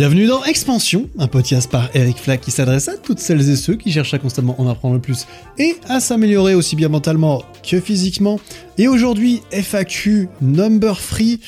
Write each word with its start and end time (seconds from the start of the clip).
Bienvenue 0.00 0.28
dans 0.28 0.42
Expansion, 0.44 1.10
un 1.18 1.26
podcast 1.26 1.70
par 1.70 1.90
Eric 1.92 2.16
Flack 2.16 2.40
qui 2.40 2.50
s'adresse 2.50 2.88
à 2.88 2.96
toutes 2.96 3.18
celles 3.18 3.50
et 3.50 3.54
ceux 3.54 3.74
qui 3.74 3.92
cherchent 3.92 4.14
à 4.14 4.18
constamment 4.18 4.58
en 4.58 4.66
apprendre 4.66 4.94
le 4.94 5.00
plus 5.02 5.26
et 5.58 5.76
à 5.90 6.00
s'améliorer 6.00 6.54
aussi 6.54 6.74
bien 6.74 6.88
mentalement 6.88 7.42
que 7.62 7.78
physiquement. 7.80 8.40
Et 8.78 8.88
aujourd'hui, 8.88 9.42
FAQ 9.52 10.30
number 10.40 10.98
free 10.98 11.38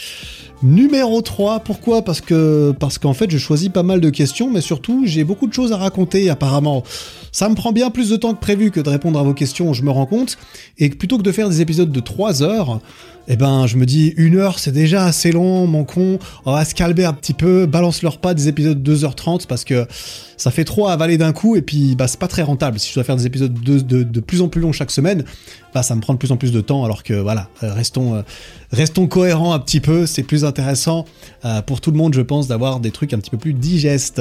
numéro 0.63 1.23
3. 1.23 1.61
Pourquoi? 1.61 2.03
Parce 2.03 2.21
que 2.21 2.75
parce 2.79 2.99
qu'en 2.99 3.15
fait, 3.15 3.31
je 3.31 3.39
choisis 3.39 3.71
pas 3.71 3.83
mal 3.83 4.03
de 4.03 4.11
questions, 4.11 4.51
mais 4.51 4.61
surtout, 4.61 5.05
j'ai 5.07 5.25
beaucoup 5.25 5.47
de 5.47 5.55
choses 5.55 5.73
à 5.73 5.79
raconter 5.79 6.29
apparemment. 6.29 6.85
Ça 7.33 7.49
me 7.49 7.55
prend 7.55 7.73
bien 7.73 7.89
plus 7.89 8.11
de 8.11 8.17
temps 8.17 8.35
que 8.35 8.41
prévu 8.41 8.71
que 8.71 8.81
de 8.81 8.91
répondre 8.91 9.19
à 9.19 9.23
vos 9.23 9.33
questions, 9.33 9.73
je 9.73 9.83
me 9.83 9.91
rends 9.91 10.05
compte. 10.05 10.37
Et 10.77 10.91
plutôt 10.91 11.17
que 11.17 11.23
de 11.23 11.33
faire 11.33 11.49
des 11.49 11.63
épisodes 11.63 11.91
de 11.91 12.01
3 12.01 12.43
heures, 12.43 12.81
eh 13.29 13.37
ben, 13.37 13.67
je 13.67 13.77
me 13.77 13.87
dis, 13.87 14.13
une 14.17 14.37
heure, 14.37 14.59
c'est 14.59 14.73
déjà 14.73 15.05
assez 15.05 15.33
long, 15.33 15.67
mon 15.67 15.85
con. 15.85 16.19
On 16.45 16.53
va 16.53 16.65
se 16.65 16.75
calmer 16.75 17.05
un 17.05 17.13
petit 17.13 17.35
peu, 17.35 17.67
balance-leur 17.67 18.19
pas 18.19 18.35
des 18.35 18.49
épisodes 18.49 18.83
de 18.83 18.97
2h30 18.97 19.47
parce 19.47 19.65
que 19.65 19.87
ça 20.43 20.51
fait 20.51 20.65
trop 20.65 20.89
à 20.89 20.93
avaler 20.93 21.19
d'un 21.19 21.33
coup 21.33 21.55
et 21.55 21.63
puis, 21.63 21.95
bah, 21.95 22.09
c'est 22.09 22.19
pas 22.19 22.27
très 22.27 22.43
rentable. 22.43 22.81
Si 22.81 22.91
je 22.91 22.95
dois 22.95 23.05
faire 23.05 23.17
des 23.17 23.27
épisodes 23.27 23.53
de, 23.53 23.79
de, 23.79 24.21
plus 24.21 24.43
en 24.43 24.49
plus 24.49 24.61
longs 24.61 24.73
chaque 24.73 24.91
semaine, 24.91 25.25
bah, 25.73 25.85
ça 25.85 25.95
me 25.95 26.01
prend 26.01 26.15
de 26.15 26.19
plus 26.19 26.33
en 26.33 26.37
plus 26.37 26.51
de 26.51 26.61
temps 26.61 26.85
alors 26.85 27.05
que, 27.05 27.15
voilà, 27.15 27.49
euh, 27.63 27.73
restons, 27.73 28.17
euh, 28.17 28.23
restons 28.73 29.07
cohérents 29.07 29.53
un 29.55 29.61
petit 29.61 29.81
peu. 29.81 30.05
C'est 30.07 30.25
plus 30.25 30.45
intéressant 30.45 31.05
euh, 31.45 31.63
pour 31.63 31.81
tout 31.81 31.93
le 31.93 31.97
monde, 31.97 32.15
je 32.15 32.23
pense, 32.23 32.49
d'avoir 32.49 32.81
des 32.81 32.91
trucs 32.91 33.13
un 33.13 33.19
petit 33.19 33.31
peu 33.31 33.39
plus 33.39 33.55
digestes. 33.55 34.21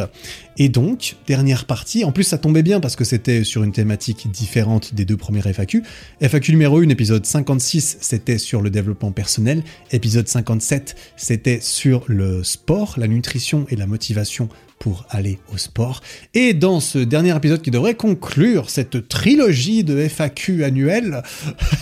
Et 0.57 0.69
donc, 0.69 1.15
dernière 1.27 1.65
partie, 1.65 2.03
en 2.05 2.11
plus, 2.11 2.23
ça 2.23 2.37
tombait 2.37 2.63
bien 2.63 2.79
parce 2.79 2.95
que 2.95 3.03
c'était 3.03 3.43
sur 3.43 3.63
une 3.63 3.71
thématique 3.71 4.29
différente 4.31 4.93
des 4.93 5.05
deux 5.05 5.17
premiers 5.17 5.41
FAQ. 5.41 5.83
FAQ 6.21 6.51
numéro 6.51 6.79
1, 6.79 6.89
épisode 6.89 7.25
56, 7.25 7.97
c'était 7.99 8.37
sur 8.37 8.61
le 8.61 8.69
développement 8.69 8.90
personnel. 8.95 9.63
Épisode 9.91 10.27
57, 10.27 10.95
c'était 11.17 11.59
sur 11.61 12.03
le 12.07 12.43
sport, 12.43 12.95
la 12.97 13.07
nutrition 13.07 13.65
et 13.69 13.75
la 13.75 13.87
motivation 13.87 14.49
pour 14.81 15.05
aller 15.11 15.37
au 15.53 15.59
sport. 15.59 16.01
Et 16.33 16.55
dans 16.55 16.79
ce 16.79 16.97
dernier 16.97 17.35
épisode 17.35 17.61
qui 17.61 17.69
devrait 17.69 17.93
conclure 17.93 18.71
cette 18.71 19.07
trilogie 19.07 19.83
de 19.83 19.95
FAQ 20.07 20.63
annuelle, 20.63 21.21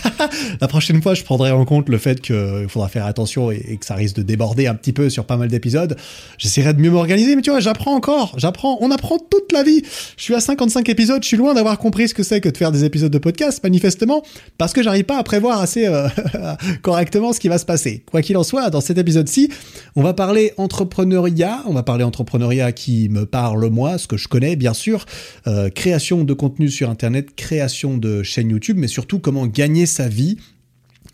la 0.60 0.68
prochaine 0.68 1.00
fois 1.00 1.14
je 1.14 1.24
prendrai 1.24 1.50
en 1.50 1.64
compte 1.64 1.88
le 1.88 1.96
fait 1.96 2.20
qu'il 2.20 2.66
faudra 2.68 2.90
faire 2.90 3.06
attention 3.06 3.50
et, 3.50 3.78
que 3.80 3.86
ça 3.86 3.94
risque 3.94 4.16
de 4.16 4.22
déborder 4.22 4.66
un 4.66 4.74
petit 4.74 4.92
peu 4.92 5.08
sur 5.08 5.24
pas 5.24 5.38
mal 5.38 5.48
d'épisodes. 5.48 5.96
J'essaierai 6.36 6.74
de 6.74 6.80
mieux 6.82 6.90
m'organiser, 6.90 7.36
mais 7.36 7.40
tu 7.40 7.48
vois, 7.48 7.60
j'apprends 7.60 7.94
encore, 7.94 8.34
j'apprends, 8.36 8.76
on 8.82 8.90
apprend 8.90 9.16
toute 9.18 9.50
la 9.50 9.62
vie. 9.62 9.82
Je 10.18 10.22
suis 10.22 10.34
à 10.34 10.40
55 10.40 10.86
épisodes, 10.90 11.22
je 11.22 11.28
suis 11.28 11.38
loin 11.38 11.54
d'avoir 11.54 11.78
compris 11.78 12.08
ce 12.08 12.12
que 12.12 12.22
c'est 12.22 12.42
que 12.42 12.50
de 12.50 12.56
faire 12.58 12.70
des 12.70 12.84
épisodes 12.84 13.10
de 13.10 13.18
podcast, 13.18 13.64
manifestement, 13.64 14.22
parce 14.58 14.74
que 14.74 14.82
j'arrive 14.82 15.04
pas 15.04 15.18
à 15.18 15.22
prévoir 15.22 15.62
assez 15.62 15.86
euh, 15.86 16.06
correctement 16.82 17.32
ce 17.32 17.40
qui 17.40 17.48
va 17.48 17.56
se 17.56 17.64
passer. 17.64 18.04
Quoi 18.10 18.20
qu'il 18.20 18.36
en 18.36 18.42
soit, 18.42 18.68
dans 18.68 18.82
cet 18.82 18.98
épisode-ci, 18.98 19.48
on 19.96 20.02
va 20.02 20.12
parler 20.12 20.52
entrepreneuriat, 20.58 21.62
on 21.64 21.72
va 21.72 21.82
parler 21.82 22.04
entrepreneuriat 22.04 22.72
qui 22.72 22.89
me 23.10 23.26
parle 23.26 23.68
moi, 23.70 23.98
ce 23.98 24.06
que 24.06 24.16
je 24.16 24.28
connais 24.28 24.56
bien 24.56 24.74
sûr, 24.74 25.04
euh, 25.46 25.70
création 25.70 26.24
de 26.24 26.34
contenu 26.34 26.68
sur 26.68 26.90
Internet, 26.90 27.34
création 27.34 27.96
de 27.96 28.22
chaîne 28.22 28.50
YouTube, 28.50 28.76
mais 28.78 28.88
surtout 28.88 29.18
comment 29.18 29.46
gagner 29.46 29.86
sa 29.86 30.08
vie 30.08 30.36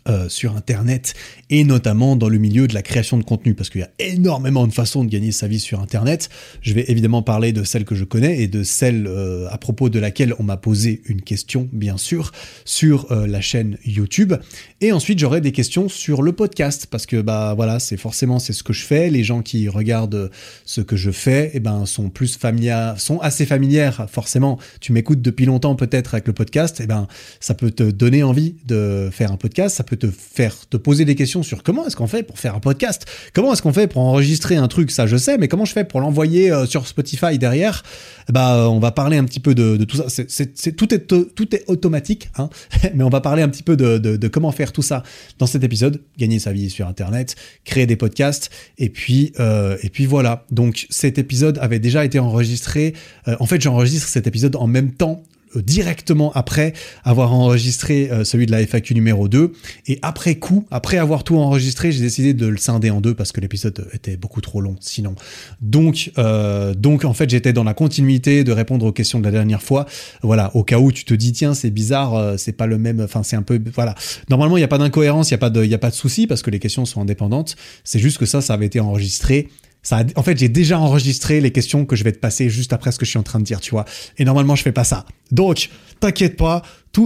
euh, 0.09 0.29
sur 0.29 0.55
Internet 0.55 1.13
et 1.49 1.63
notamment 1.63 2.15
dans 2.15 2.29
le 2.29 2.37
milieu 2.37 2.67
de 2.67 2.73
la 2.73 2.81
création 2.81 3.17
de 3.17 3.23
contenu 3.23 3.53
parce 3.53 3.69
qu'il 3.69 3.81
y 3.81 3.83
a 3.83 3.91
énormément 3.99 4.65
de 4.65 4.71
façons 4.71 5.03
de 5.03 5.09
gagner 5.09 5.31
sa 5.31 5.47
vie 5.47 5.59
sur 5.59 5.81
Internet. 5.81 6.29
Je 6.61 6.73
vais 6.73 6.85
évidemment 6.87 7.21
parler 7.21 7.51
de 7.51 7.63
celle 7.63 7.83
que 7.83 7.95
je 7.95 8.05
connais 8.05 8.41
et 8.41 8.47
de 8.47 8.63
celle 8.63 9.07
euh, 9.07 9.47
à 9.49 9.57
propos 9.57 9.89
de 9.89 9.99
laquelle 9.99 10.33
on 10.39 10.43
m'a 10.43 10.55
posé 10.55 11.01
une 11.05 11.21
question, 11.21 11.67
bien 11.73 11.97
sûr, 11.97 12.31
sur 12.63 13.11
euh, 13.11 13.27
la 13.27 13.41
chaîne 13.41 13.77
YouTube. 13.85 14.33
Et 14.79 14.91
ensuite, 14.91 15.19
j'aurai 15.19 15.41
des 15.41 15.51
questions 15.51 15.89
sur 15.89 16.21
le 16.21 16.31
podcast 16.31 16.87
parce 16.89 17.05
que 17.05 17.21
bah 17.21 17.53
voilà, 17.55 17.79
c'est 17.79 17.97
forcément 17.97 18.39
c'est 18.39 18.53
ce 18.53 18.63
que 18.63 18.73
je 18.73 18.85
fais. 18.85 19.09
Les 19.09 19.23
gens 19.23 19.41
qui 19.41 19.67
regardent 19.67 20.31
ce 20.65 20.81
que 20.81 20.95
je 20.95 21.11
fais, 21.11 21.51
eh 21.53 21.59
ben 21.59 21.85
sont 21.85 22.09
plus 22.09 22.37
familiers, 22.37 22.93
sont 22.97 23.19
assez 23.19 23.45
familières. 23.45 24.07
Forcément, 24.09 24.57
tu 24.79 24.93
m'écoutes 24.93 25.21
depuis 25.21 25.45
longtemps 25.45 25.75
peut-être 25.75 26.13
avec 26.13 26.27
le 26.27 26.33
podcast, 26.33 26.79
eh 26.81 26.87
ben 26.87 27.07
ça 27.39 27.53
peut 27.53 27.71
te 27.71 27.83
donner 27.83 28.23
envie 28.23 28.55
de 28.65 29.09
faire 29.11 29.31
un 29.31 29.37
podcast, 29.37 29.75
ça 29.75 29.83
peut 29.83 29.96
te 29.97 30.07
faire 30.07 30.55
te 30.69 30.77
poser 30.77 31.05
des 31.05 31.15
questions 31.15 31.43
sur 31.43 31.63
comment 31.63 31.85
est-ce 31.85 31.95
qu'on 31.95 32.07
fait 32.07 32.23
pour 32.23 32.39
faire 32.39 32.55
un 32.55 32.59
podcast, 32.59 33.05
comment 33.33 33.53
est-ce 33.53 33.61
qu'on 33.61 33.73
fait 33.73 33.87
pour 33.87 34.01
enregistrer 34.01 34.55
un 34.55 34.67
truc, 34.67 34.91
ça 34.91 35.07
je 35.07 35.17
sais, 35.17 35.37
mais 35.37 35.47
comment 35.47 35.65
je 35.65 35.73
fais 35.73 35.83
pour 35.83 35.99
l'envoyer 36.01 36.51
euh, 36.51 36.65
sur 36.65 36.87
Spotify 36.87 37.37
derrière? 37.37 37.83
Bah, 38.31 38.69
on 38.69 38.79
va 38.79 38.91
parler 38.91 39.17
un 39.17 39.23
petit 39.23 39.39
peu 39.39 39.55
de, 39.55 39.83
tout 39.83 39.97
ça. 39.97 40.05
C'est 40.09 40.75
tout 40.75 40.93
est 40.93 41.07
tout 41.07 41.55
est 41.55 41.63
automatique, 41.67 42.29
hein, 42.37 42.49
mais 42.95 43.03
on 43.03 43.09
va 43.09 43.21
parler 43.21 43.41
un 43.41 43.49
petit 43.49 43.63
peu 43.63 43.75
de, 43.75 44.27
comment 44.27 44.51
faire 44.51 44.71
tout 44.71 44.81
ça 44.81 45.03
dans 45.39 45.47
cet 45.47 45.63
épisode, 45.63 46.01
gagner 46.17 46.39
sa 46.39 46.51
vie 46.51 46.69
sur 46.69 46.87
Internet, 46.87 47.35
créer 47.65 47.85
des 47.85 47.95
podcasts, 47.95 48.49
et 48.77 48.89
puis 48.89 49.33
euh, 49.39 49.77
et 49.83 49.89
puis 49.89 50.05
voilà. 50.05 50.45
Donc 50.51 50.87
cet 50.89 51.17
épisode 51.17 51.57
avait 51.59 51.79
déjà 51.79 52.05
été 52.05 52.19
enregistré. 52.19 52.93
En 53.39 53.45
fait, 53.45 53.61
j'enregistre 53.61 54.07
cet 54.07 54.27
épisode 54.27 54.55
en 54.55 54.67
même 54.67 54.91
temps 54.91 55.23
directement 55.55 56.31
après 56.33 56.73
avoir 57.03 57.33
enregistré 57.33 58.09
euh, 58.11 58.23
celui 58.23 58.45
de 58.45 58.51
la 58.51 58.61
FAQ 58.61 58.93
numéro 58.93 59.27
2 59.27 59.53
et 59.87 59.99
après 60.01 60.35
coup, 60.35 60.65
après 60.71 60.97
avoir 60.97 61.23
tout 61.23 61.37
enregistré, 61.37 61.91
j'ai 61.91 62.01
décidé 62.01 62.33
de 62.33 62.47
le 62.47 62.57
scinder 62.57 62.89
en 62.89 63.01
deux 63.01 63.13
parce 63.13 63.31
que 63.31 63.41
l'épisode 63.41 63.87
était 63.93 64.17
beaucoup 64.17 64.41
trop 64.41 64.61
long 64.61 64.75
sinon. 64.79 65.15
Donc 65.61 66.11
euh, 66.17 66.73
donc 66.73 67.05
en 67.05 67.13
fait, 67.13 67.29
j'étais 67.29 67.53
dans 67.53 67.63
la 67.63 67.73
continuité 67.73 68.43
de 68.43 68.51
répondre 68.51 68.85
aux 68.85 68.91
questions 68.91 69.19
de 69.19 69.25
la 69.25 69.31
dernière 69.31 69.61
fois. 69.61 69.85
Voilà, 70.21 70.55
au 70.55 70.63
cas 70.63 70.79
où 70.79 70.91
tu 70.91 71.05
te 71.05 71.13
dis 71.13 71.31
tiens, 71.31 71.53
c'est 71.53 71.71
bizarre, 71.71 72.39
c'est 72.39 72.53
pas 72.53 72.67
le 72.67 72.77
même 72.77 73.01
enfin 73.01 73.23
c'est 73.23 73.35
un 73.35 73.41
peu 73.41 73.59
voilà. 73.73 73.95
Normalement, 74.29 74.57
il 74.57 74.61
n'y 74.61 74.65
a 74.65 74.69
pas 74.69 74.77
d'incohérence, 74.77 75.29
il 75.29 75.31
y 75.31 75.35
a 75.35 75.39
pas 75.39 75.49
de 75.49 75.63
y 75.65 75.73
a 75.73 75.79
pas 75.79 75.89
de 75.89 75.95
souci 75.95 76.27
parce 76.27 76.41
que 76.41 76.51
les 76.51 76.59
questions 76.59 76.85
sont 76.85 77.01
indépendantes. 77.01 77.55
C'est 77.83 77.99
juste 77.99 78.17
que 78.17 78.25
ça 78.25 78.41
ça 78.41 78.53
avait 78.53 78.65
été 78.65 78.79
enregistré 78.79 79.49
en 79.91 80.23
fait, 80.23 80.37
j'ai 80.37 80.49
déjà 80.49 80.79
enregistré 80.79 81.41
les 81.41 81.51
questions 81.51 81.85
que 81.85 81.95
je 81.95 82.03
vais 82.03 82.11
te 82.11 82.19
passer 82.19 82.49
juste 82.49 82.73
après 82.73 82.91
ce 82.91 82.99
que 82.99 83.05
je 83.05 83.11
suis 83.11 83.19
en 83.19 83.23
train 83.23 83.39
de 83.39 83.45
dire, 83.45 83.59
tu 83.59 83.71
vois. 83.71 83.85
Et 84.17 84.25
normalement, 84.25 84.55
je 84.55 84.63
fais 84.63 84.71
pas 84.71 84.83
ça. 84.83 85.05
Donc, 85.31 85.69
t'inquiète 85.99 86.37
pas, 86.37 86.61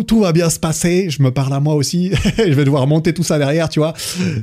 tout, 0.05 0.19
va 0.21 0.31
bien 0.31 0.49
se 0.49 0.59
passer. 0.59 1.09
Je 1.09 1.21
me 1.21 1.31
parle 1.31 1.53
à 1.53 1.59
moi 1.59 1.75
aussi. 1.75 2.11
je 2.37 2.53
vais 2.53 2.63
devoir 2.63 2.87
monter 2.87 3.13
tout 3.13 3.23
ça 3.23 3.37
derrière, 3.37 3.67
tu 3.67 3.79
vois. 3.79 3.93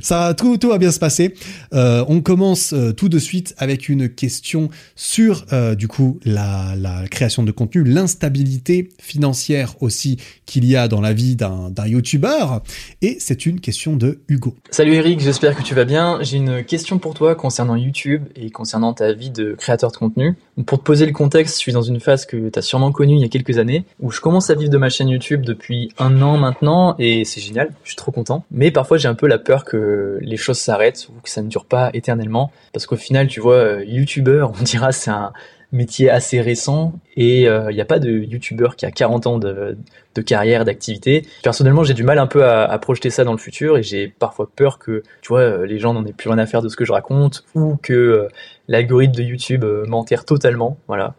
Ça, 0.01 0.33
tout, 0.35 0.57
tout 0.57 0.69
va 0.69 0.77
bien 0.77 0.91
se 0.91 0.99
passer. 0.99 1.33
Euh, 1.73 2.05
on 2.07 2.21
commence 2.21 2.73
euh, 2.73 2.91
tout 2.91 3.09
de 3.09 3.17
suite 3.17 3.55
avec 3.57 3.89
une 3.89 4.09
question 4.09 4.69
sur, 4.95 5.45
euh, 5.51 5.73
du 5.73 5.87
coup, 5.87 6.19
la, 6.23 6.75
création 7.09 7.43
de 7.43 7.51
contenu, 7.51 7.83
l'instabilité 7.83 8.89
financière 8.99 9.75
aussi 9.81 10.17
qu'il 10.45 10.65
y 10.65 10.75
a 10.75 10.87
dans 10.87 11.01
la 11.01 11.13
vie 11.13 11.35
d'un 11.35 11.71
YouTuber. 11.85 12.59
Et 13.01 13.17
c'est 13.19 13.45
une 13.45 13.59
question 13.59 13.95
de 13.95 14.19
Hugo. 14.27 14.55
Salut 14.69 14.93
Eric, 14.93 15.19
j'espère 15.19 15.55
que 15.55 15.63
tu 15.63 15.73
vas 15.73 15.85
bien. 15.85 16.19
J'ai 16.21 16.37
une 16.37 16.63
question 16.63 16.99
pour 16.99 17.13
toi 17.13 17.35
concernant 17.35 17.75
YouTube 17.75 18.23
et 18.35 18.51
concernant 18.51 18.93
ta 18.93 19.13
vie 19.13 19.31
de 19.31 19.55
créateur 19.57 19.91
de 19.91 19.97
contenu. 19.97 20.35
Pour 20.65 20.79
te 20.79 20.83
poser 20.83 21.05
le 21.05 21.13
contexte, 21.13 21.55
je 21.55 21.59
suis 21.59 21.71
dans 21.71 21.81
une 21.81 21.99
phase 21.99 22.25
que 22.25 22.49
tu 22.49 22.59
as 22.59 22.61
sûrement 22.61 22.91
connue 22.91 23.15
il 23.15 23.21
y 23.21 23.25
a 23.25 23.29
quelques 23.29 23.57
années, 23.57 23.85
où 23.99 24.11
je 24.11 24.21
commence 24.21 24.49
à 24.49 24.55
vivre 24.55 24.69
de 24.69 24.77
ma 24.77 24.89
chaîne 24.89 25.09
YouTube 25.09 25.38
depuis 25.45 25.91
un 25.97 26.21
an 26.21 26.37
maintenant 26.37 26.95
et 26.99 27.25
c'est 27.25 27.41
génial, 27.41 27.71
je 27.83 27.89
suis 27.89 27.95
trop 27.95 28.11
content. 28.11 28.45
Mais 28.51 28.71
parfois 28.71 28.97
j'ai 28.97 29.07
un 29.07 29.15
peu 29.15 29.27
la 29.27 29.37
peur 29.37 29.65
que 29.65 30.17
les 30.21 30.37
choses 30.37 30.59
s'arrêtent 30.59 31.07
ou 31.09 31.21
que 31.21 31.29
ça 31.29 31.41
ne 31.41 31.47
dure 31.47 31.65
pas 31.65 31.89
éternellement 31.93 32.51
parce 32.73 32.85
qu'au 32.85 32.95
final, 32.95 33.27
tu 33.27 33.39
vois, 33.39 33.55
euh, 33.55 33.85
youtubeur, 33.85 34.51
on 34.59 34.63
dira 34.63 34.91
c'est 34.91 35.11
un 35.11 35.33
métier 35.71 36.09
assez 36.09 36.41
récent 36.41 36.93
et 37.15 37.41
il 37.41 37.47
euh, 37.47 37.71
n'y 37.71 37.81
a 37.81 37.85
pas 37.85 37.99
de 37.99 38.09
youtubeur 38.09 38.75
qui 38.75 38.85
a 38.85 38.91
40 38.91 39.27
ans 39.27 39.37
de, 39.37 39.77
carrière, 40.25 40.65
d'activité. 40.65 41.25
Personnellement, 41.43 41.83
j'ai 41.83 41.93
du 41.93 42.03
mal 42.03 42.19
un 42.19 42.27
peu 42.27 42.43
à, 42.43 42.77
projeter 42.79 43.09
ça 43.09 43.23
dans 43.23 43.31
le 43.31 43.37
futur 43.37 43.77
et 43.77 43.83
j'ai 43.83 44.09
parfois 44.09 44.49
peur 44.53 44.77
que, 44.77 45.03
tu 45.21 45.29
vois, 45.29 45.41
euh, 45.41 45.65
les 45.65 45.79
gens 45.79 45.93
n'en 45.93 46.05
aient 46.05 46.11
plus 46.11 46.29
rien 46.29 46.39
à 46.39 46.45
faire 46.45 46.61
de 46.61 46.67
ce 46.67 46.75
que 46.75 46.83
je 46.83 46.91
raconte 46.91 47.45
ou 47.55 47.77
que 47.81 48.27
l'algorithme 48.67 49.13
de 49.13 49.23
YouTube 49.23 49.63
m'enterre 49.87 50.25
totalement. 50.25 50.77
Voilà 50.87 51.15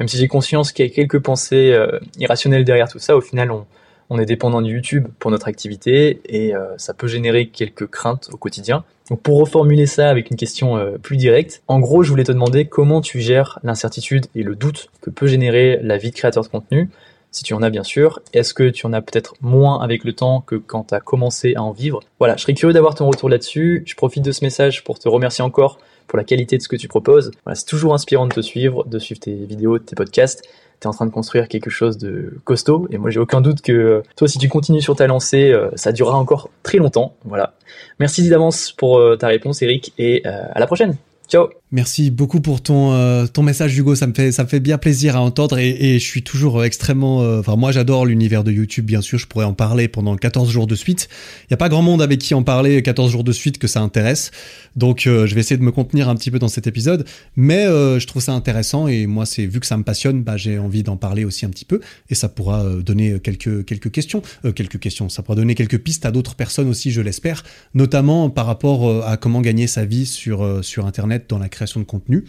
même 0.00 0.08
si 0.08 0.16
j'ai 0.16 0.28
conscience 0.28 0.72
qu'il 0.72 0.86
y 0.86 0.88
a 0.88 0.92
quelques 0.92 1.20
pensées 1.20 1.72
euh, 1.72 2.00
irrationnelles 2.18 2.64
derrière 2.64 2.88
tout 2.88 2.98
ça, 2.98 3.16
au 3.16 3.20
final, 3.20 3.52
on, 3.52 4.18
est 4.18 4.26
dépendant 4.26 4.60
de 4.60 4.66
YouTube 4.66 5.06
pour 5.20 5.30
notre 5.30 5.46
activité 5.46 6.20
et 6.24 6.52
euh, 6.52 6.76
ça 6.78 6.94
peut 6.94 7.06
générer 7.06 7.46
quelques 7.46 7.86
craintes 7.86 8.28
au 8.32 8.36
quotidien. 8.36 8.82
Donc 9.08 9.20
pour 9.20 9.38
reformuler 9.38 9.86
ça 9.86 10.10
avec 10.10 10.30
une 10.30 10.36
question 10.36 10.76
euh, 10.76 10.98
plus 10.98 11.16
directe, 11.16 11.62
en 11.68 11.78
gros, 11.78 12.02
je 12.02 12.10
voulais 12.10 12.24
te 12.24 12.32
demander 12.32 12.64
comment 12.64 13.02
tu 13.02 13.20
gères 13.20 13.60
l'incertitude 13.62 14.26
et 14.34 14.42
le 14.42 14.56
doute 14.56 14.90
que 15.00 15.10
peut 15.10 15.28
générer 15.28 15.78
la 15.82 15.96
vie 15.96 16.10
de 16.10 16.16
créateur 16.16 16.42
de 16.42 16.48
contenu, 16.48 16.88
si 17.30 17.44
tu 17.44 17.54
en 17.54 17.62
as 17.62 17.70
bien 17.70 17.84
sûr. 17.84 18.20
Est-ce 18.32 18.52
que 18.52 18.68
tu 18.68 18.84
en 18.86 18.92
as 18.92 19.02
peut-être 19.02 19.34
moins 19.42 19.80
avec 19.80 20.02
le 20.02 20.12
temps 20.12 20.40
que 20.40 20.56
quand 20.56 20.88
tu 20.88 20.94
as 20.94 21.00
commencé 21.00 21.54
à 21.54 21.62
en 21.62 21.70
vivre? 21.70 22.00
Voilà, 22.18 22.36
je 22.36 22.42
serais 22.42 22.54
curieux 22.54 22.74
d'avoir 22.74 22.96
ton 22.96 23.06
retour 23.06 23.28
là-dessus. 23.28 23.84
Je 23.86 23.94
profite 23.94 24.24
de 24.24 24.32
ce 24.32 24.44
message 24.44 24.82
pour 24.82 24.98
te 24.98 25.08
remercier 25.08 25.44
encore 25.44 25.78
pour 26.10 26.16
la 26.16 26.24
qualité 26.24 26.58
de 26.58 26.62
ce 26.62 26.66
que 26.66 26.74
tu 26.74 26.88
proposes. 26.88 27.30
c'est 27.54 27.66
toujours 27.66 27.94
inspirant 27.94 28.26
de 28.26 28.34
te 28.34 28.40
suivre, 28.40 28.84
de 28.84 28.98
suivre 28.98 29.20
tes 29.20 29.32
vidéos, 29.32 29.78
tes 29.78 29.94
podcasts. 29.94 30.42
Tu 30.80 30.84
es 30.84 30.86
en 30.88 30.92
train 30.92 31.06
de 31.06 31.12
construire 31.12 31.46
quelque 31.46 31.70
chose 31.70 31.98
de 31.98 32.34
costaud 32.44 32.88
et 32.90 32.98
moi 32.98 33.10
j'ai 33.10 33.20
aucun 33.20 33.40
doute 33.40 33.60
que 33.60 33.70
euh, 33.70 34.02
toi 34.16 34.26
si 34.26 34.38
tu 34.38 34.48
continues 34.48 34.80
sur 34.80 34.96
ta 34.96 35.06
lancée, 35.06 35.52
euh, 35.52 35.68
ça 35.76 35.92
durera 35.92 36.18
encore 36.18 36.50
très 36.64 36.78
longtemps. 36.78 37.14
Voilà. 37.24 37.54
Merci 38.00 38.28
d'avance 38.28 38.72
pour 38.72 38.98
euh, 38.98 39.14
ta 39.14 39.28
réponse 39.28 39.62
Eric 39.62 39.92
et 39.98 40.24
à 40.24 40.58
la 40.58 40.66
prochaine. 40.66 40.96
Ciao. 41.30 41.60
Merci 41.72 42.10
beaucoup 42.10 42.40
pour 42.40 42.60
ton 42.60 42.92
euh, 42.94 43.26
ton 43.28 43.44
message 43.44 43.78
Hugo, 43.78 43.94
ça 43.94 44.08
me 44.08 44.12
fait 44.12 44.32
ça 44.32 44.42
me 44.42 44.48
fait 44.48 44.58
bien 44.58 44.76
plaisir 44.76 45.14
à 45.14 45.20
entendre 45.20 45.56
et, 45.60 46.00
je 46.00 46.04
suis 46.04 46.24
toujours 46.24 46.58
euh, 46.58 46.64
extrêmement 46.64 47.22
euh, 47.22 47.38
enfin 47.38 47.54
moi 47.54 47.70
j'adore 47.70 48.06
l'univers 48.06 48.42
de 48.42 48.50
YouTube 48.50 48.86
bien 48.86 49.00
sûr, 49.00 49.18
je 49.18 49.28
pourrais 49.28 49.44
en 49.44 49.54
parler 49.54 49.86
pendant 49.86 50.16
14 50.16 50.50
jours 50.50 50.66
de 50.66 50.74
suite. 50.74 51.08
Il 51.44 51.52
y 51.52 51.54
a 51.54 51.56
pas 51.56 51.68
grand 51.68 51.82
monde 51.82 52.02
avec 52.02 52.18
qui 52.18 52.34
en 52.34 52.42
parler 52.42 52.82
14 52.82 53.12
jours 53.12 53.22
de 53.22 53.30
suite 53.30 53.58
que 53.58 53.68
ça 53.68 53.82
intéresse. 53.82 54.32
Donc 54.74 55.02
je 55.04 55.32
vais 55.32 55.40
essayer 55.40 55.56
de 55.56 55.62
me 55.62 55.70
contenir 55.70 56.08
un 56.08 56.16
petit 56.16 56.32
peu 56.32 56.40
dans 56.40 56.48
cet 56.48 56.66
épisode, 56.66 57.04
mais 57.36 57.64
je 57.66 58.06
trouve 58.06 58.22
ça 58.22 58.32
intéressant 58.32 58.88
et 58.88 59.06
moi 59.06 59.26
c'est 59.26 59.46
vu 59.46 59.58
que 59.60 59.66
ça 59.66 59.76
me 59.76 59.82
passionne, 59.82 60.22
bah 60.22 60.36
j'ai 60.36 60.58
envie 60.58 60.82
d'en 60.82 60.96
parler 60.96 61.24
aussi 61.24 61.44
un 61.44 61.50
petit 61.50 61.64
peu 61.64 61.80
et 62.08 62.14
ça 62.14 62.28
pourra 62.28 62.64
donner 62.84 63.18
quelques 63.20 63.64
quelques 63.64 63.90
questions, 63.90 64.22
quelques 64.54 64.78
questions, 64.78 65.08
ça 65.08 65.22
pourra 65.22 65.36
donner 65.36 65.56
quelques 65.56 65.78
pistes 65.78 66.06
à 66.06 66.12
d'autres 66.12 66.36
personnes 66.36 66.68
aussi, 66.68 66.92
je 66.92 67.00
l'espère, 67.00 67.42
notamment 67.74 68.30
par 68.30 68.46
rapport 68.46 69.04
à 69.04 69.16
comment 69.16 69.40
gagner 69.40 69.66
sa 69.66 69.84
vie 69.84 70.06
sur 70.06 70.64
sur 70.64 70.86
internet 70.86 71.19
dans 71.28 71.38
la 71.38 71.48
création 71.48 71.80
de 71.80 71.84
contenu. 71.84 72.24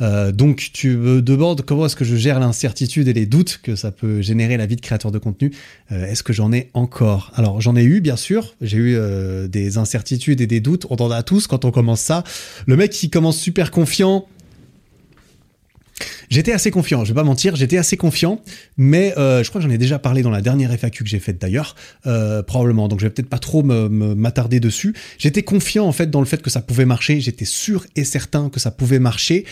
Euh, 0.00 0.32
donc 0.32 0.70
tu 0.72 0.96
me 0.96 1.22
demandes 1.22 1.62
comment 1.62 1.86
est-ce 1.86 1.96
que 1.96 2.04
je 2.04 2.16
gère 2.16 2.40
l'incertitude 2.40 3.08
et 3.08 3.12
les 3.12 3.26
doutes 3.26 3.60
que 3.62 3.76
ça 3.76 3.92
peut 3.92 4.20
générer 4.20 4.56
la 4.56 4.66
vie 4.66 4.76
de 4.76 4.80
créateur 4.80 5.10
de 5.10 5.18
contenu. 5.18 5.52
Euh, 5.92 6.06
est-ce 6.06 6.22
que 6.22 6.32
j'en 6.32 6.52
ai 6.52 6.70
encore? 6.74 7.30
Alors 7.34 7.60
j'en 7.60 7.76
ai 7.76 7.84
eu 7.84 8.00
bien 8.00 8.16
sûr, 8.16 8.54
j'ai 8.60 8.78
eu 8.78 8.96
euh, 8.96 9.48
des 9.48 9.78
incertitudes 9.78 10.40
et 10.40 10.46
des 10.46 10.60
doutes, 10.60 10.86
on 10.90 10.96
en 10.96 11.10
a 11.10 11.22
tous 11.22 11.46
quand 11.46 11.64
on 11.64 11.70
commence 11.70 12.00
ça. 12.00 12.24
Le 12.66 12.76
mec 12.76 12.90
qui 12.90 13.10
commence 13.10 13.38
super 13.38 13.70
confiant, 13.70 14.26
J'étais 16.30 16.52
assez 16.52 16.70
confiant, 16.70 17.04
je 17.04 17.12
vais 17.12 17.14
pas 17.14 17.24
mentir, 17.24 17.56
j'étais 17.56 17.78
assez 17.78 17.96
confiant, 17.96 18.40
mais 18.76 19.16
euh, 19.18 19.42
je 19.42 19.48
crois 19.48 19.60
que 19.60 19.66
j'en 19.66 19.72
ai 19.72 19.78
déjà 19.78 19.98
parlé 19.98 20.22
dans 20.22 20.30
la 20.30 20.40
dernière 20.40 20.72
FAQ 20.72 21.04
que 21.04 21.10
j'ai 21.10 21.18
faite 21.18 21.40
d'ailleurs, 21.40 21.76
euh, 22.06 22.42
probablement, 22.42 22.88
donc 22.88 23.00
je 23.00 23.06
vais 23.06 23.10
peut-être 23.10 23.28
pas 23.28 23.38
trop 23.38 23.62
m'attarder 23.62 24.60
dessus. 24.60 24.94
J'étais 25.18 25.42
confiant 25.42 25.86
en 25.86 25.92
fait 25.92 26.10
dans 26.10 26.20
le 26.20 26.26
fait 26.26 26.42
que 26.42 26.50
ça 26.50 26.60
pouvait 26.60 26.86
marcher, 26.86 27.20
j'étais 27.20 27.44
sûr 27.44 27.86
et 27.96 28.04
certain 28.04 28.48
que 28.50 28.60
ça 28.60 28.70
pouvait 28.70 28.98
marcher, 28.98 29.44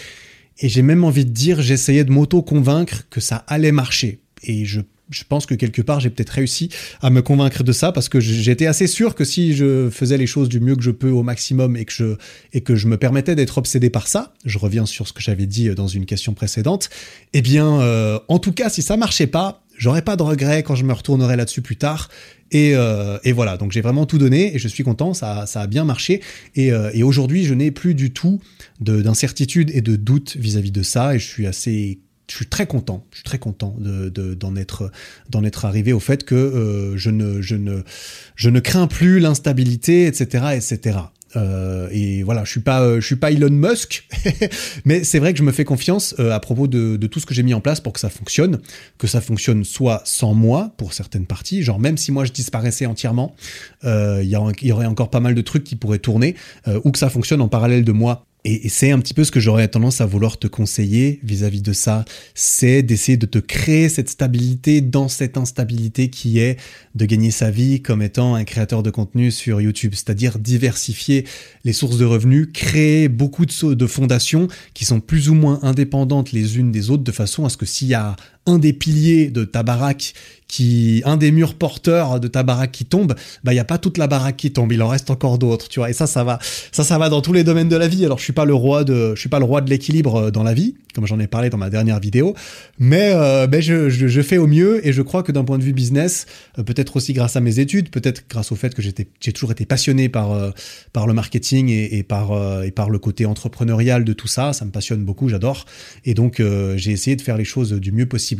et 0.58 0.68
j'ai 0.68 0.82
même 0.82 1.04
envie 1.04 1.24
de 1.24 1.30
dire, 1.30 1.62
j'essayais 1.62 2.04
de 2.04 2.10
m'auto-convaincre 2.10 3.08
que 3.08 3.20
ça 3.20 3.44
allait 3.46 3.72
marcher. 3.72 4.20
Et 4.42 4.64
je 4.64 4.80
je 5.10 5.24
pense 5.28 5.46
que 5.46 5.54
quelque 5.54 5.82
part 5.82 6.00
j'ai 6.00 6.10
peut-être 6.10 6.30
réussi 6.30 6.70
à 7.00 7.10
me 7.10 7.20
convaincre 7.20 7.62
de 7.62 7.72
ça 7.72 7.92
parce 7.92 8.08
que 8.08 8.20
j'étais 8.20 8.66
assez 8.66 8.86
sûr 8.86 9.14
que 9.14 9.24
si 9.24 9.54
je 9.54 9.90
faisais 9.90 10.16
les 10.16 10.26
choses 10.26 10.48
du 10.48 10.60
mieux 10.60 10.76
que 10.76 10.82
je 10.82 10.90
peux 10.90 11.10
au 11.10 11.22
maximum 11.22 11.76
et 11.76 11.84
que 11.84 11.92
je 11.92 12.16
et 12.52 12.60
que 12.60 12.76
je 12.76 12.86
me 12.86 12.96
permettais 12.96 13.34
d'être 13.34 13.58
obsédé 13.58 13.90
par 13.90 14.08
ça, 14.08 14.32
je 14.44 14.58
reviens 14.58 14.86
sur 14.86 15.06
ce 15.08 15.12
que 15.12 15.20
j'avais 15.20 15.46
dit 15.46 15.68
dans 15.74 15.88
une 15.88 16.06
question 16.06 16.34
précédente, 16.34 16.90
eh 17.32 17.42
bien 17.42 17.80
euh, 17.80 18.18
en 18.28 18.38
tout 18.38 18.52
cas 18.52 18.70
si 18.70 18.82
ça 18.82 18.96
marchait 18.96 19.26
pas, 19.26 19.62
j'aurais 19.76 20.02
pas 20.02 20.16
de 20.16 20.22
regrets 20.22 20.62
quand 20.62 20.76
je 20.76 20.84
me 20.84 20.92
retournerai 20.92 21.36
là-dessus 21.36 21.62
plus 21.62 21.76
tard. 21.76 22.08
Et, 22.52 22.74
euh, 22.74 23.18
et, 23.22 23.30
voilà, 23.30 23.56
donc 23.56 23.70
j'ai 23.70 23.80
vraiment 23.80 24.06
tout 24.06 24.18
donné 24.18 24.54
et 24.54 24.58
je 24.58 24.66
suis 24.66 24.82
content, 24.82 25.14
ça, 25.14 25.46
ça 25.46 25.60
a 25.60 25.66
bien 25.68 25.84
marché. 25.84 26.20
Et, 26.56 26.72
euh, 26.72 26.90
et 26.92 27.04
aujourd'hui, 27.04 27.44
je 27.44 27.54
n'ai 27.54 27.70
plus 27.70 27.94
du 27.94 28.10
tout 28.10 28.40
d'incertitude 28.80 29.70
et 29.72 29.82
de 29.82 29.94
doute 29.94 30.36
vis-à-vis 30.36 30.70
-vis 30.70 30.72
de 30.72 30.82
ça 30.82 31.14
et 31.14 31.20
je 31.20 31.26
suis 31.26 31.46
assez 31.46 32.00
je 32.30 32.36
suis 32.36 32.46
très 32.46 32.66
content, 32.66 33.04
je 33.10 33.16
suis 33.16 33.24
très 33.24 33.38
content 33.38 33.76
d'en 33.80 34.56
être 34.56 35.64
arrivé 35.64 35.92
au 35.92 35.98
fait 35.98 36.24
que 36.24 36.34
euh, 36.36 36.96
je 36.96 38.48
ne 38.48 38.60
crains 38.60 38.86
plus 38.86 39.18
l'instabilité, 39.18 40.06
etc., 40.06 40.44
etc. 40.54 40.98
Euh, 41.36 41.88
et 41.90 42.22
voilà, 42.22 42.44
je 42.44 42.50
suis 42.50 42.62
euh, 42.68 43.00
suis 43.00 43.16
pas 43.16 43.32
Elon 43.32 43.50
Musk, 43.50 44.06
mais 44.84 45.02
c'est 45.02 45.18
vrai 45.18 45.32
que 45.32 45.38
je 45.40 45.44
me 45.44 45.50
fais 45.50 45.64
confiance 45.64 46.14
à 46.18 46.38
propos 46.38 46.68
de, 46.68 46.96
tout 47.06 47.18
ce 47.18 47.26
que 47.26 47.34
j'ai 47.34 47.42
mis 47.42 47.54
en 47.54 47.60
place 47.60 47.80
pour 47.80 47.92
que 47.92 48.00
ça 48.00 48.10
fonctionne, 48.10 48.60
que 48.98 49.08
ça 49.08 49.20
fonctionne 49.20 49.64
soit 49.64 50.02
sans 50.04 50.32
moi 50.32 50.72
pour 50.76 50.92
certaines 50.92 51.26
parties, 51.26 51.64
genre 51.64 51.80
même 51.80 51.96
si 51.96 52.12
moi 52.12 52.24
je 52.24 52.32
disparaissais 52.32 52.86
entièrement, 52.86 53.34
il 53.82 54.22
y, 54.22 54.72
aurait 54.72 54.86
encore 54.86 55.10
pas 55.10 55.20
mal 55.20 55.34
de 55.34 55.42
trucs 55.42 55.64
qui 55.64 55.74
pourraient 55.74 55.98
tourner, 55.98 56.36
ou 56.84 56.92
que 56.92 56.98
ça 56.98 57.10
fonctionne 57.10 57.40
en 57.40 57.48
parallèle 57.48 57.84
de 57.84 57.92
moi 57.92 58.26
et, 58.44 58.68
c'est 58.68 58.90
un 58.90 58.98
petit 58.98 59.14
peu 59.14 59.24
ce 59.24 59.30
que 59.30 59.40
j'aurais 59.40 59.68
tendance 59.68 60.00
à 60.00 60.06
vouloir 60.06 60.38
te 60.38 60.46
conseiller 60.46 61.20
vis-à-vis 61.22 61.62
de 61.62 61.72
ça, 61.72 62.04
c'est 62.34 62.82
d'essayer 62.82 63.18
de 63.18 63.26
te 63.26 63.38
créer 63.38 63.88
cette 63.88 64.08
stabilité 64.08 64.80
dans 64.80 65.08
cette 65.08 65.36
instabilité 65.36 66.08
qui 66.08 66.38
est 66.38 66.58
de 66.94 67.04
gagner 67.04 67.30
sa 67.30 67.50
vie 67.50 67.82
comme 67.82 68.02
étant 68.02 68.34
un 68.34 68.44
créateur 68.44 68.82
de 68.82 68.90
contenu 68.90 69.30
sur 69.30 69.60
YouTube, 69.60 69.92
c'est-à-dire 69.94 70.38
diversifier 70.38 71.26
les 71.64 71.72
sources 71.72 71.98
de 71.98 72.04
revenus, 72.04 72.48
créer 72.52 73.08
beaucoup 73.08 73.44
de, 73.44 73.86
fondations 73.86 74.48
qui 74.74 74.84
sont 74.84 75.00
plus 75.00 75.28
ou 75.28 75.34
moins 75.34 75.58
indépendantes 75.62 76.32
les 76.32 76.58
unes 76.58 76.72
des 76.72 76.90
autres 76.90 77.04
de 77.04 77.12
façon 77.12 77.44
à 77.44 77.48
ce 77.48 77.56
que 77.56 77.66
s'il 77.66 77.88
y 77.88 77.94
a 77.94 78.16
un 78.50 78.58
des 78.58 78.72
piliers 78.72 79.30
de 79.30 79.44
ta 79.44 79.62
baraque 79.62 80.14
qui, 80.50 81.00
un 81.04 81.16
des 81.16 81.30
murs 81.30 81.54
porteurs 81.54 82.18
de 82.18 82.26
ta 82.26 82.42
baraque 82.42 82.72
qui 82.72 82.84
tombe, 82.84 83.14
bah, 83.44 83.52
il 83.52 83.54
n'y 83.54 83.60
a 83.60 83.64
pas 83.64 83.78
toute 83.78 83.98
la 83.98 84.08
baraque 84.08 84.36
qui 84.36 84.50
tombe, 84.50 84.72
il 84.72 84.82
en 84.82 84.88
reste 84.88 85.08
encore 85.10 85.38
d'autres, 85.38 85.68
tu 85.68 85.78
vois. 85.78 85.90
Et 85.90 85.92
ça, 85.92 86.08
ça 86.08 86.24
va, 86.24 86.40
ça, 86.72 86.82
ça 86.82 86.98
va 86.98 87.08
dans 87.08 87.20
tous 87.20 87.32
les 87.32 87.44
domaines 87.44 87.68
de 87.68 87.76
la 87.76 87.86
vie. 87.86 88.04
Alors, 88.04 88.18
je 88.18 88.24
suis 88.24 88.32
pas 88.32 88.44
le 88.44 88.54
roi 88.54 88.82
de, 88.82 89.14
je 89.14 89.20
suis 89.20 89.28
pas 89.28 89.38
le 89.38 89.44
roi 89.44 89.60
de 89.60 89.70
l'équilibre 89.70 90.16
euh, 90.16 90.30
dans 90.32 90.42
la 90.42 90.52
vie, 90.52 90.74
comme 90.92 91.06
j'en 91.06 91.20
ai 91.20 91.28
parlé 91.28 91.50
dans 91.50 91.56
ma 91.56 91.70
dernière 91.70 92.00
vidéo, 92.00 92.34
mais, 92.80 93.12
euh, 93.12 93.46
je, 93.60 93.88
je, 93.90 94.22
fais 94.22 94.38
au 94.38 94.48
mieux 94.48 94.84
et 94.86 94.92
je 94.92 95.02
crois 95.02 95.22
que 95.22 95.30
d'un 95.30 95.44
point 95.44 95.58
de 95.58 95.62
vue 95.62 95.72
business, 95.72 96.26
euh, 96.58 96.64
peut-être 96.64 96.96
aussi 96.96 97.12
grâce 97.12 97.36
à 97.36 97.40
mes 97.40 97.60
études, 97.60 97.90
peut-être 97.90 98.24
grâce 98.28 98.50
au 98.50 98.56
fait 98.56 98.74
que 98.74 98.82
j'étais, 98.82 99.06
j'ai 99.20 99.32
toujours 99.32 99.52
été 99.52 99.66
passionné 99.66 100.08
par, 100.08 100.52
par 100.92 101.06
le 101.06 101.12
marketing 101.12 101.68
et, 101.68 101.98
et 101.98 102.02
par, 102.02 102.32
et 102.64 102.70
par 102.70 102.90
le 102.90 102.98
côté 102.98 103.26
entrepreneurial 103.26 104.04
de 104.04 104.12
tout 104.12 104.26
ça, 104.26 104.52
ça 104.52 104.64
me 104.64 104.70
passionne 104.70 105.04
beaucoup, 105.04 105.28
j'adore. 105.28 105.66
Et 106.04 106.14
donc, 106.14 106.42
j'ai 106.76 106.90
essayé 106.90 107.16
de 107.16 107.22
faire 107.22 107.36
les 107.36 107.44
choses 107.44 107.72
du 107.72 107.92
mieux 107.92 108.06
possible. 108.06 108.39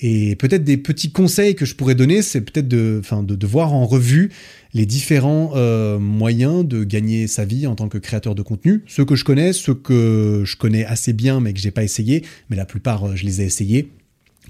Et 0.00 0.36
peut-être 0.36 0.64
des 0.64 0.76
petits 0.76 1.10
conseils 1.10 1.54
que 1.54 1.64
je 1.64 1.74
pourrais 1.74 1.94
donner, 1.94 2.22
c'est 2.22 2.40
peut-être 2.40 2.68
de, 2.68 3.02
de, 3.22 3.34
de, 3.34 3.46
voir 3.46 3.72
en 3.72 3.86
revue 3.86 4.30
les 4.74 4.86
différents 4.86 5.52
euh, 5.56 5.98
moyens 5.98 6.64
de 6.64 6.84
gagner 6.84 7.26
sa 7.26 7.44
vie 7.44 7.66
en 7.66 7.74
tant 7.74 7.88
que 7.88 7.98
créateur 7.98 8.34
de 8.34 8.42
contenu. 8.42 8.84
Ceux 8.86 9.04
que 9.04 9.16
je 9.16 9.24
connais, 9.24 9.52
ceux 9.52 9.74
que 9.74 10.42
je 10.44 10.56
connais 10.56 10.84
assez 10.84 11.12
bien 11.12 11.40
mais 11.40 11.52
que 11.52 11.60
j'ai 11.60 11.70
pas 11.70 11.84
essayé, 11.84 12.24
mais 12.48 12.56
la 12.56 12.66
plupart 12.66 13.08
euh, 13.08 13.16
je 13.16 13.24
les 13.24 13.40
ai 13.40 13.44
essayés. 13.44 13.90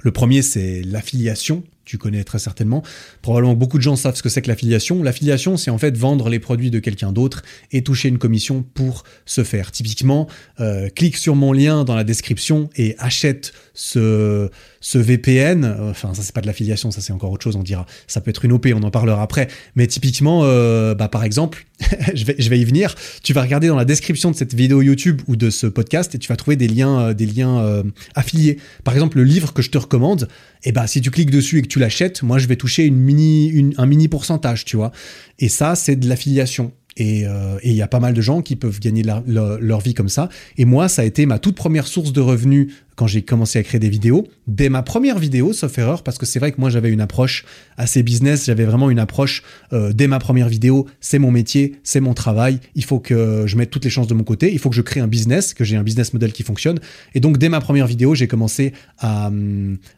Le 0.03 0.13
premier, 0.13 0.43
c'est 0.43 0.83
l'affiliation 0.83 1.65
tu 1.89 1.97
connais 1.97 2.23
très 2.23 2.39
certainement. 2.39 2.83
Probablement 3.23 3.55
beaucoup 3.55 3.79
de 3.79 3.83
gens 3.83 3.97
savent 3.97 4.15
ce 4.15 4.23
que 4.23 4.29
c'est 4.29 4.43
que 4.43 4.49
l'affiliation. 4.49 5.03
L'affiliation, 5.03 5.57
c'est 5.57 5.71
en 5.71 5.79
fait 5.79 5.97
vendre 5.97 6.29
les 6.29 6.39
produits 6.39 6.71
de 6.71 6.81
quelqu'un 6.81 7.13
d'autre 7.13 7.43
et 7.73 7.83
toucher 7.83 8.11
une 8.11 8.19
commission 8.19 8.63
pour 8.63 9.05
ce 9.25 9.43
faire. 9.43 9.73
Typiquement, 9.73 10.29
euh, 10.61 10.91
clique 10.91 11.17
sur 11.17 11.35
mon 11.35 11.53
lien 11.55 11.85
dans 11.85 11.97
la 11.97 12.05
description 12.05 12.69
et 12.77 12.95
achète 12.99 13.55
ce, 13.79 14.51
ce 14.81 14.99
VPN. 14.99 15.65
Enfin, 15.89 16.13
ça 16.13 16.23
c'est 16.23 16.35
pas 16.35 16.41
de 16.41 16.49
l'affiliation, 16.49 16.91
ça 16.91 17.01
c'est 17.01 17.13
encore 17.13 17.31
autre 17.31 17.45
chose, 17.45 17.55
on 17.55 17.63
dira. 17.63 17.87
Ça 18.09 18.21
peut 18.21 18.31
être 18.31 18.45
une 18.45 18.51
OP, 18.51 18.67
on 18.75 18.83
en 18.83 18.91
parlera 18.91 19.23
après. 19.23 19.47
Mais 19.77 19.87
typiquement, 19.87 20.41
euh, 20.43 20.97
bah, 20.97 21.09
par 21.09 21.23
exemple, 21.23 21.65
je, 22.15 22.25
vais, 22.25 22.35
je 22.39 22.51
vais 22.51 22.59
y 22.59 22.65
venir. 22.65 22.97
Tu 23.23 23.33
vas 23.33 23.41
regarder 23.41 23.69
dans 23.69 23.77
la 23.77 23.85
description 23.85 24.33
de 24.33 24.37
cette 24.37 24.53
vidéo 24.53 24.83
YouTube 24.83 25.23
ou 25.29 25.37
de 25.37 25.49
ce 25.49 25.69
podcast 25.69 26.13
et 26.17 26.19
tu 26.19 26.29
vas 26.29 26.35
trouver 26.35 26.57
des 26.57 26.67
liens, 26.67 27.01
euh, 27.01 27.15
des 27.15 27.27
liens 27.27 27.61
euh, 27.61 27.85
affiliés. 28.17 28.59
Par 28.83 28.95
exemple, 28.95 29.19
le 29.19 29.25
livre 29.25 29.53
que 29.53 29.63
je 29.63 29.71
te 29.71 29.79
recommande, 29.79 30.29
et 30.65 30.71
eh 30.71 30.73
bah, 30.73 30.89
si 30.89 31.01
tu 31.01 31.13
cliques 31.13 31.31
dessus 31.31 31.59
et 31.59 31.63
que 31.63 31.69
tu 31.69 31.79
l'achètes, 31.79 32.25
moi, 32.25 32.39
je 32.39 32.49
vais 32.49 32.57
toucher 32.57 32.85
une 32.85 32.97
mini, 32.97 33.73
un 33.77 33.87
mini 33.87 34.09
pourcentage, 34.09 34.65
tu 34.65 34.77
vois. 34.77 34.91
Et 35.39 35.49
ça, 35.49 35.77
c'est 35.77 35.95
de 35.95 36.09
l'affiliation. 36.09 36.73
Et 36.97 37.27
il 37.63 37.75
y 37.75 37.83
a 37.83 37.87
pas 37.87 38.01
mal 38.01 38.13
de 38.13 38.21
gens 38.21 38.43
qui 38.43 38.57
peuvent 38.57 38.81
gagner 38.81 39.05
leur 39.05 39.81
vie 39.81 39.95
comme 39.95 40.09
ça. 40.09 40.31
Et 40.57 40.65
moi, 40.65 40.89
ça 40.89 41.03
a 41.03 41.05
été 41.05 41.27
ma 41.27 41.39
toute 41.39 41.55
première 41.55 41.87
source 41.87 42.13
de 42.13 42.21
revenus 42.21 42.73
quand 42.99 43.07
j'ai 43.07 43.23
commencé 43.23 43.61
à 43.61 43.63
créer 43.63 43.79
des 43.79 43.89
vidéos, 43.89 44.27
dès 44.49 44.69
ma 44.69 44.83
première 44.83 45.21
vidéo, 45.21 45.53
sauf 45.53 45.79
erreur, 45.79 46.03
parce 46.03 46.19
que 46.19 46.27
c'est 46.27 46.41
vrai 46.41 46.51
que 46.51 46.61
moi 46.61 46.69
j'avais 46.69 46.91
une 46.91 47.01
approche 47.01 47.45
assez 47.77 48.03
business, 48.03 48.47
j'avais 48.47 48.65
vraiment 48.65 48.91
une 48.91 48.99
approche 48.99 49.45
euh, 49.73 49.93
dès 49.93 50.09
ma 50.09 50.19
première 50.19 50.49
vidéo, 50.49 50.85
c'est 51.01 51.21
mon 51.21 51.31
métier, 51.31 51.77
c'est 51.85 52.01
mon 52.01 52.13
travail, 52.13 52.59
il 52.75 52.85
faut 52.85 52.99
que 52.99 53.45
je 53.47 53.57
mette 53.57 53.71
toutes 53.71 53.85
les 53.85 53.91
chances 53.91 54.09
de 54.09 54.15
mon 54.15 54.25
côté, 54.25 54.53
il 54.53 54.59
faut 54.59 54.69
que 54.69 54.75
je 54.75 54.83
crée 54.83 54.99
un 54.99 55.07
business, 55.07 55.55
que 55.55 55.63
j'ai 55.63 55.77
un 55.77 55.85
business 55.85 56.13
model 56.13 56.33
qui 56.33 56.43
fonctionne. 56.43 56.81
Et 57.15 57.21
donc 57.21 57.39
dès 57.39 57.49
ma 57.49 57.61
première 57.61 57.87
vidéo, 57.87 58.17
j'ai 58.17 58.27
commencé 58.27 58.73
à, 58.99 59.31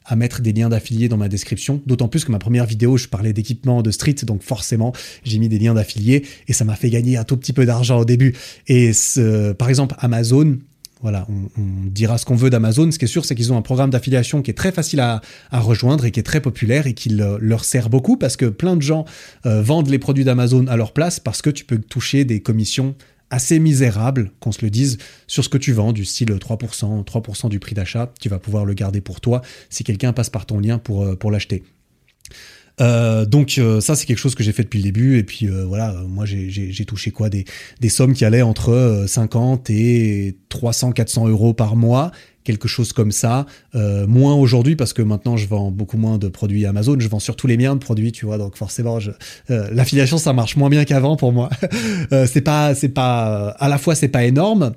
à 0.05 0.17
mettre 0.17 0.43
des 0.43 0.53
liens 0.53 0.69
d'affiliés 0.69 1.09
dans 1.09 1.17
ma 1.17 1.29
description, 1.29 1.81
d'autant 1.87 2.09
plus 2.09 2.27
que 2.27 2.31
ma 2.31 2.39
première 2.39 2.67
vidéo, 2.67 2.99
je 2.99 3.09
parlais 3.09 3.33
d'équipement 3.33 3.81
de 3.81 3.91
street, 3.91 4.17
donc 4.25 4.43
forcément 4.43 4.93
j'ai 5.25 5.39
mis 5.39 5.49
des 5.49 5.59
liens 5.59 5.73
d'affiliés 5.73 6.27
et 6.49 6.53
ça 6.53 6.67
m'a 6.67 6.77
fait 6.77 6.91
gagner 6.91 7.17
un 7.17 7.25
tout 7.25 7.39
petit 7.39 7.55
peu 7.55 7.65
d'argent 7.65 7.99
au 7.99 8.05
début. 8.05 8.35
Et 8.69 8.91
par 9.59 9.71
exemple 9.71 9.95
Amazon, 10.01 10.59
voilà, 11.03 11.27
on, 11.29 11.87
dira 11.87 12.19
ce 12.19 12.25
qu'on 12.25 12.35
veut 12.35 12.51
d'Amazon. 12.51 12.91
Ce 12.91 12.99
qui 12.99 13.07
est 13.07 13.09
sûr, 13.09 13.25
c'est 13.25 13.35
qu'ils 13.35 13.53
ont 13.53 13.57
un 13.57 13.63
programme 13.63 13.91
d'affiliation 13.91 14.43
qui 14.43 14.51
est 14.51 14.55
très 14.55 14.73
facile 14.73 15.01
à, 15.01 15.21
rejoindre 15.53 16.05
et 16.05 16.11
qui 16.11 16.21
est 16.21 16.25
très 16.25 16.41
populaire 16.41 16.87
et 16.87 16.95
qui 16.95 17.09
leur 17.11 17.65
sert 17.65 17.89
beaucoup 17.89 18.17
parce 18.17 18.37
que 18.37 18.47
plein 18.47 18.77
de 18.77 18.83
gens 18.83 19.05
euh, 19.47 19.63
vendent 19.63 19.89
les 19.89 19.99
produits 19.99 20.25
d'Amazon 20.25 20.67
à 20.67 20.77
leur 20.77 20.93
place 20.93 21.21
parce 21.21 21.43
que 21.43 21.51
tu 21.51 21.65
peux 21.65 21.79
toucher 21.79 22.25
des 22.25 22.41
commissions 22.41 22.95
assez 23.31 23.61
misérables, 23.61 24.33
qu'on 24.41 24.53
se 24.53 24.63
le 24.63 24.71
dise, 24.71 24.99
sur 25.27 25.45
ce 25.45 25.49
que 25.49 25.59
tu 25.59 25.73
vends, 25.73 25.93
du 25.93 26.05
style 26.05 26.31
3%, 26.31 27.05
3% 27.05 27.49
du 27.49 27.61
prix 27.61 27.75
d'achat. 27.75 28.13
Tu 28.21 28.29
vas 28.29 28.39
pouvoir 28.41 28.65
le 28.65 28.75
garder 28.75 29.01
pour 29.01 29.21
toi 29.21 29.41
si 29.71 29.85
quelqu'un 29.85 30.13
passe 30.13 30.31
par 30.31 30.47
ton 30.47 30.59
lien 30.59 30.79
pour, 30.79 31.05
euh, 31.05 31.15
pour 31.15 31.31
l'acheter. 31.31 31.63
Euh, 32.81 33.27
donc 33.27 33.57
euh, 33.59 33.81
ça 33.81 33.95
c'est 33.95 34.07
quelque 34.07 34.19
chose 34.19 34.35
que 34.35 34.43
j'ai 34.43 34.53
fait 34.53 34.63
depuis 34.63 34.79
le 34.79 34.85
début. 34.85 35.19
Et 35.19 35.23
puis 35.23 35.47
euh, 35.47 35.65
voilà 35.65 35.95
moi 36.09 36.25
j'ai 36.27 36.85
touché 36.85 37.11
quoi 37.11 37.29
des, 37.29 37.45
des 37.81 37.89
sommes 37.89 38.15
qui 38.15 38.25
allaient 38.25 38.43
entre 38.43 39.05
50 39.07 39.71
et 39.71 40.37
300 40.49 40.93
400 40.93 41.29
euros 41.29 41.55
par 41.55 41.77
mois 41.77 42.11
quelque 42.43 42.69
chose 42.69 42.93
comme 42.93 43.13
ça. 43.13 43.47
Moins 43.75 44.35
aujourd'hui 44.35 44.75
parce 44.75 44.93
que 44.93 45.03
maintenant 45.03 45.37
je 45.37 45.47
vends 45.47 45.71
beaucoup 45.71 45.99
moins 45.99 46.19
de 46.19 46.29
produits 46.29 46.67
Amazon. 46.67 46.97
Je 46.99 47.09
vends 47.09 47.21
surtout 47.21 47.47
les 47.47 47.57
miens 47.57 47.75
de 47.75 47.81
produits 47.81 48.13
tu 48.13 48.27
vois. 48.27 48.39
Donc 48.39 48.57
forcément 48.57 48.99
l'affiliation 49.49 50.19
ça 50.19 50.33
marche 50.33 50.57
moins 50.57 50.71
bien 50.71 50.85
qu'avant 50.85 51.17
pour 51.17 51.33
moi. 51.33 51.51
C'est 52.27 52.41
pas 52.41 52.75
c'est 52.75 52.89
pas 52.89 53.51
à 53.51 53.69
la 53.69 53.79
fois 53.79 53.95
c'est 53.95 54.09
pas 54.09 54.25
énorme. 54.25 54.73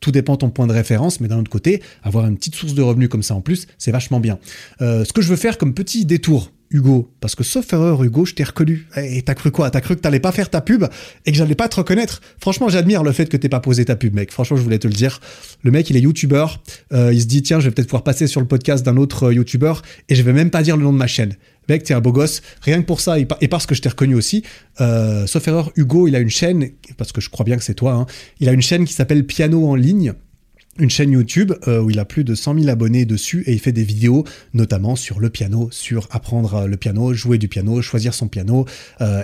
Tout 0.00 0.10
dépend 0.10 0.34
de 0.34 0.38
ton 0.38 0.50
point 0.50 0.66
de 0.66 0.72
référence, 0.72 1.18
mais 1.18 1.28
d'un 1.28 1.38
autre 1.38 1.50
côté, 1.50 1.82
avoir 2.02 2.26
une 2.26 2.36
petite 2.36 2.56
source 2.56 2.74
de 2.74 2.82
revenus 2.82 3.08
comme 3.08 3.22
ça 3.22 3.34
en 3.34 3.40
plus, 3.40 3.66
c'est 3.78 3.90
vachement 3.90 4.20
bien. 4.20 4.38
Ce 4.80 5.10
que 5.14 5.22
je 5.22 5.30
veux 5.30 5.36
faire 5.36 5.56
comme 5.56 5.72
petit 5.72 6.04
détour, 6.04 6.50
Hugo, 6.72 7.12
parce 7.20 7.34
que 7.34 7.44
sauf 7.44 7.72
erreur, 7.72 8.02
Hugo, 8.02 8.24
je 8.24 8.34
t'ai 8.34 8.44
reconnu. 8.44 8.86
Et 8.96 9.22
t'as 9.22 9.34
cru 9.34 9.50
quoi? 9.50 9.70
T'as 9.70 9.80
cru 9.80 9.94
que 9.94 10.00
t'allais 10.00 10.20
pas 10.20 10.32
faire 10.32 10.50
ta 10.50 10.60
pub 10.60 10.84
et 11.26 11.32
que 11.32 11.36
j'allais 11.36 11.54
pas 11.54 11.68
te 11.68 11.76
reconnaître? 11.76 12.20
Franchement, 12.40 12.68
j'admire 12.68 13.02
le 13.02 13.12
fait 13.12 13.26
que 13.26 13.36
t'aies 13.36 13.48
pas 13.48 13.60
posé 13.60 13.84
ta 13.84 13.96
pub, 13.96 14.14
mec. 14.14 14.32
Franchement, 14.32 14.56
je 14.56 14.62
voulais 14.62 14.78
te 14.78 14.88
le 14.88 14.94
dire. 14.94 15.20
Le 15.62 15.70
mec, 15.70 15.90
il 15.90 15.96
est 15.96 16.00
youtubeur. 16.00 16.62
Euh, 16.92 17.12
il 17.12 17.20
se 17.20 17.26
dit, 17.26 17.42
tiens, 17.42 17.60
je 17.60 17.66
vais 17.66 17.74
peut-être 17.74 17.88
pouvoir 17.88 18.04
passer 18.04 18.26
sur 18.26 18.40
le 18.40 18.46
podcast 18.46 18.84
d'un 18.84 18.96
autre 18.96 19.24
euh, 19.24 19.34
youtubeur 19.34 19.82
et 20.08 20.14
je 20.14 20.22
vais 20.22 20.32
même 20.32 20.50
pas 20.50 20.62
dire 20.62 20.76
le 20.76 20.82
nom 20.82 20.92
de 20.92 20.98
ma 20.98 21.06
chaîne. 21.06 21.36
Mec, 21.68 21.84
t'es 21.84 21.94
un 21.94 22.00
beau 22.00 22.12
gosse. 22.12 22.42
Rien 22.62 22.80
que 22.80 22.86
pour 22.86 23.00
ça, 23.00 23.18
et 23.18 23.48
parce 23.48 23.66
que 23.66 23.74
je 23.74 23.82
t'ai 23.82 23.88
reconnu 23.88 24.14
aussi, 24.14 24.42
euh, 24.80 25.26
sauf 25.26 25.46
erreur, 25.46 25.70
Hugo, 25.76 26.08
il 26.08 26.16
a 26.16 26.18
une 26.18 26.30
chaîne, 26.30 26.70
parce 26.96 27.12
que 27.12 27.20
je 27.20 27.30
crois 27.30 27.44
bien 27.44 27.56
que 27.56 27.62
c'est 27.62 27.74
toi, 27.74 27.92
hein, 27.92 28.06
il 28.40 28.48
a 28.48 28.52
une 28.52 28.62
chaîne 28.62 28.84
qui 28.84 28.94
s'appelle 28.94 29.24
Piano 29.24 29.68
en 29.68 29.76
ligne 29.76 30.14
une 30.78 30.88
chaîne 30.88 31.12
YouTube 31.12 31.52
euh, 31.68 31.82
où 31.82 31.90
il 31.90 31.98
a 31.98 32.06
plus 32.06 32.24
de 32.24 32.34
100 32.34 32.60
000 32.60 32.68
abonnés 32.70 33.04
dessus 33.04 33.44
et 33.46 33.52
il 33.52 33.58
fait 33.58 33.72
des 33.72 33.84
vidéos 33.84 34.24
notamment 34.54 34.96
sur 34.96 35.20
le 35.20 35.28
piano, 35.28 35.68
sur 35.70 36.08
apprendre 36.10 36.66
le 36.66 36.76
piano, 36.78 37.12
jouer 37.12 37.36
du 37.36 37.46
piano, 37.46 37.82
choisir 37.82 38.14
son 38.14 38.26
piano, 38.26 38.64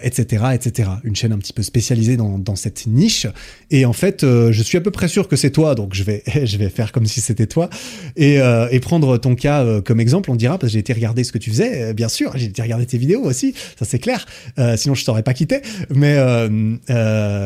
etc., 0.03 0.43
euh, 0.45 0.51
etc. 0.51 0.91
Une 1.05 1.17
chaîne 1.17 1.33
un 1.33 1.39
petit 1.39 1.55
peu 1.55 1.63
spécialisée 1.63 2.17
dans, 2.17 2.57
cette 2.57 2.87
niche. 2.87 3.27
Et 3.71 3.85
en 3.85 3.93
fait, 3.93 4.25
euh, 4.25 4.53
je 4.53 4.63
suis 4.63 4.77
à 4.77 4.81
peu 4.81 4.91
près 4.91 5.09
sûr 5.09 5.29
que 5.29 5.37
c'est 5.37 5.51
toi, 5.51 5.75
donc 5.75 5.95
je 5.95 6.03
vais, 6.03 6.23
je 6.45 6.57
vais 6.59 6.69
faire 6.69 6.93
comme 6.93 7.07
si 7.07 7.21
c'était 7.21 7.47
toi 7.47 7.71
et, 8.17 8.39
et, 8.71 8.81
prendre 8.81 9.17
ton 9.19 9.35
cas 9.35 9.81
comme 9.83 10.01
exemple. 10.01 10.31
On 10.31 10.37
dira 10.37 10.59
parce 10.59 10.71
que 10.71 10.75
j'ai 10.75 10.79
été 10.81 10.93
regarder 10.93 11.25
ce 11.25 11.33
que 11.33 11.39
tu 11.39 11.51
faisais, 11.51 11.95
bien 11.95 12.09
sûr, 12.09 12.33
j'ai 12.37 12.47
été 12.47 12.63
regarder 12.63 12.87
tes 12.87 12.99
vidéos 12.99 13.23
aussi, 13.23 13.55
ça 13.79 13.85
c'est 13.85 13.99
clair. 13.99 14.27
sinon 14.77 14.95
je 14.95 15.05
t'aurais 15.05 15.23
pas 15.23 15.35
quitté. 15.35 15.61
Mais 15.95 16.17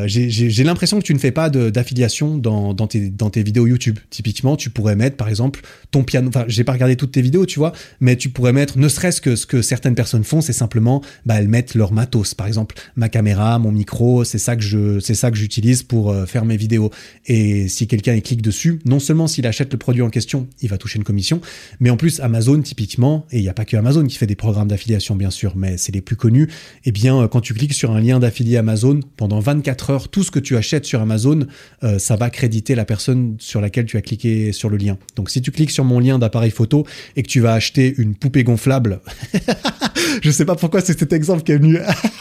j'ai 0.06 0.64
l'impression 0.64 0.98
que 0.98 1.04
tu 1.04 1.14
ne 1.14 1.18
fais 1.18 1.32
pas 1.32 1.50
d'affiliation 1.50 2.36
dans, 2.36 2.74
tes, 2.86 3.10
dans 3.10 3.30
tes 3.30 3.42
vidéos 3.42 3.66
YouTube. 3.66 3.91
Typiquement, 4.10 4.56
tu 4.56 4.70
pourrais 4.70 4.96
mettre, 4.96 5.16
par 5.16 5.28
exemple, 5.28 5.60
ton 5.90 6.04
piano. 6.04 6.28
Enfin, 6.28 6.44
j'ai 6.48 6.64
pas 6.64 6.72
regardé 6.72 6.96
toutes 6.96 7.12
tes 7.12 7.22
vidéos, 7.22 7.46
tu 7.46 7.58
vois, 7.58 7.72
mais 8.00 8.16
tu 8.16 8.28
pourrais 8.28 8.52
mettre, 8.52 8.78
ne 8.78 8.88
serait-ce 8.88 9.20
que 9.20 9.36
ce 9.36 9.46
que 9.46 9.62
certaines 9.62 9.94
personnes 9.94 10.24
font, 10.24 10.40
c'est 10.40 10.52
simplement, 10.52 11.02
bah, 11.26 11.34
elles 11.38 11.48
mettent 11.48 11.74
leur 11.74 11.92
matos. 11.92 12.34
Par 12.34 12.46
exemple, 12.46 12.76
ma 12.96 13.08
caméra, 13.08 13.58
mon 13.58 13.72
micro, 13.72 14.24
c'est 14.24 14.38
ça 14.38 14.56
que 14.56 14.62
je, 14.62 15.00
c'est 15.00 15.14
ça 15.14 15.30
que 15.30 15.36
j'utilise 15.36 15.82
pour 15.82 16.10
euh, 16.10 16.26
faire 16.26 16.44
mes 16.44 16.56
vidéos. 16.56 16.90
Et 17.26 17.68
si 17.68 17.86
quelqu'un 17.86 18.18
clique 18.20 18.42
dessus, 18.42 18.80
non 18.84 18.98
seulement 18.98 19.26
s'il 19.26 19.46
achète 19.46 19.72
le 19.72 19.78
produit 19.78 20.02
en 20.02 20.10
question, 20.10 20.48
il 20.60 20.68
va 20.68 20.78
toucher 20.78 20.98
une 20.98 21.04
commission, 21.04 21.40
mais 21.80 21.90
en 21.90 21.96
plus, 21.96 22.20
Amazon, 22.20 22.60
typiquement, 22.60 23.26
et 23.30 23.38
il 23.38 23.42
n'y 23.42 23.48
a 23.48 23.54
pas 23.54 23.64
que 23.64 23.76
Amazon 23.76 24.06
qui 24.06 24.16
fait 24.16 24.26
des 24.26 24.36
programmes 24.36 24.68
d'affiliation, 24.68 25.16
bien 25.16 25.30
sûr, 25.30 25.56
mais 25.56 25.76
c'est 25.76 25.92
les 25.92 26.00
plus 26.00 26.16
connus. 26.16 26.48
Eh 26.84 26.92
bien, 26.92 27.22
euh, 27.22 27.28
quand 27.28 27.40
tu 27.40 27.54
cliques 27.54 27.74
sur 27.74 27.90
un 27.90 28.00
lien 28.00 28.18
d'affilié 28.18 28.56
Amazon, 28.56 29.00
pendant 29.16 29.40
24 29.40 29.90
heures, 29.90 30.08
tout 30.08 30.22
ce 30.22 30.30
que 30.30 30.38
tu 30.38 30.56
achètes 30.56 30.84
sur 30.84 31.00
Amazon, 31.00 31.46
euh, 31.82 31.98
ça 31.98 32.16
va 32.16 32.30
créditer 32.30 32.74
la 32.74 32.84
personne 32.84 33.36
sur 33.38 33.60
laquelle 33.60 33.81
tu 33.86 33.96
as 33.96 34.02
cliquer 34.02 34.52
sur 34.52 34.68
le 34.68 34.76
lien. 34.76 34.98
Donc 35.16 35.30
si 35.30 35.42
tu 35.42 35.50
cliques 35.50 35.70
sur 35.70 35.84
mon 35.84 35.98
lien 35.98 36.18
d'appareil 36.18 36.50
photo 36.50 36.86
et 37.16 37.22
que 37.22 37.28
tu 37.28 37.40
vas 37.40 37.54
acheter 37.54 37.94
une 37.98 38.14
poupée 38.14 38.44
gonflable, 38.44 39.00
je 40.22 40.30
sais 40.30 40.44
pas 40.44 40.54
pourquoi 40.54 40.80
c'est 40.80 40.98
cet 40.98 41.12
exemple 41.12 41.42
qui 41.42 41.52
est 41.52 41.58
venu, 41.58 41.78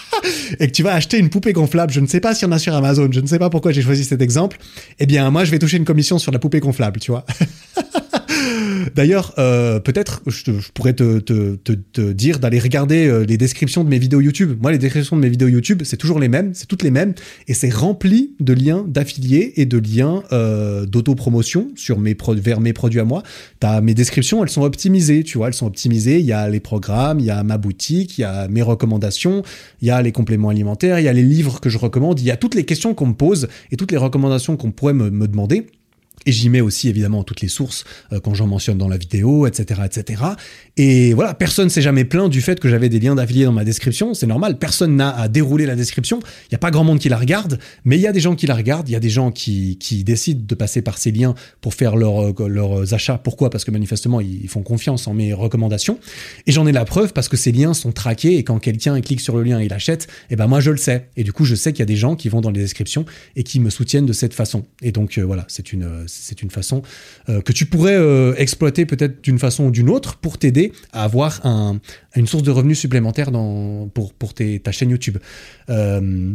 et 0.60 0.68
que 0.68 0.72
tu 0.72 0.84
vas 0.84 0.94
acheter 0.94 1.18
une 1.18 1.30
poupée 1.30 1.54
gonflable, 1.54 1.94
je 1.94 2.00
ne 2.00 2.08
sais 2.08 2.20
pas 2.20 2.34
s'il 2.34 2.48
y 2.48 2.50
en 2.50 2.54
a 2.54 2.60
sur 2.60 2.74
Amazon, 2.74 3.10
je 3.12 3.20
ne 3.20 3.28
sais 3.28 3.40
pas 3.40 3.50
pourquoi 3.50 3.72
j'ai 3.72 3.82
choisi 3.82 4.04
cet 4.04 4.22
exemple, 4.22 4.58
eh 5.00 5.06
bien 5.06 5.30
moi 5.30 5.44
je 5.46 5.52
vais 5.52 5.60
toucher 5.60 5.78
une 5.78 5.86
commission 5.86 6.20
sur 6.20 6.32
la 6.32 6.40
poupée 6.40 6.60
gonflable, 6.60 7.00
tu 7.00 7.12
vois. 7.12 7.26
D'ailleurs, 8.96 9.34
euh, 9.38 9.80
peut-être 9.80 10.22
je, 10.28 10.52
pourrais 10.74 10.94
te, 10.94 12.12
dire 12.12 12.40
d'aller 12.40 12.60
regarder 12.60 13.08
euh, 13.08 13.26
les 13.26 13.38
descriptions 13.38 13.84
de 13.84 13.90
mes 13.90 14.00
vidéos 14.00 14.22
YouTube. 14.22 14.58
Moi, 14.62 14.72
les 14.72 14.78
descriptions 14.78 15.16
de 15.16 15.22
mes 15.22 15.30
vidéos 15.30 15.48
YouTube, 15.48 15.82
c'est 15.86 15.98
toujours 15.98 16.20
les 16.20 16.28
mêmes, 16.28 16.54
c'est 16.54 16.68
toutes 16.68 16.84
les 16.84 16.92
mêmes, 16.92 17.14
et 17.48 17.54
c'est 17.54 17.74
rempli 17.74 18.36
de 18.40 18.54
liens 18.54 18.86
d'affiliés 18.88 19.54
et 19.58 19.66
de 19.66 19.78
liens 19.78 20.24
euh, 20.32 20.86
d'autopromotion 20.86 21.70
sur 21.76 22.00
mes 22.00 22.16
vers 22.36 22.60
mes 22.60 22.74
produits 22.74 23.00
à 23.00 23.06
moi. 23.06 23.24
As 23.62 23.82
mes 23.82 23.94
descriptions, 23.94 24.44
elles 24.44 24.50
sont 24.50 24.64
optimisées, 24.64 25.24
tu 25.24 25.38
vois, 25.38 25.48
elles 25.48 25.54
sont 25.54 25.68
optimisées. 25.68 26.20
Il 26.20 26.26
y 26.26 26.34
a 26.34 26.50
les 26.50 26.60
programmes, 26.60 27.20
il 27.20 27.26
y 27.26 27.32
a 27.32 27.44
ma 27.44 27.58
boutique, 27.58 28.18
il 28.18 28.22
y 28.22 28.24
a 28.24 28.48
mes 28.48 28.62
recommandations, 28.62 29.44
il 29.82 29.88
y 29.88 29.92
a 29.92 30.02
les 30.02 30.12
compléments 30.12 30.50
alimentaires, 30.50 31.00
il 31.00 31.04
y 31.04 31.08
a 31.08 31.14
les 31.14 31.24
livres 31.24 31.60
que 31.60 31.70
je 31.70 31.78
recommande, 31.78 32.20
il 32.20 32.26
y 32.26 32.32
a 32.32 32.38
toutes 32.38 32.56
les 32.56 32.66
questions 32.66 32.94
qu'on 32.94 33.08
me 33.08 33.14
pose 33.14 33.48
et 33.72 33.78
toutes 33.78 33.92
les 33.92 33.98
recommandations 33.98 34.58
qu'on 34.58 34.72
pourrait 34.72 34.94
me 34.94 35.28
demander. 35.28 35.68
Et 36.26 36.32
j'y 36.32 36.50
mets 36.50 36.62
aussi 36.62 36.90
évidemment 36.90 37.24
toutes 37.24 37.42
les 37.42 37.48
sources 37.48 37.84
euh, 38.14 38.20
quand 38.20 38.34
j'en 38.34 38.48
mentionne 38.48 38.78
dans 38.78 38.88
la 38.88 38.98
vidéo, 38.98 39.48
etc., 39.48 39.82
etc. 39.86 40.24
Et 40.78 41.14
voilà, 41.14 41.34
personne 41.34 41.70
s'est 41.70 41.82
jamais 41.82 42.06
plaint 42.06 42.30
du 42.30 42.42
fait 42.42 42.60
que 42.60 42.70
j'avais 42.70 42.90
des 42.90 43.00
liens 43.00 43.16
d'affiliés 43.16 43.46
dans 43.46 43.52
ma 43.52 43.66
description. 43.66 44.14
C'est 44.14 44.28
normal, 44.28 44.58
personne 44.58 44.96
n'a 44.96 45.10
à 45.10 45.28
dérouler 45.28 45.66
la 45.66 45.76
description. 45.76 46.20
Il 46.20 46.52
n'y 46.52 46.56
a 46.56 46.60
pas 46.60 46.72
grand 46.72 46.84
monde 46.84 47.00
qui 47.00 47.10
la 47.10 47.18
regarde, 47.18 47.60
mais 47.86 47.98
il 47.98 48.02
y 48.02 48.08
a 48.08 48.12
des 48.12 48.20
gens 48.20 48.36
qui 48.36 48.48
la 48.48 48.56
regardent. 48.56 48.88
Il 48.90 48.94
y 48.94 48.96
a 48.96 49.00
des 49.00 49.10
gens 49.10 49.32
qui, 49.32 49.78
qui 49.78 50.04
décident 50.04 50.44
de 50.46 50.56
passer 50.56 50.82
par 50.82 50.98
ces 50.98 51.12
liens 51.12 51.36
pour 51.60 51.74
faire 51.74 51.96
leur, 51.96 52.22
euh, 52.22 52.48
leurs 52.48 52.94
achats. 52.94 53.18
Pourquoi? 53.18 53.50
Parce 53.50 53.66
que 53.66 53.72
manifestement 53.72 54.22
ils 54.22 54.48
font 54.48 54.64
confiance 54.64 55.08
en 55.08 55.14
mes 55.14 55.34
recommandations. 55.34 56.00
Et 56.48 56.52
j'en 56.52 56.68
ai 56.68 56.72
la 56.72 56.86
preuve 56.86 57.14
parce 57.14 57.30
que 57.30 57.38
ces 57.38 57.52
liens 57.52 57.74
sont 57.74 57.92
traqués 57.92 58.38
et 58.38 58.44
quand 58.44 58.60
quelqu'un 58.60 59.00
clique 59.02 59.22
sur 59.22 59.36
le 59.36 59.44
lien 59.44 59.60
et 59.60 59.66
il 59.66 59.74
achète, 59.74 60.04
et 60.04 60.34
eh 60.34 60.36
ben 60.36 60.48
moi 60.48 60.60
je 60.60 60.72
le 60.72 60.78
sais. 60.78 61.10
Et 61.18 61.24
du 61.24 61.34
coup 61.34 61.46
je 61.46 61.56
sais 61.56 61.74
qu'il 61.74 61.80
y 61.80 61.84
a 61.84 61.86
des 61.86 61.96
gens 61.96 62.16
qui 62.16 62.30
vont 62.30 62.42
dans 62.42 62.52
les 62.52 62.60
descriptions 62.60 63.06
et 63.36 63.44
qui 63.44 63.60
me 63.60 63.70
soutiennent 63.70 64.06
de 64.06 64.14
cette 64.14 64.34
façon. 64.34 64.66
Et 64.82 64.92
donc 64.92 65.18
euh, 65.18 65.24
voilà, 65.24 65.46
c'est 65.48 65.74
une 65.74 66.08
c'est 66.12 66.42
une 66.42 66.52
façon 66.52 66.82
euh, 67.30 67.42
que 67.42 67.52
tu 67.52 67.66
pourrais 67.66 67.96
euh, 67.96 68.34
exploiter 68.38 68.86
peut-être 68.86 69.24
d'une 69.24 69.40
façon 69.40 69.66
ou 69.66 69.72
d'une 69.72 69.90
autre 69.90 70.18
pour 70.18 70.38
t'aider 70.38 70.74
à 70.94 71.04
avoir 71.04 71.42
une 72.16 72.28
source 72.28 72.44
de 72.44 72.52
revenus 72.52 72.80
supplémentaire 72.80 73.32
pour 73.94 74.34
ta 74.34 74.72
chaîne 74.72 74.90
YouTube. 74.90 75.18
Euh, 75.70 76.34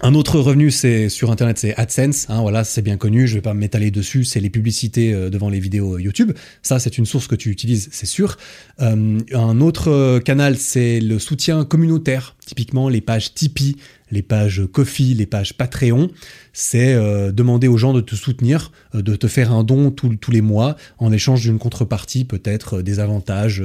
un 0.00 0.14
autre 0.14 0.38
revenu, 0.38 0.70
c'est 0.70 1.08
sur 1.08 1.32
Internet, 1.32 1.58
c'est 1.58 1.74
AdSense. 1.74 2.26
Hein, 2.28 2.40
voilà, 2.42 2.62
c'est 2.62 2.82
bien 2.82 2.96
connu. 2.96 3.26
Je 3.26 3.34
vais 3.34 3.40
pas 3.40 3.54
m'étaler 3.54 3.90
dessus. 3.90 4.24
C'est 4.24 4.38
les 4.38 4.50
publicités 4.50 5.12
devant 5.28 5.48
les 5.48 5.58
vidéos 5.58 5.98
YouTube. 5.98 6.32
Ça, 6.62 6.78
c'est 6.78 6.98
une 6.98 7.06
source 7.06 7.26
que 7.26 7.34
tu 7.34 7.50
utilises, 7.50 7.88
c'est 7.90 8.06
sûr. 8.06 8.36
un 8.78 9.60
autre 9.60 10.20
canal, 10.20 10.56
c'est 10.56 11.00
le 11.00 11.18
soutien 11.18 11.64
communautaire. 11.64 12.36
Typiquement, 12.46 12.88
les 12.88 13.00
pages 13.00 13.34
Tipeee, 13.34 13.76
les 14.10 14.22
pages 14.22 14.62
Kofi, 14.72 15.14
les 15.14 15.26
pages 15.26 15.54
Patreon, 15.54 16.10
c'est 16.52 16.94
euh, 16.94 17.32
demander 17.32 17.68
aux 17.68 17.76
gens 17.76 17.92
de 17.92 18.00
te 18.00 18.14
soutenir, 18.14 18.72
euh, 18.94 19.02
de 19.02 19.16
te 19.16 19.26
faire 19.26 19.52
un 19.52 19.64
don 19.64 19.90
tous 19.90 20.30
les 20.30 20.40
mois 20.40 20.76
en 20.98 21.12
échange 21.12 21.42
d'une 21.42 21.58
contrepartie, 21.58 22.24
peut-être 22.24 22.78
euh, 22.78 22.82
des 22.82 23.00
avantages, 23.00 23.62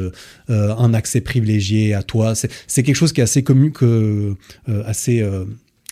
un 0.50 0.94
accès 0.94 1.22
privilégié 1.22 1.94
à 1.94 2.04
toi. 2.04 2.34
C'est 2.36 2.84
quelque 2.84 2.96
chose 2.96 3.14
qui 3.14 3.22
est 3.22 3.24
assez 3.24 3.44
commun, 3.44 3.70
que, 3.70 4.36
assez 4.86 5.26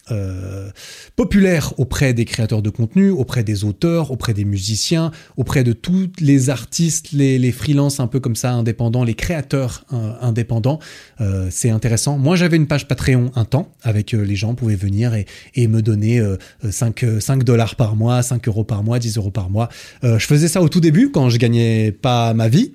euh, 0.10 0.70
populaire 1.16 1.74
auprès 1.78 2.14
des 2.14 2.26
créateurs 2.26 2.64
de 2.64 2.72
contenu, 2.72 3.12
auprès 3.12 3.44
des 3.44 3.64
auteurs, 3.64 4.10
auprès 4.10 4.34
des 4.34 4.46
musiciens, 4.46 5.12
auprès 5.38 5.64
de 5.64 5.74
tous 5.74 6.10
les 6.20 6.50
artistes, 6.50 7.12
les, 7.12 7.38
les 7.38 7.52
freelances 7.52 8.00
un 8.00 8.08
peu 8.08 8.20
comme 8.20 8.36
ça 8.36 8.52
indépendants, 8.52 9.04
les 9.04 9.14
créateurs 9.14 9.86
euh, 9.94 10.14
indépendants. 10.22 10.80
Euh, 11.22 11.50
c'est 11.52 11.70
intéressant. 11.70 12.18
Moi, 12.18 12.36
j'avais 12.36 12.58
une 12.58 12.66
page 12.66 12.88
Patreon 12.88 13.32
un 13.36 13.46
temps 13.46 13.72
avec 13.84 14.14
les 14.14 14.36
gens 14.36 14.56
pouvaient 14.56 14.76
venir 14.76 15.14
et, 15.14 15.68
me 15.68 15.82
donner 15.82 16.22
5, 16.68 17.06
5 17.20 17.44
dollars 17.44 17.76
par 17.76 17.96
mois, 17.96 18.24
5 18.24 18.48
euros 18.48 18.64
par 18.64 18.84
mois, 18.84 18.98
10 18.98 19.18
euros 19.18 19.30
par 19.30 19.50
mois. 19.50 19.70
je 20.04 20.26
faisais 20.26 20.48
ça 20.48 20.62
au 20.62 20.70
tout 20.70 20.82
début 20.82 21.12
quand 21.12 21.30
je 21.30 21.38
gagnais 21.38 21.92
pas 21.92 22.34
ma 22.34 22.50
vie. 22.50 22.74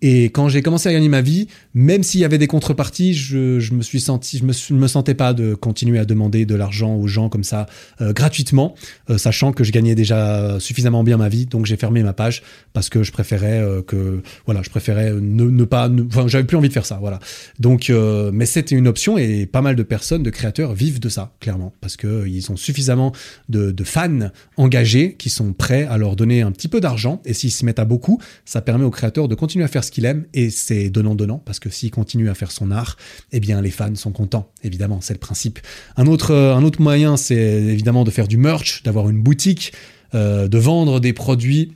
Et 0.00 0.26
quand 0.26 0.48
j'ai 0.48 0.62
commencé 0.62 0.88
à 0.88 0.92
gagner 0.92 1.08
ma 1.08 1.20
vie, 1.20 1.48
même 1.74 2.02
s'il 2.02 2.20
y 2.20 2.24
avait 2.24 2.38
des 2.38 2.46
contreparties, 2.46 3.12
je, 3.12 3.58
je 3.58 3.74
me 3.74 3.82
suis 3.82 4.00
senti, 4.00 4.38
je 4.38 4.44
me, 4.44 4.80
me 4.80 4.86
sentais 4.86 5.14
pas 5.14 5.34
de 5.34 5.54
continuer 5.54 5.98
à 5.98 6.04
demander 6.04 6.46
de 6.46 6.54
l'argent 6.54 6.67
aux 6.68 7.06
gens 7.06 7.28
comme 7.28 7.44
ça 7.44 7.66
euh, 8.00 8.12
gratuitement, 8.12 8.74
euh, 9.10 9.18
sachant 9.18 9.52
que 9.52 9.64
je 9.64 9.72
gagnais 9.72 9.94
déjà 9.94 10.58
suffisamment 10.60 11.02
bien 11.02 11.16
ma 11.16 11.28
vie. 11.28 11.46
Donc 11.46 11.66
j'ai 11.66 11.76
fermé 11.76 12.02
ma 12.02 12.12
page 12.12 12.42
parce 12.72 12.88
que 12.88 13.02
je 13.02 13.12
préférais 13.12 13.60
euh, 13.60 13.82
que, 13.82 14.22
voilà, 14.46 14.62
je 14.62 14.70
préférais 14.70 15.12
ne, 15.12 15.64
pas, 15.64 15.90
enfin, 16.06 16.28
j'avais 16.28 16.44
plus 16.44 16.56
envie 16.56 16.68
de 16.68 16.72
faire 16.72 16.86
ça, 16.86 16.98
voilà. 17.00 17.18
Donc, 17.58 17.92
mais 18.32 18.46
c'était 18.46 18.74
une 18.74 18.88
option 18.88 19.18
et 19.18 19.46
pas 19.46 19.62
mal 19.62 19.76
de 19.76 19.82
personnes, 19.82 20.22
de 20.22 20.30
créateurs 20.30 20.74
vivent 20.74 21.00
de 21.00 21.08
ça, 21.08 21.34
clairement, 21.40 21.72
parce 21.80 21.96
que 21.96 22.26
ils 22.26 22.50
ont 22.50 22.56
suffisamment 22.56 23.12
de, 23.48 23.74
fans 23.84 24.30
engagés 24.56 25.14
qui 25.14 25.30
sont 25.30 25.52
prêts 25.52 25.86
à 25.86 25.96
leur 25.96 26.14
donner 26.14 26.42
un 26.42 26.52
petit 26.52 26.68
peu 26.68 26.80
d'argent. 26.80 27.22
Et 27.24 27.32
s'ils 27.32 27.52
se 27.52 27.64
mettent 27.64 27.78
à 27.78 27.84
beaucoup, 27.84 28.20
ça 28.44 28.60
permet 28.60 28.84
aux 28.84 28.90
créateurs 28.90 29.28
de 29.28 29.34
continuer 29.34 29.64
à 29.64 29.68
faire 29.68 29.84
ce 29.84 29.90
qu'il 29.90 30.04
aime 30.04 30.26
et 30.34 30.50
c'est 30.50 30.90
donnant-donnant 30.90 31.38
parce 31.38 31.58
que 31.58 31.70
s'il 31.70 31.90
continue 31.90 32.28
à 32.28 32.34
faire 32.34 32.50
son 32.50 32.70
art, 32.70 32.96
eh 33.32 33.40
bien 33.40 33.60
les 33.62 33.70
fans 33.70 33.94
sont 33.94 34.12
contents. 34.12 34.52
Évidemment, 34.62 35.00
c'est 35.00 35.14
le 35.14 35.18
principe. 35.18 35.58
Un 35.96 36.06
autre, 36.06 36.32
un 36.58 36.64
autre 36.64 36.82
moyen, 36.82 37.16
c'est 37.16 37.36
évidemment 37.36 38.04
de 38.04 38.10
faire 38.10 38.28
du 38.28 38.36
merch, 38.36 38.82
d'avoir 38.82 39.08
une 39.08 39.22
boutique, 39.22 39.72
euh, 40.14 40.48
de 40.48 40.58
vendre 40.58 41.00
des 41.00 41.12
produits 41.12 41.72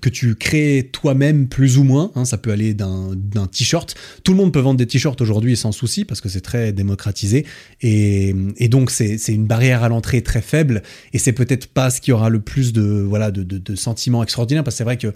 que 0.00 0.08
tu 0.08 0.34
crées 0.34 0.88
toi-même 0.92 1.48
plus 1.48 1.78
ou 1.78 1.84
moins. 1.84 2.10
Hein, 2.14 2.24
ça 2.24 2.38
peut 2.38 2.50
aller 2.50 2.74
d'un 2.74 3.46
t-shirt. 3.50 3.94
Tout 4.24 4.32
le 4.32 4.38
monde 4.38 4.52
peut 4.52 4.60
vendre 4.60 4.78
des 4.78 4.86
t-shirts 4.86 5.20
aujourd'hui 5.20 5.56
sans 5.56 5.72
souci 5.72 6.04
parce 6.04 6.20
que 6.20 6.28
c'est 6.28 6.40
très 6.40 6.72
démocratisé. 6.72 7.46
Et, 7.80 8.34
donc 8.68 8.90
c'est 8.90 9.16
une 9.28 9.46
barrière 9.46 9.82
à 9.82 9.88
l'entrée 9.88 10.22
très 10.22 10.40
faible. 10.40 10.82
Et 11.12 11.18
c'est 11.18 11.32
peut-être 11.32 11.66
pas 11.66 11.90
ce 11.90 12.00
qui 12.00 12.12
aura 12.12 12.30
le 12.30 12.40
plus 12.40 12.72
de 12.72 12.82
voilà 12.82 13.30
de, 13.30 13.74
sentiments 13.74 14.22
extraordinaires 14.22 14.64
parce 14.64 14.74
que 14.74 14.78
c'est 14.78 14.84
vrai 14.84 14.96
que 14.96 15.12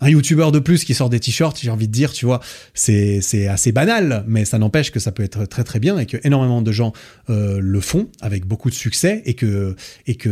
un 0.00 0.08
youtubeur 0.08 0.52
de 0.52 0.60
plus 0.60 0.84
qui 0.84 0.94
sort 0.94 1.10
des 1.10 1.18
t-shirts, 1.18 1.58
j'ai 1.60 1.70
envie 1.70 1.88
de 1.88 1.92
dire, 1.92 2.12
tu 2.12 2.24
vois, 2.24 2.40
c'est 2.72 3.48
assez 3.48 3.72
banal, 3.72 4.24
mais 4.28 4.44
ça 4.44 4.58
n'empêche 4.58 4.92
que 4.92 5.00
ça 5.00 5.10
peut 5.10 5.24
être 5.24 5.46
très 5.46 5.64
très 5.64 5.80
bien 5.80 5.98
et 5.98 6.06
que 6.06 6.16
énormément 6.22 6.62
de 6.62 6.70
gens 6.70 6.92
euh, 7.30 7.58
le 7.60 7.80
font 7.80 8.08
avec 8.20 8.46
beaucoup 8.46 8.70
de 8.70 8.74
succès 8.74 9.22
et 9.24 9.34
que 9.34 9.74
et 10.06 10.14
que 10.14 10.30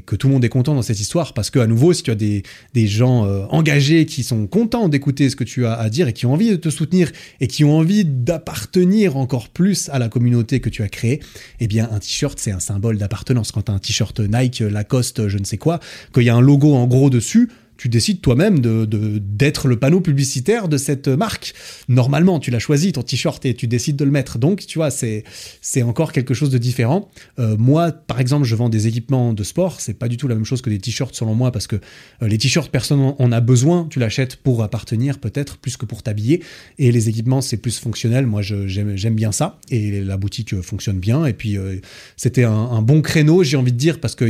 que 0.00 0.16
tout 0.16 0.26
le 0.26 0.32
monde 0.32 0.44
est 0.44 0.48
content 0.48 0.74
dans 0.74 0.82
cette 0.82 1.00
histoire 1.00 1.32
parce 1.32 1.50
que 1.50 1.58
à 1.58 1.66
nouveau, 1.66 1.92
si 1.92 2.02
tu 2.02 2.10
as 2.10 2.16
des 2.16 2.42
des 2.72 2.86
gens 2.86 3.26
euh, 3.26 3.33
engagés 3.50 4.06
qui 4.06 4.22
sont 4.22 4.46
contents 4.46 4.88
d'écouter 4.88 5.30
ce 5.30 5.36
que 5.36 5.44
tu 5.44 5.66
as 5.66 5.74
à 5.74 5.90
dire 5.90 6.08
et 6.08 6.12
qui 6.12 6.26
ont 6.26 6.32
envie 6.32 6.50
de 6.50 6.56
te 6.56 6.70
soutenir 6.70 7.10
et 7.40 7.46
qui 7.46 7.64
ont 7.64 7.76
envie 7.76 8.04
d'appartenir 8.04 9.16
encore 9.16 9.48
plus 9.48 9.88
à 9.90 9.98
la 9.98 10.08
communauté 10.08 10.60
que 10.60 10.68
tu 10.68 10.82
as 10.82 10.88
créée, 10.88 11.20
eh 11.60 11.66
bien 11.66 11.88
un 11.90 11.98
t-shirt 11.98 12.38
c'est 12.38 12.52
un 12.52 12.60
symbole 12.60 12.98
d'appartenance. 12.98 13.52
Quand 13.52 13.62
tu 13.62 13.70
as 13.70 13.74
un 13.74 13.78
t-shirt 13.78 14.20
Nike, 14.20 14.60
Lacoste, 14.60 15.28
je 15.28 15.38
ne 15.38 15.44
sais 15.44 15.58
quoi, 15.58 15.80
qu'il 16.12 16.24
y 16.24 16.28
a 16.28 16.34
un 16.34 16.40
logo 16.40 16.74
en 16.74 16.86
gros 16.86 17.10
dessus, 17.10 17.50
tu 17.76 17.88
décides 17.88 18.20
toi-même 18.20 18.60
de, 18.60 18.86
d'être 19.18 19.68
le 19.68 19.78
panneau 19.78 20.00
publicitaire 20.00 20.68
de 20.68 20.76
cette 20.76 21.08
marque. 21.08 21.54
Normalement, 21.88 22.38
tu 22.38 22.50
l'as 22.50 22.58
choisi, 22.58 22.92
ton 22.92 23.02
t-shirt, 23.02 23.44
et 23.44 23.54
tu 23.54 23.66
décides 23.66 23.96
de 23.96 24.04
le 24.04 24.10
mettre. 24.10 24.38
Donc, 24.38 24.66
tu 24.66 24.78
vois, 24.78 24.90
c'est, 24.90 25.24
c'est 25.60 25.82
encore 25.82 26.12
quelque 26.12 26.34
chose 26.34 26.50
de 26.50 26.58
différent. 26.58 27.10
Euh, 27.38 27.56
moi, 27.56 27.92
par 27.92 28.20
exemple, 28.20 28.44
je 28.44 28.54
vends 28.54 28.68
des 28.68 28.86
équipements 28.86 29.32
de 29.32 29.42
sport. 29.42 29.80
C'est 29.80 29.94
pas 29.94 30.08
du 30.08 30.16
tout 30.16 30.28
la 30.28 30.34
même 30.34 30.44
chose 30.44 30.62
que 30.62 30.70
des 30.70 30.78
t-shirts, 30.78 31.14
selon 31.14 31.34
moi, 31.34 31.52
parce 31.52 31.66
que 31.66 31.76
euh, 31.76 32.28
les 32.28 32.38
t-shirts, 32.38 32.70
personne 32.70 33.14
en 33.18 33.32
a 33.32 33.40
besoin. 33.40 33.86
Tu 33.90 33.98
l'achètes 33.98 34.36
pour 34.36 34.62
appartenir, 34.62 35.18
peut-être, 35.18 35.58
plus 35.58 35.76
que 35.76 35.86
pour 35.86 36.02
t'habiller. 36.02 36.42
Et 36.78 36.92
les 36.92 37.08
équipements, 37.08 37.40
c'est 37.40 37.56
plus 37.56 37.78
fonctionnel. 37.78 38.26
Moi, 38.26 38.42
j'aime, 38.42 39.14
bien 39.14 39.32
ça. 39.32 39.58
Et 39.70 40.00
la 40.00 40.16
boutique 40.16 40.60
fonctionne 40.60 40.98
bien. 40.98 41.26
Et 41.26 41.32
puis, 41.32 41.56
euh, 41.56 41.76
c'était 42.16 42.44
un, 42.44 42.82
bon 42.82 43.02
créneau, 43.02 43.42
j'ai 43.42 43.56
envie 43.56 43.72
de 43.72 43.78
dire, 43.78 44.00
parce 44.00 44.14
que 44.14 44.24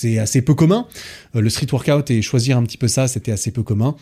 c'est 0.00 0.18
assez 0.18 0.42
peu 0.42 0.54
commun. 0.54 0.86
Euh, 1.36 1.40
le 1.40 1.50
street 1.50 1.66
workout 1.72 2.10
et 2.10 2.22
choisir 2.22 2.56
un 2.56 2.62
petit 2.62 2.78
peu 2.78 2.88
ça, 2.88 3.08
c'était 3.08 3.32
assez 3.32 3.50
peu 3.50 3.62
commun. 3.62 3.96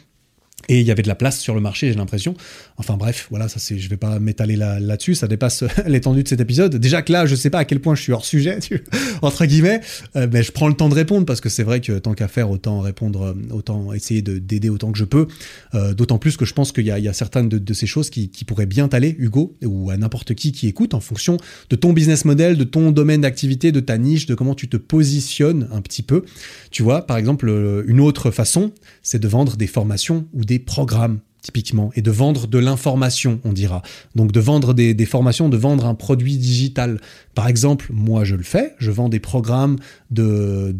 Et 0.67 0.81
il 0.81 0.87
y 0.87 0.91
avait 0.91 1.03
de 1.03 1.09
la 1.09 1.15
place 1.15 1.41
sur 1.41 1.55
le 1.55 1.61
marché, 1.61 1.89
j'ai 1.89 1.95
l'impression. 1.95 2.35
Enfin 2.77 2.97
bref, 2.99 3.29
voilà, 3.31 3.49
ça 3.49 3.59
c'est, 3.59 3.79
je 3.79 3.89
vais 3.89 3.97
pas 3.97 4.19
m'étaler 4.19 4.55
là, 4.55 4.79
là-dessus, 4.81 5.15
ça 5.15 5.27
dépasse 5.27 5.65
l'étendue 5.87 6.25
de 6.25 6.29
cet 6.29 6.41
épisode. 6.41 6.77
Déjà 6.77 7.01
que 7.01 7.11
là, 7.11 7.25
je 7.25 7.35
sais 7.37 7.49
pas 7.49 7.61
à 7.61 7.65
quel 7.65 7.81
point 7.81 7.95
je 7.95 8.03
suis 8.03 8.13
hors 8.13 8.25
sujet, 8.25 8.59
entre 9.23 9.47
guillemets, 9.47 9.81
euh, 10.17 10.27
mais 10.31 10.43
je 10.43 10.53
prends 10.53 10.69
le 10.69 10.75
temps 10.75 10.91
de 10.91 10.95
répondre 10.95 11.25
parce 11.25 11.41
que 11.41 11.49
c'est 11.49 11.63
vrai 11.63 11.81
que 11.81 11.93
tant 11.99 12.13
qu'à 12.13 12.29
faire, 12.29 12.51
autant 12.51 12.81
répondre, 12.81 13.23
euh, 13.23 13.55
autant 13.55 13.95
essayer 13.95 14.21
de, 14.21 14.39
d'aider 14.39 14.69
autant 14.69 14.93
que 14.93 14.99
je 14.99 15.05
peux. 15.05 15.27
Euh, 15.75 15.95
d'autant 15.95 16.19
plus 16.19 16.37
que 16.37 16.45
je 16.45 16.53
pense 16.53 16.73
qu'il 16.73 16.87
y 16.87 16.91
a, 16.91 17.13
certaines 17.15 17.49
de, 17.49 17.75
ces 17.75 17.87
choses 17.87 18.11
qui, 18.11 18.29
qui 18.29 18.45
pourraient 18.45 18.67
bien 18.67 18.89
t'aller, 18.89 19.17
Hugo, 19.19 19.57
ou 19.65 19.91
à 19.91 19.97
n'importe 19.97 20.35
qui 20.35 20.53
qui 20.53 20.69
écoute, 20.69 20.93
en 20.93 21.01
fonction 21.01 21.39
de 21.71 21.77
ton 21.77 21.95
business 21.95 22.27
model, 22.27 22.59
de 22.59 22.65
ton 22.65 22.91
domaine 22.91 23.23
d'activité, 23.23 23.73
de 23.73 23.81
ta 23.81 23.97
niche, 23.97 24.27
de 24.27 24.35
comment 24.35 24.55
tu 24.55 24.69
te 24.69 24.77
positionnes 24.77 25.69
un 25.73 25.81
petit 25.81 26.03
peu. 26.03 26.25
Tu 26.71 26.83
vois, 26.83 27.07
par 27.07 27.17
exemple, 27.17 27.49
une 27.87 28.01
autre 28.01 28.31
façon, 28.31 28.73
c'est 29.03 29.19
de 29.19 29.29
vendre 29.29 29.57
des 29.57 29.67
formations 29.67 30.27
ou 30.35 30.45
des 30.49 30.59
programmes 30.59 31.21
typiquement, 31.41 31.91
et 31.95 32.03
de 32.03 32.11
vendre 32.11 32.47
de 32.47 32.59
l'information, 32.59 33.41
on 33.45 33.53
dira. 33.53 33.83
Donc 34.15 34.33
de 34.33 34.41
vendre 34.41 34.75
des, 34.75 35.07
formations, 35.07 35.49
de 35.49 35.57
vendre 35.57 35.87
un 35.87 35.95
produit 35.95 36.37
digital. 36.37 37.01
Par 37.35 37.49
exemple, 37.49 37.87
moi 37.91 38.25
je 38.25 38.35
le 38.35 38.43
fais, 38.43 38.75
je 38.79 38.91
vends 38.91 39.09
des 39.09 39.21
programmes 39.21 39.77
de, 40.11 40.75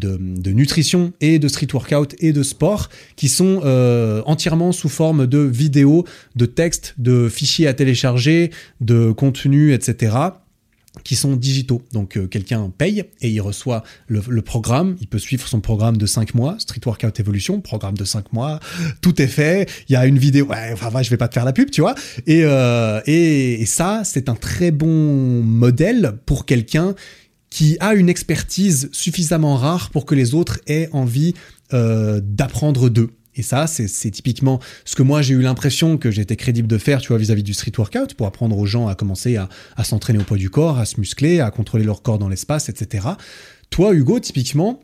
nutrition 0.51 1.13
et 1.21 1.39
de 1.39 1.47
street 1.47 1.69
workout 1.73 2.15
et 2.19 2.33
de 2.33 2.43
sport 2.43 2.89
qui 3.15 3.29
sont 3.29 3.61
euh, 3.63 4.21
entièrement 4.25 4.71
sous 4.71 4.89
forme 4.89 5.27
de 5.27 5.39
vidéos, 5.39 6.05
de 6.35 6.45
textes, 6.45 6.93
de 6.97 7.29
fichiers 7.29 7.67
à 7.67 7.73
télécharger, 7.73 8.51
de 8.81 9.11
contenu, 9.11 9.73
etc 9.73 10.17
qui 11.03 11.15
sont 11.15 11.35
digitaux. 11.35 11.81
Donc 11.91 12.17
euh, 12.17 12.27
quelqu'un 12.27 12.71
paye 12.75 13.05
et 13.21 13.29
il 13.29 13.41
reçoit 13.41 13.83
le, 14.07 14.41
programme, 14.41 14.95
il 15.01 15.07
peut 15.07 15.19
suivre 15.19 15.47
son 15.47 15.59
programme 15.61 15.97
de 15.97 16.05
5 16.05 16.33
mois, 16.33 16.55
Street 16.59 16.81
Workout 16.85 17.19
Evolution, 17.19 17.61
programme 17.61 17.97
de 17.97 18.05
5 18.05 18.33
mois, 18.33 18.59
tout 19.01 19.21
est 19.21 19.27
fait, 19.27 19.69
il 19.87 19.93
y 19.93 19.95
a 19.95 20.05
une 20.05 20.17
vidéo, 20.17 20.45
ouais, 20.47 20.71
enfin 20.73 21.01
je 21.01 21.09
vais 21.09 21.17
pas 21.17 21.27
te 21.27 21.33
faire 21.33 21.45
la 21.45 21.53
pub, 21.53 21.69
tu 21.71 21.81
vois. 21.81 21.95
Et, 22.27 22.41
euh, 22.43 23.01
et, 23.05 23.65
ça, 23.65 24.01
c'est 24.03 24.29
un 24.29 24.35
très 24.35 24.71
bon 24.71 25.43
modèle 25.43 26.13
pour 26.25 26.45
quelqu'un 26.45 26.95
qui 27.49 27.77
a 27.79 27.93
une 27.93 28.09
expertise 28.09 28.89
suffisamment 28.91 29.55
rare 29.57 29.89
pour 29.91 30.05
que 30.05 30.15
les 30.15 30.33
autres 30.33 30.59
aient 30.67 30.89
envie 30.91 31.33
euh, 31.73 32.19
d'apprendre 32.23 32.89
d'eux. 32.89 33.11
Et 33.39 33.41
ça, 33.41 33.67
c'est 33.67 34.11
typiquement 34.11 34.59
ce 34.83 34.97
que 34.97 35.01
moi 35.01 35.21
j'ai 35.21 35.33
eu 35.33 35.41
l'impression 35.41 35.97
que 35.97 36.11
j'étais 36.11 36.35
crédible 36.35 36.67
de 36.67 36.77
faire, 36.77 36.99
vis-à-vis 36.99 37.41
du 37.41 37.53
street 37.53 37.71
workout, 37.77 38.13
pour 38.15 38.27
apprendre 38.27 38.57
aux 38.57 38.65
gens 38.65 38.89
à 38.89 38.95
commencer 38.95 39.37
à 39.37 39.83
s'entraîner 39.85 40.19
au 40.19 40.23
poids 40.23 40.35
du 40.35 40.49
corps, 40.49 40.77
à 40.77 40.83
se 40.83 40.99
muscler, 40.99 41.39
à 41.39 41.49
contrôler 41.49 41.85
leur 41.85 42.01
corps 42.01 42.19
dans 42.19 42.27
l'espace, 42.27 42.67
etc. 42.67 43.07
Toi, 43.69 43.93
Hugo, 43.93 44.19
typiquement, 44.19 44.81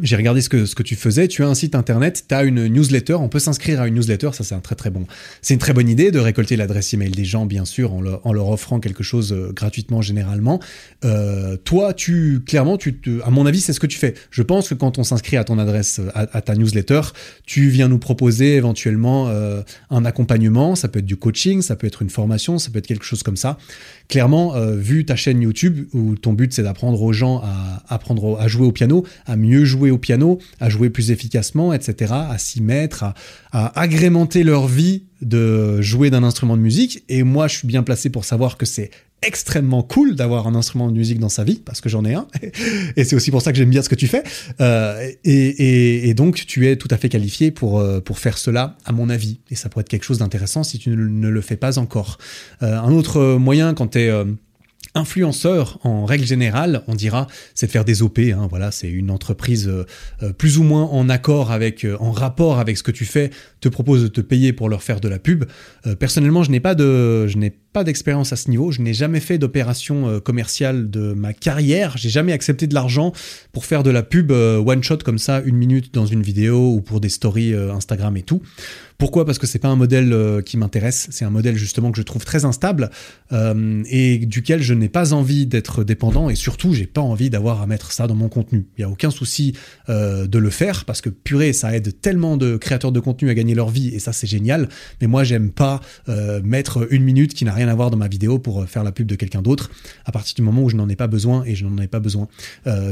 j'ai 0.00 0.16
regardé 0.16 0.40
ce 0.40 0.48
que, 0.48 0.64
ce 0.64 0.74
que 0.74 0.82
tu 0.82 0.94
faisais, 0.94 1.26
tu 1.26 1.42
as 1.42 1.48
un 1.48 1.54
site 1.54 1.74
internet, 1.74 2.24
tu 2.28 2.34
as 2.34 2.44
une 2.44 2.66
newsletter, 2.66 3.14
on 3.14 3.28
peut 3.28 3.38
s'inscrire 3.38 3.80
à 3.80 3.88
une 3.88 3.94
newsletter, 3.94 4.30
ça 4.32 4.44
c'est 4.44 4.54
un 4.54 4.60
très 4.60 4.76
très 4.76 4.90
bon. 4.90 5.06
C'est 5.42 5.54
une 5.54 5.60
très 5.60 5.72
bonne 5.72 5.88
idée 5.88 6.10
de 6.10 6.18
récolter 6.18 6.56
l'adresse 6.56 6.94
email 6.94 7.10
des 7.10 7.24
gens, 7.24 7.46
bien 7.46 7.64
sûr, 7.64 7.92
en, 7.92 8.32
leur 8.32 8.48
offrant 8.48 8.78
quelque 8.78 9.02
chose 9.02 9.32
euh, 9.32 9.52
gratuitement 9.52 10.00
généralement. 10.00 10.60
Euh, 11.04 11.56
toi, 11.56 11.94
tu, 11.94 12.40
clairement, 12.46 12.76
tu 12.76 13.00
à 13.24 13.30
mon 13.30 13.46
avis, 13.46 13.60
c'est 13.60 13.72
ce 13.72 13.80
que 13.80 13.86
tu 13.86 13.98
fais. 13.98 14.14
Je 14.30 14.42
pense 14.42 14.68
que 14.68 14.74
quand 14.74 14.98
on 14.98 15.04
s'inscrit 15.04 15.36
à 15.36 15.44
ton 15.44 15.58
adresse, 15.58 16.00
à, 16.14 16.40
ta 16.42 16.54
newsletter, 16.54 17.00
tu 17.44 17.68
viens 17.68 17.88
nous 17.88 17.98
proposer 17.98 18.56
éventuellement 18.56 19.28
euh, 19.28 19.62
un 19.90 20.04
accompagnement, 20.04 20.74
ça 20.76 20.88
peut 20.88 21.00
être 21.00 21.06
du 21.06 21.16
coaching, 21.16 21.62
ça 21.62 21.76
peut 21.76 21.86
être 21.86 22.02
une 22.02 22.10
formation, 22.10 22.58
ça 22.58 22.70
peut 22.70 22.78
être 22.78 22.86
quelque 22.86 23.04
chose 23.04 23.22
comme 23.22 23.36
ça. 23.36 23.58
Clairement, 24.08 24.54
vu 24.74 25.04
ta 25.04 25.16
chaîne 25.16 25.42
YouTube, 25.42 25.86
où 25.92 26.14
ton 26.14 26.32
but 26.32 26.52
c'est 26.54 26.62
d'apprendre 26.62 27.02
aux 27.02 27.12
gens 27.12 27.42
à 27.44 27.82
apprendre 27.88 28.38
à 28.40 28.48
jouer 28.48 28.66
au 28.66 28.72
piano, 28.72 29.04
à 29.26 29.36
mieux 29.36 29.66
jouer 29.66 29.87
au 29.90 29.98
piano, 29.98 30.38
à 30.60 30.68
jouer 30.68 30.90
plus 30.90 31.10
efficacement, 31.10 31.72
etc., 31.72 32.12
à 32.12 32.38
s'y 32.38 32.62
mettre, 32.62 33.04
à, 33.52 33.80
agrémenter 33.80 34.44
leur 34.44 34.66
vie 34.66 35.04
de 35.20 35.80
jouer 35.80 36.10
d'un 36.10 36.22
instrument 36.22 36.56
de 36.56 36.62
musique. 36.62 37.04
Et 37.08 37.22
moi, 37.22 37.48
je 37.48 37.56
suis 37.56 37.68
bien 37.68 37.82
placé 37.82 38.10
pour 38.10 38.24
savoir 38.24 38.56
que 38.56 38.66
c'est 38.66 38.90
extrêmement 39.22 39.82
cool 39.82 40.14
d'avoir 40.14 40.46
un 40.46 40.54
instrument 40.54 40.88
de 40.88 40.96
musique 40.96 41.18
dans 41.18 41.28
sa 41.28 41.42
vie, 41.42 41.60
parce 41.64 41.80
que 41.80 41.88
j'en 41.88 42.04
ai 42.04 42.14
un, 42.14 42.28
et 42.96 43.02
c'est 43.02 43.16
aussi 43.16 43.32
pour 43.32 43.42
ça 43.42 43.50
que 43.50 43.58
j'aime 43.58 43.70
bien 43.70 43.82
ce 43.82 43.88
que 43.88 43.96
tu 43.96 44.06
fais. 44.06 44.22
Euh, 44.60 45.10
et, 45.24 46.14
donc, 46.14 46.46
tu 46.46 46.68
es 46.68 46.76
tout 46.76 46.88
à 46.90 46.96
fait 46.96 47.08
qualifié 47.08 47.50
pour, 47.50 47.80
euh, 47.80 48.00
pour 48.00 48.18
faire 48.18 48.38
cela, 48.38 48.76
à 48.84 48.92
mon 48.92 49.10
avis. 49.10 49.40
Et 49.50 49.56
ça 49.56 49.68
pourrait 49.68 49.82
être 49.82 49.88
quelque 49.88 50.04
chose 50.04 50.18
d'intéressant 50.18 50.62
si 50.62 50.78
tu 50.78 50.90
ne, 50.90 51.28
le 51.28 51.40
fais 51.40 51.56
pas 51.56 51.78
encore. 51.78 52.18
Euh, 52.62 52.78
un 52.78 52.92
autre 52.92 53.36
moyen, 53.36 53.74
quand 53.74 53.88
tu 53.88 53.98
es 53.98 54.24
influenceur, 54.98 55.78
en 55.84 56.04
règle 56.04 56.26
générale, 56.26 56.82
on 56.88 56.94
dira, 56.94 57.26
c'est 57.54 57.66
de 57.66 57.70
faire 57.70 57.84
des 57.84 58.02
OP. 58.02 58.18
Hein, 58.18 58.46
voilà, 58.50 58.70
c'est 58.70 58.88
une 58.88 59.10
entreprise 59.10 59.68
euh, 59.68 59.86
euh, 60.22 60.32
plus 60.32 60.58
ou 60.58 60.64
moins 60.64 60.84
en 60.84 61.08
accord 61.08 61.52
avec, 61.52 61.84
euh, 61.84 61.96
en 62.00 62.10
rapport 62.10 62.58
avec 62.58 62.76
ce 62.76 62.82
que 62.82 62.90
tu 62.90 63.04
fais, 63.04 63.30
te 63.60 63.68
propose 63.68 64.02
de 64.02 64.08
te 64.08 64.20
payer 64.20 64.52
pour 64.52 64.68
leur 64.68 64.82
faire 64.82 65.00
de 65.00 65.08
la 65.08 65.18
pub. 65.18 65.44
personnellement, 65.98 66.42
je 66.42 66.50
n'ai 66.50 66.60
pas 66.60 66.74
de, 66.74 67.26
je 67.26 67.38
n'ai 67.38 67.50
pas 67.72 67.82
d'expérience 67.82 68.32
à 68.32 68.36
ce 68.36 68.50
niveau. 68.50 68.70
Je 68.70 68.82
n'ai 68.82 68.94
jamais 68.94 69.20
fait 69.20 69.38
d'opération 69.38 70.20
commerciale 70.20 70.90
de 70.90 71.12
ma 71.12 71.32
carrière. 71.32 71.96
J'ai 71.96 72.08
jamais 72.08 72.32
accepté 72.32 72.66
de 72.66 72.74
l'argent 72.74 73.12
pour 73.52 73.64
faire 73.64 73.82
de 73.82 73.90
la 73.90 74.02
pub 74.02 74.30
one 74.30 74.82
shot 74.82 74.98
comme 74.98 75.18
ça, 75.18 75.42
une 75.44 75.56
minute 75.56 75.92
dans 75.92 76.06
une 76.06 76.22
vidéo 76.22 76.72
ou 76.72 76.80
pour 76.80 77.00
des 77.00 77.08
stories 77.08 77.52
Instagram 77.54 78.16
et 78.16 78.22
tout. 78.22 78.42
Pourquoi? 78.98 79.24
Parce 79.24 79.38
que 79.38 79.46
c'est 79.46 79.60
pas 79.60 79.68
un 79.68 79.76
modèle 79.76 80.12
euh, 80.12 80.42
qui 80.42 80.56
m'intéresse. 80.56 81.06
C'est 81.12 81.24
un 81.24 81.30
modèle 81.30 81.54
justement 81.54 81.92
que 81.92 81.98
je 81.98 82.02
trouve 82.02 82.24
très 82.24 82.44
instable 82.44 82.90
euh, 83.30 83.84
et 83.88 84.18
duquel 84.18 84.60
je 84.60 84.74
n'ai 84.74 84.88
pas 84.88 85.12
envie 85.12 85.46
d'être 85.46 85.84
dépendant 85.84 86.28
et 86.30 86.34
surtout 86.34 86.74
j'ai 86.74 86.88
pas 86.88 87.00
envie 87.00 87.30
d'avoir 87.30 87.62
à 87.62 87.68
mettre 87.68 87.92
ça 87.92 88.08
dans 88.08 88.16
mon 88.16 88.28
contenu. 88.28 88.66
Il 88.76 88.80
y 88.80 88.84
a 88.84 88.88
aucun 88.88 89.12
souci 89.12 89.52
euh, 89.88 90.26
de 90.26 90.38
le 90.40 90.50
faire 90.50 90.84
parce 90.84 91.00
que 91.00 91.10
purée, 91.10 91.52
ça 91.52 91.76
aide 91.76 92.00
tellement 92.00 92.36
de 92.36 92.56
créateurs 92.56 92.90
de 92.90 92.98
contenu 92.98 93.30
à 93.30 93.34
gagner 93.34 93.54
leur 93.54 93.70
vie 93.70 93.94
et 93.94 94.00
ça 94.00 94.12
c'est 94.12 94.26
génial. 94.26 94.68
Mais 95.00 95.06
moi 95.06 95.22
j'aime 95.22 95.50
pas 95.50 95.80
mettre 96.42 96.92
une 96.92 97.04
minute 97.04 97.34
qui 97.34 97.44
n'a 97.44 97.52
rien 97.52 97.68
à 97.68 97.74
voir 97.76 97.90
dans 97.92 97.96
ma 97.96 98.08
vidéo 98.08 98.40
pour 98.40 98.66
faire 98.66 98.82
la 98.82 98.90
pub 98.90 99.06
de 99.06 99.14
quelqu'un 99.14 99.42
d'autre 99.42 99.70
à 100.06 100.12
partir 100.12 100.34
du 100.34 100.42
moment 100.42 100.62
où 100.62 100.70
je 100.70 100.76
n'en 100.76 100.88
ai 100.88 100.96
pas 100.96 101.06
besoin 101.06 101.44
et 101.44 101.54
je 101.54 101.64
n'en 101.64 101.80
ai 101.80 101.86
pas 101.86 102.00
besoin. 102.00 102.26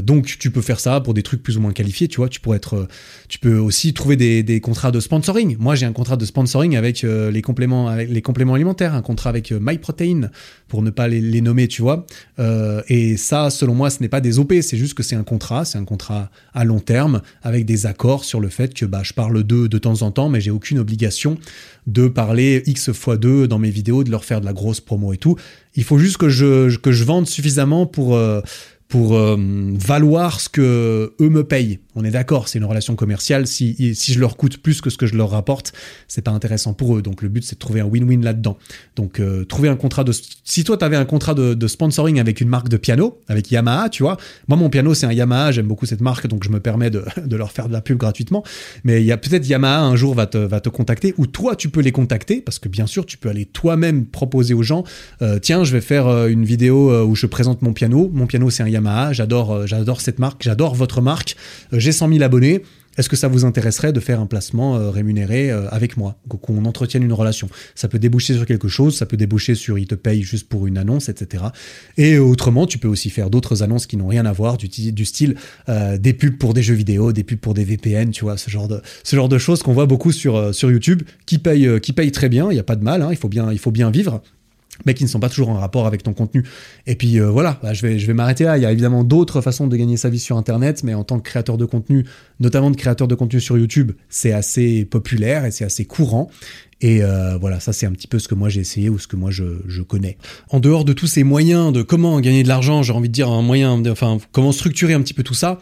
donc 0.03 0.37
tu 0.38 0.53
peux 0.53 0.61
faire 0.61 0.79
ça 0.79 1.01
pour 1.01 1.14
des 1.14 1.25
trucs 1.25 1.42
plus 1.42 1.57
ou 1.57 1.61
moins 1.61 1.73
qualifiés. 1.73 2.07
Tu 2.07 2.19
vois, 2.19 2.29
tu 2.29 2.38
pourrais 2.38 2.59
être, 2.59 2.87
tu 3.29 3.40
peux 3.40 3.59
aussi 3.59 3.92
trouver 3.92 4.16
des, 4.16 4.45
des 4.45 4.61
contrats 4.61 4.92
de 4.92 5.01
sponsoring. 5.01 5.57
Moi 5.59 5.75
j'ai 5.75 5.87
un 5.87 5.95
contrat 5.96 6.18
de 6.18 6.26
sponsoring 6.26 6.76
avec 6.76 7.04
euh, 7.04 7.30
les 7.30 7.40
compléments 7.40 7.88
avec 7.88 8.11
les 8.11 8.20
compléments 8.20 8.52
alimentaires, 8.52 8.94
un 8.94 9.00
contrat 9.00 9.30
avec 9.30 9.50
euh, 9.50 9.59
MyProtein 9.59 10.28
pour 10.68 10.82
ne 10.82 10.90
pas 10.90 11.09
les, 11.09 11.40
nommer, 11.40 11.68
tu 11.68 11.80
vois. 11.80 12.04
Euh, 12.38 12.82
et 12.88 13.16
ça, 13.16 13.48
selon 13.48 13.74
moi, 13.74 13.88
ce 13.88 14.02
n'est 14.02 14.11
pas 14.11 14.20
des 14.20 14.38
OP, 14.38 14.52
c'est 14.61 14.76
juste 14.76 14.92
que 14.92 15.02
c'est 15.02 15.16
un 15.16 15.24
contrat, 15.24 15.64
c'est 15.64 15.78
un 15.78 15.87
contrat 15.87 16.30
à 16.52 16.64
long 16.64 16.80
terme 16.80 17.22
avec 17.42 17.64
des 17.64 17.87
accords 17.87 18.24
sur 18.24 18.40
le 18.40 18.50
fait 18.50 18.74
que 18.74 18.85
bah, 18.85 19.00
je 19.04 19.14
parle 19.14 19.42
d'eux 19.42 19.68
de 19.68 19.78
temps 19.78 20.02
en 20.02 20.11
temps, 20.11 20.28
mais 20.28 20.42
j'ai 20.42 20.50
aucune 20.50 20.78
obligation 20.78 21.38
de 21.87 22.09
parler 22.09 22.62
X 22.66 22.92
fois 22.92 23.16
2 23.16 23.48
dans 23.48 23.59
mes 23.59 23.70
vidéos, 23.70 24.04
de 24.04 24.11
leur 24.11 24.24
faire 24.24 24.42
de 24.42 24.46
la 24.46 24.52
grosse 24.52 24.80
promo 24.80 25.14
et 25.14 25.18
tout. 25.18 25.37
Il 25.76 25.85
faut 25.85 25.98
juste 25.98 26.18
que 26.18 26.28
je, 26.28 26.76
que 26.76 26.92
je 26.92 27.04
vende 27.04 27.26
suffisamment 27.26 27.87
pour 27.87 28.18
pour 28.88 29.16
euh, 29.16 29.37
valoir 29.75 30.40
ce 30.40 30.49
que 30.49 31.14
eux 31.20 31.29
me 31.29 31.42
payent. 31.42 31.81
On 31.96 32.05
est 32.05 32.11
d'accord, 32.11 32.49
c'est 32.49 32.59
une 32.59 32.64
relation 32.64 32.94
commerciale. 32.94 33.46
Si, 33.46 33.94
si 33.94 34.12
je 34.12 34.20
leur 34.20 34.37
coûte 34.37 34.59
plus 34.59 34.83
que 34.83 34.90
ce 34.90 34.99
que 34.99 35.07
je 35.07 35.16
leur 35.16 35.31
rapporte, 35.31 35.72
c'est 36.09 36.22
pas 36.22 36.31
intéressant 36.31 36.75
pour 36.75 36.96
eux. 36.96 37.03
Donc 37.03 37.22
le 37.22 37.29
but 37.29 37.42
c'est 37.42 37.55
de 37.55 37.59
trouver 37.59 37.81
un 37.81 37.87
win-win 37.87 38.22
là-dedans. 38.22 38.59
Donc 38.94 39.18
euh, 39.18 39.44
trouver 39.44 39.70
un 39.70 39.77
contrat 39.77 40.05
de. 40.05 40.12
Si 40.44 40.62
toi 40.62 40.77
t'avais 40.77 40.96
un 40.96 41.07
contrat 41.07 41.35
de, 41.35 41.66
sponsoring 41.66 42.20
avec 42.20 42.40
une 42.40 42.49
marque 42.49 42.68
de 42.68 42.77
piano, 42.77 43.20
avec 43.29 43.51
Yamaha, 43.51 43.88
tu 43.88 44.03
vois. 44.03 44.18
Moi 44.46 44.59
mon 44.59 44.68
piano 44.68 44.92
c'est 44.92 45.07
un 45.07 45.12
Yamaha, 45.12 45.53
j'aime 45.53 45.66
beaucoup 45.66 45.87
cette 45.87 46.03
marque, 46.03 46.27
donc 46.27 46.44
je 46.44 46.51
me 46.51 46.61
permets 46.61 46.90
de, 46.90 47.03
de 47.25 47.37
leur 47.37 47.51
faire 47.51 47.68
de 47.68 47.72
la 47.72 47.81
pub 47.81 47.96
gratuitement. 47.96 48.44
Mais 48.85 49.01
il 49.01 49.07
y 49.07 49.12
a 49.12 49.16
peut-être 49.16 49.49
Yamaha 49.49 49.81
un 49.81 49.96
jour 49.96 50.14
va 50.14 50.27
te, 50.27 50.38
va 50.38 50.61
te 50.61 50.68
contacter, 50.68 51.14
ou 51.16 51.27
toi 51.27 51.57
tu 51.57 51.70
peux 51.70 51.81
les 51.81 51.92
contacter, 51.92 52.42
parce 52.42 52.59
que 52.59 52.68
bien 52.68 52.87
sûr 52.87 53.07
tu 53.07 53.16
peux 53.16 53.31
aller 53.31 53.46
toi-même 53.46 54.05
proposer 54.05 54.53
aux 54.53 54.62
gens. 54.62 54.85
Euh, 55.22 55.38
tiens, 55.40 55.64
je 55.64 55.72
vais 55.72 55.81
faire 55.81 56.27
une 56.27 56.44
vidéo 56.44 56.92
où 57.05 57.14
je 57.14 57.27
présente 57.27 57.62
mon 57.62 57.72
piano. 57.72 58.11
Mon 58.12 58.27
piano 58.27 58.51
c'est 58.51 58.62
un 58.62 58.68
Yamaha, 58.68 58.75
j'adore, 59.12 59.52
euh, 59.52 59.66
j'adore 59.66 60.00
cette 60.00 60.18
marque, 60.18 60.42
j'adore 60.42 60.74
votre 60.74 61.00
marque, 61.00 61.36
euh, 61.72 61.78
j'ai 61.78 61.92
100 61.92 62.08
000 62.08 62.22
abonnés. 62.22 62.62
Est-ce 62.98 63.10
que 63.10 63.16
ça 63.16 63.28
vous 63.28 63.44
intéresserait 63.44 63.92
de 63.92 64.00
faire 64.00 64.20
un 64.20 64.26
placement 64.26 64.76
euh, 64.76 64.88
rémunéré 64.88 65.50
avec 65.50 65.98
moi? 65.98 66.16
Qu'on 66.28 66.64
entretienne 66.64 67.02
une 67.02 67.12
relation. 67.12 67.50
Ça 67.74 67.88
peut 67.88 67.98
déboucher 67.98 68.32
sur 68.32 68.46
quelque 68.46 68.68
chose, 68.68 68.96
ça 68.96 69.04
peut 69.04 69.18
déboucher 69.18 69.54
sur 69.54 69.78
il 69.78 69.86
te 69.86 69.94
paye 69.94 70.22
juste 70.22 70.48
pour 70.48 70.66
une 70.66 70.78
annonce, 70.78 71.10
etc. 71.10 71.44
Et 71.98 72.16
autrement, 72.16 72.66
tu 72.66 72.78
peux 72.78 72.88
aussi 72.88 73.10
faire 73.10 73.28
d'autres 73.28 73.62
annonces 73.62 73.86
qui 73.86 73.98
n'ont 73.98 74.06
rien 74.06 74.24
à 74.24 74.32
voir, 74.32 74.56
du, 74.56 75.04
style 75.04 75.36
des 75.68 76.14
pubs 76.14 76.38
pour 76.38 76.54
des 76.54 76.62
jeux 76.62 76.72
vidéo, 76.72 77.12
des 77.12 77.22
pubs 77.22 77.38
pour 77.38 77.52
des 77.52 77.64
VPN, 77.64 78.12
tu 78.12 78.24
vois, 78.24 78.38
ce 78.38 78.48
genre 78.48 78.66
de, 78.66 78.80
ce 79.04 79.14
genre 79.14 79.28
de 79.28 79.36
choses 79.36 79.62
qu'on 79.62 79.74
voit 79.74 79.84
beaucoup 79.84 80.10
sur, 80.10 80.54
sur 80.54 80.70
YouTube, 80.70 81.02
qui 81.26 81.36
payent, 81.36 81.78
qui 81.82 81.92
payent 81.92 82.12
très 82.12 82.30
bien, 82.30 82.50
il 82.50 82.54
n'y 82.54 82.60
a 82.60 82.64
pas 82.64 82.76
de 82.76 82.82
mal, 82.82 83.02
hein, 83.02 83.08
il, 83.10 83.18
faut 83.18 83.28
bien, 83.28 83.52
il 83.52 83.58
faut 83.58 83.72
bien 83.72 83.90
vivre 83.90 84.22
mais 84.84 84.94
qui 84.94 85.04
ne 85.04 85.08
sont 85.08 85.20
pas 85.20 85.28
toujours 85.28 85.48
en 85.48 85.54
rapport 85.54 85.86
avec 85.86 86.02
ton 86.02 86.12
contenu. 86.12 86.44
Et 86.86 86.94
puis 86.94 87.18
euh, 87.18 87.30
voilà, 87.30 87.58
bah, 87.62 87.72
je 87.72 87.82
vais, 87.82 87.98
je 87.98 88.06
vais 88.06 88.14
m'arrêter 88.14 88.44
là. 88.44 88.58
Il 88.58 88.62
y 88.62 88.66
a 88.66 88.72
évidemment 88.72 89.04
d'autres 89.04 89.40
façons 89.40 89.66
de 89.66 89.76
gagner 89.76 89.96
sa 89.96 90.08
vie 90.08 90.18
sur 90.18 90.36
Internet, 90.36 90.82
mais 90.84 90.94
en 90.94 91.04
tant 91.04 91.18
que 91.18 91.28
créateur 91.28 91.56
de 91.56 91.64
contenu, 91.64 92.04
notamment 92.40 92.70
de 92.70 92.76
créateur 92.76 93.08
de 93.08 93.14
contenu 93.14 93.40
sur 93.40 93.56
YouTube, 93.56 93.92
c'est 94.08 94.32
assez 94.32 94.84
populaire 94.84 95.44
et 95.44 95.50
c'est 95.50 95.64
assez 95.64 95.84
courant. 95.84 96.30
Et 96.82 97.02
euh, 97.02 97.38
voilà, 97.38 97.58
ça 97.58 97.72
c'est 97.72 97.86
un 97.86 97.92
petit 97.92 98.06
peu 98.06 98.18
ce 98.18 98.28
que 98.28 98.34
moi 98.34 98.50
j'ai 98.50 98.60
essayé 98.60 98.90
ou 98.90 98.98
ce 98.98 99.06
que 99.06 99.16
moi 99.16 99.30
je, 99.30 99.44
je, 99.66 99.80
connais. 99.80 100.18
En 100.50 100.60
dehors 100.60 100.84
de 100.84 100.92
tous 100.92 101.06
ces 101.06 101.24
moyens 101.24 101.72
de 101.72 101.80
comment 101.80 102.20
gagner 102.20 102.42
de 102.42 102.48
l'argent, 102.48 102.82
j'ai 102.82 102.92
envie 102.92 103.08
de 103.08 103.14
dire 103.14 103.30
un 103.30 103.40
moyen, 103.40 103.78
de, 103.78 103.90
enfin 103.90 104.18
comment 104.32 104.52
structurer 104.52 104.92
un 104.92 105.00
petit 105.00 105.14
peu 105.14 105.22
tout 105.22 105.32
ça, 105.32 105.58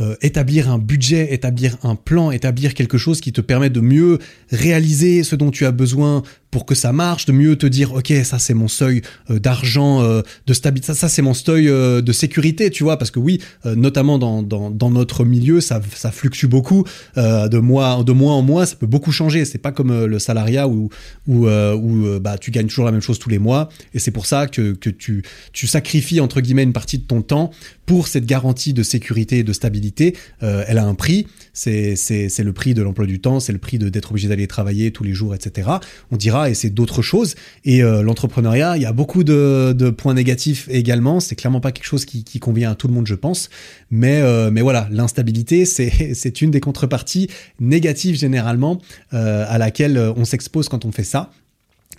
euh, 0.00 0.16
établir 0.22 0.70
un 0.70 0.78
budget, 0.78 1.34
établir 1.34 1.76
un 1.82 1.94
plan, 1.94 2.30
établir 2.30 2.74
quelque 2.74 2.96
chose 2.96 3.20
qui 3.20 3.32
te 3.32 3.40
permet 3.40 3.70
de 3.70 3.80
mieux 3.80 4.18
réaliser 4.50 5.24
ce 5.24 5.34
dont 5.34 5.50
tu 5.50 5.66
as 5.66 5.72
besoin 5.72 6.22
pour 6.50 6.66
que 6.66 6.74
ça 6.74 6.92
marche, 6.92 7.26
de 7.26 7.32
mieux 7.32 7.56
te 7.56 7.66
dire 7.66 7.92
ok 7.92 8.12
ça 8.24 8.38
c'est 8.38 8.54
mon 8.54 8.68
seuil 8.68 9.02
euh, 9.30 9.38
d'argent, 9.38 10.02
euh, 10.02 10.22
de 10.46 10.54
stabilité, 10.54 10.94
ça, 10.94 11.08
c'est 11.08 11.22
mon 11.22 11.34
seuil 11.34 11.66
de 11.66 12.12
sécurité, 12.12 12.70
tu 12.70 12.84
vois, 12.84 12.98
parce 12.98 13.10
que 13.10 13.18
oui, 13.18 13.40
notamment 13.64 14.18
dans, 14.18 14.42
dans, 14.42 14.90
notre 14.90 15.24
milieu, 15.24 15.60
ça, 15.60 15.80
ça 15.94 16.10
fluctue 16.10 16.46
beaucoup 16.46 16.84
de 17.16 17.58
mois 17.58 18.02
de 18.04 18.12
mois 18.12 18.32
en 18.32 18.42
mois, 18.42 18.66
ça 18.66 18.76
peut 18.76 18.86
beaucoup 18.86 19.12
changer. 19.12 19.44
C'est 19.44 19.58
pas 19.58 19.72
comme 19.72 20.04
le 20.04 20.18
salariat 20.18 20.68
où 20.68 20.88
où, 21.26 21.48
où 21.48 22.20
bah 22.20 22.38
tu 22.38 22.50
gagnes 22.50 22.66
toujours 22.66 22.84
la 22.84 22.92
même 22.92 23.00
chose 23.00 23.18
tous 23.18 23.30
les 23.30 23.38
mois, 23.38 23.68
et 23.94 23.98
c'est 23.98 24.10
pour 24.10 24.26
ça 24.26 24.46
que, 24.46 24.72
que 24.72 24.90
tu 24.90 25.22
tu 25.52 25.66
sacrifies 25.66 26.20
entre 26.20 26.40
guillemets 26.40 26.64
une 26.64 26.72
partie 26.72 26.98
de 26.98 27.04
ton 27.04 27.22
temps 27.22 27.50
pour 27.90 28.06
cette 28.06 28.24
garantie 28.24 28.72
de 28.72 28.84
sécurité 28.84 29.38
et 29.38 29.42
de 29.42 29.52
stabilité, 29.52 30.16
euh, 30.44 30.62
elle 30.68 30.78
a 30.78 30.86
un 30.86 30.94
prix. 30.94 31.26
C'est 31.52 31.96
le 32.38 32.52
prix 32.52 32.72
de 32.72 32.82
l'emploi 32.82 33.04
du 33.04 33.20
temps, 33.20 33.40
c'est 33.40 33.52
le 33.52 33.58
prix 33.58 33.78
d'être 33.78 34.12
obligé 34.12 34.28
d'aller 34.28 34.46
travailler 34.46 34.92
tous 34.92 35.02
les 35.02 35.12
jours, 35.12 35.34
etc. 35.34 35.68
On 36.12 36.16
dira, 36.16 36.39
et 36.48 36.54
c'est 36.54 36.70
d'autres 36.70 37.02
choses. 37.02 37.34
Et 37.64 37.82
euh, 37.82 38.02
l'entrepreneuriat, 38.02 38.76
il 38.76 38.82
y 38.82 38.86
a 38.86 38.92
beaucoup 38.92 39.24
de, 39.24 39.90
points 39.90 40.14
négatifs 40.14 40.68
également. 40.70 41.20
C'est 41.20 41.36
clairement 41.36 41.60
pas 41.60 41.72
quelque 41.72 41.84
chose 41.84 42.04
qui, 42.04 42.40
convient 42.40 42.70
à 42.70 42.74
tout 42.74 42.88
le 42.88 42.94
monde, 42.94 43.06
je 43.06 43.14
pense. 43.14 43.50
Mais, 43.90 44.20
euh, 44.22 44.50
mais 44.50 44.62
voilà, 44.62 44.88
l'instabilité, 44.90 45.64
c'est 45.66 46.40
une 46.40 46.50
des 46.50 46.60
contreparties 46.60 47.28
négatives 47.58 48.16
généralement 48.16 48.78
à 49.10 49.58
laquelle 49.58 49.98
on 50.16 50.24
s'expose 50.24 50.68
quand 50.68 50.84
on 50.84 50.92
fait 50.92 51.04
ça. 51.04 51.30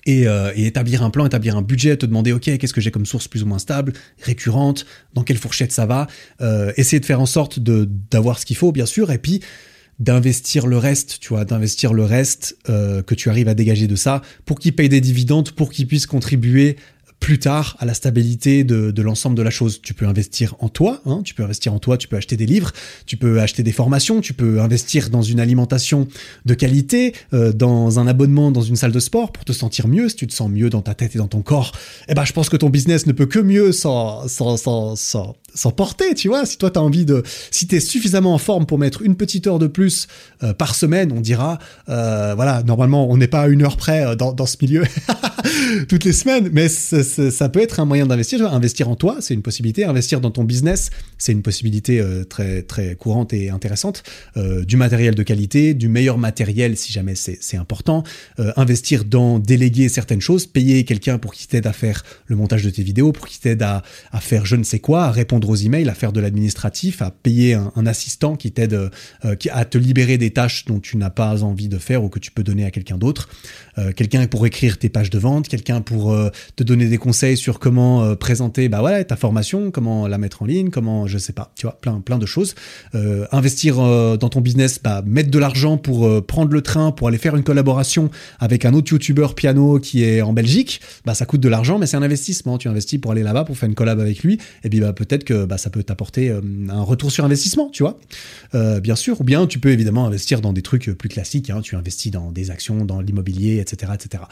Euh, 0.07 0.51
et, 0.55 0.65
établir 0.65 1.03
un 1.03 1.09
plan, 1.09 1.25
établir 1.25 1.57
un 1.57 1.61
budget, 1.61 1.95
te 1.97 2.05
demander 2.05 2.31
ok 2.31 2.57
qu'est-ce 2.57 2.73
que 2.73 2.81
j'ai 2.81 2.91
comme 2.91 3.05
source 3.05 3.27
plus 3.27 3.43
ou 3.43 3.45
moins 3.45 3.59
stable, 3.59 3.93
récurrente, 4.21 4.85
dans 5.13 5.23
quelle 5.23 5.37
fourchette 5.37 5.71
ça 5.71 5.85
va, 5.85 6.07
euh, 6.41 6.71
essayer 6.77 6.99
de 6.99 7.05
faire 7.05 7.21
en 7.21 7.25
sorte 7.25 7.59
de 7.59 7.87
d'avoir 8.09 8.39
ce 8.39 8.45
qu'il 8.45 8.55
faut 8.55 8.71
bien 8.71 8.85
sûr, 8.87 9.11
et 9.11 9.19
puis 9.19 9.41
d'investir 10.01 10.65
le 10.65 10.77
reste, 10.77 11.19
tu 11.21 11.29
vois, 11.29 11.45
d'investir 11.45 11.93
le 11.93 12.03
reste 12.03 12.57
euh, 12.69 13.03
que 13.03 13.13
tu 13.13 13.29
arrives 13.29 13.47
à 13.47 13.53
dégager 13.53 13.87
de 13.87 13.95
ça 13.95 14.23
pour 14.45 14.59
qu'il 14.59 14.75
paye 14.75 14.89
des 14.89 14.99
dividendes, 14.99 15.51
pour 15.51 15.69
qu'il 15.69 15.87
puisse 15.87 16.07
contribuer 16.07 16.75
plus 17.19 17.37
tard 17.37 17.77
à 17.79 17.85
la 17.85 17.93
stabilité 17.93 18.63
de, 18.63 18.89
de 18.89 19.01
l'ensemble 19.03 19.37
de 19.37 19.43
la 19.43 19.51
chose. 19.51 19.79
Tu 19.83 19.93
peux 19.93 20.07
investir 20.07 20.55
en 20.59 20.69
toi, 20.69 21.01
hein, 21.05 21.21
tu 21.23 21.35
peux 21.35 21.43
investir 21.43 21.71
en 21.71 21.77
toi, 21.77 21.97
tu 21.97 22.07
peux 22.07 22.17
acheter 22.17 22.35
des 22.35 22.47
livres, 22.47 22.71
tu 23.05 23.15
peux 23.15 23.39
acheter 23.39 23.61
des 23.61 23.71
formations, 23.71 24.21
tu 24.21 24.33
peux 24.33 24.59
investir 24.59 25.11
dans 25.11 25.21
une 25.21 25.39
alimentation 25.39 26.07
de 26.45 26.53
qualité, 26.55 27.13
euh, 27.33 27.53
dans 27.53 27.99
un 27.99 28.07
abonnement 28.07 28.49
dans 28.49 28.63
une 28.63 28.75
salle 28.75 28.91
de 28.91 28.99
sport 28.99 29.31
pour 29.31 29.45
te 29.45 29.53
sentir 29.53 29.87
mieux. 29.87 30.09
Si 30.09 30.15
tu 30.15 30.25
te 30.25 30.33
sens 30.33 30.49
mieux 30.49 30.71
dans 30.71 30.81
ta 30.81 30.95
tête 30.95 31.13
et 31.15 31.19
dans 31.19 31.27
ton 31.27 31.43
corps, 31.43 31.73
eh 32.09 32.15
ben 32.15 32.25
je 32.25 32.33
pense 32.33 32.49
que 32.49 32.57
ton 32.57 32.69
business 32.69 33.05
ne 33.05 33.11
peut 33.11 33.27
que 33.27 33.39
mieux 33.39 33.71
sans, 33.71 34.27
sans, 34.27 34.57
sans, 34.57 34.95
sans, 34.95 35.35
sans 35.53 35.71
porter, 35.71 36.13
tu 36.15 36.27
vois. 36.27 36.45
Si 36.45 36.57
toi, 36.57 36.71
tu 36.71 36.79
as 36.79 36.81
envie 36.81 37.05
de... 37.05 37.23
Si 37.51 37.67
tu 37.67 37.75
es 37.75 37.79
suffisamment 37.79 38.33
en 38.33 38.37
forme 38.37 38.65
pour 38.65 38.77
mettre 38.77 39.01
une 39.01 39.15
petite 39.15 39.47
heure 39.47 39.59
de 39.59 39.67
plus 39.67 40.07
euh, 40.43 40.53
par 40.53 40.75
semaine, 40.75 41.11
on 41.11 41.21
dira, 41.21 41.59
euh, 41.89 42.33
voilà, 42.35 42.63
normalement, 42.63 43.09
on 43.09 43.17
n'est 43.17 43.27
pas 43.27 43.41
à 43.41 43.47
une 43.47 43.63
heure 43.63 43.77
près 43.77 44.05
euh, 44.05 44.15
dans, 44.15 44.45
ce 44.45 44.57
milieu 44.61 44.83
toutes 45.89 46.03
les 46.03 46.13
semaines, 46.13 46.49
mais 46.51 46.67
ça 46.69 47.49
peut 47.49 47.61
être 47.61 47.79
un 47.79 47.85
moyen 47.85 48.05
d'investir. 48.05 48.45
Investir 48.53 48.89
en 48.89 48.95
toi, 48.95 49.17
c'est 49.19 49.33
une 49.33 49.41
possibilité. 49.41 49.85
Investir 49.85 50.21
dans 50.21 50.31
ton 50.31 50.43
business, 50.43 50.89
c'est 51.17 51.31
une 51.31 51.41
possibilité 51.41 52.03
très, 52.29 52.63
très 52.63 52.95
courante 52.95 53.33
et 53.33 53.49
intéressante. 53.49 54.03
du 54.35 54.77
matériel 54.77 55.15
de 55.15 55.23
qualité, 55.23 55.73
du 55.73 55.87
meilleur 55.87 56.17
matériel 56.17 56.75
si 56.77 56.91
jamais 56.91 57.15
c'est 57.15 57.57
important. 57.57 58.03
investir 58.55 59.05
dans 59.05 59.39
déléguer 59.39 59.89
certaines 59.89 60.21
choses, 60.21 60.45
payer 60.45 60.83
quelqu'un 60.83 61.17
pour 61.17 61.33
qu'il 61.33 61.47
t'aide 61.47 61.67
à 61.67 61.73
faire 61.73 62.03
le 62.25 62.35
montage 62.35 62.63
de 62.63 62.69
tes 62.69 62.83
vidéos, 62.83 63.11
pour 63.11 63.27
qu'il 63.27 63.39
t'aide 63.39 63.61
à 63.61 63.83
faire 64.19 64.45
je 64.45 64.55
ne 64.55 64.63
sais 64.63 64.79
quoi, 64.79 65.05
à 65.05 65.11
répondre 65.11 65.40
aux 65.49 65.55
emails, 65.55 65.87
à 65.89 65.93
faire 65.93 66.11
de 66.11 66.19
l'administratif, 66.19 67.01
à 67.01 67.11
payer 67.11 67.53
un, 67.53 67.85
assistant 67.85 68.35
qui 68.35 68.51
t'aide 68.51 68.73
euh, 68.73 69.35
à 69.51 69.65
te 69.65 69.77
libérer 69.77 70.17
des 70.17 70.31
tâches 70.31 70.65
dont 70.65 70.79
tu 70.79 70.97
n'as 70.97 71.09
pas 71.09 71.43
envie 71.43 71.67
de 71.67 71.77
faire 71.77 72.03
ou 72.03 72.09
que 72.09 72.19
tu 72.19 72.31
peux 72.31 72.43
donner 72.43 72.63
à 72.63 72.71
quelqu'un 72.71 72.97
d'autre. 72.97 73.29
Euh, 73.77 73.91
quelqu'un 73.91 74.25
pour 74.27 74.45
écrire 74.45 74.77
tes 74.77 74.89
pages 74.89 75.09
de 75.09 75.17
vente, 75.17 75.47
quelqu'un 75.47 75.81
pour 75.81 76.11
euh, 76.11 76.29
te 76.55 76.63
donner 76.63 76.85
des 76.85 76.97
conseils 76.97 77.37
sur 77.37 77.59
comment 77.59 78.15
présenter 78.15 78.69
bah 78.69 78.79
voilà, 78.79 79.03
ta 79.03 79.15
formation, 79.15 79.71
comment 79.71 80.07
la 80.07 80.17
mettre 80.17 80.43
en 80.43 80.45
ligne, 80.45 80.69
comment 80.69 81.07
je 81.07 81.17
sais 81.17 81.33
pas, 81.33 81.51
tu 81.55 81.65
vois, 81.65 81.77
plein 81.79 81.99
plein 82.01 82.17
de 82.17 82.25
choses. 82.25 82.55
investir 83.31 83.75
dans 83.75 84.29
ton 84.29 84.41
business, 84.41 84.79
bah, 84.81 85.03
mettre 85.05 85.31
de 85.31 85.39
l'argent 85.39 85.77
pour 85.77 86.25
prendre 86.25 86.51
le 86.51 86.61
train, 86.61 86.91
pour 86.91 87.07
aller 87.07 87.17
faire 87.17 87.35
une 87.35 87.43
collaboration 87.43 88.09
avec 88.39 88.65
un 88.65 88.73
autre 88.73 88.91
youtubeur 88.91 89.35
piano 89.35 89.79
qui 89.79 90.03
est 90.03 90.21
en 90.21 90.33
Belgique, 90.33 90.81
bah 91.05 91.13
ça 91.13 91.25
coûte 91.25 91.41
de 91.41 91.49
l'argent, 91.49 91.79
mais 91.79 91.87
c'est 91.87 91.97
un 91.97 92.03
investissement. 92.03 92.57
Tu 92.57 92.67
investis 92.67 92.99
pour 92.99 93.11
aller 93.11 93.23
là-bas, 93.23 93.43
pour 93.43 93.57
faire 93.57 93.69
une 93.69 93.75
collab 93.75 93.99
avec 93.99 94.23
lui, 94.23 94.39
et 94.63 94.69
puis 94.69 94.79
bah 94.79 94.93
peut-être 94.93 95.23
que 95.23 95.30
bah, 95.31 95.57
ça 95.57 95.69
peut 95.69 95.83
t'apporter 95.83 96.29
euh, 96.29 96.41
un 96.69 96.81
retour 96.81 97.11
sur 97.11 97.25
investissement, 97.25 97.69
tu 97.69 97.83
vois. 97.83 97.99
Euh, 98.55 98.79
bien 98.79 98.95
sûr. 98.95 99.19
Ou 99.21 99.23
bien 99.23 99.47
tu 99.47 99.59
peux 99.59 99.69
évidemment 99.69 100.05
investir 100.05 100.41
dans 100.41 100.53
des 100.53 100.61
trucs 100.61 100.91
plus 100.91 101.09
classiques. 101.09 101.49
Hein. 101.49 101.61
Tu 101.61 101.75
investis 101.75 102.11
dans 102.11 102.31
des 102.31 102.51
actions, 102.51 102.85
dans 102.85 103.01
l'immobilier, 103.01 103.59
etc., 103.59 103.91
etc. 103.93 104.23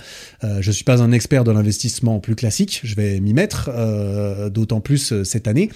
Euh, 0.44 0.62
je 0.62 0.72
suis 0.72 0.84
pas 0.84 1.02
un 1.02 1.12
expert 1.12 1.44
de 1.44 1.52
l'investissement 1.52 2.20
plus 2.20 2.36
classique. 2.36 2.82
Je 2.84 2.96
vais 2.96 3.20
m'y 3.20 3.34
mettre, 3.34 3.70
d'autant 4.50 4.82
plus 4.82 5.24
cette 5.24 5.48
année, 5.48 5.70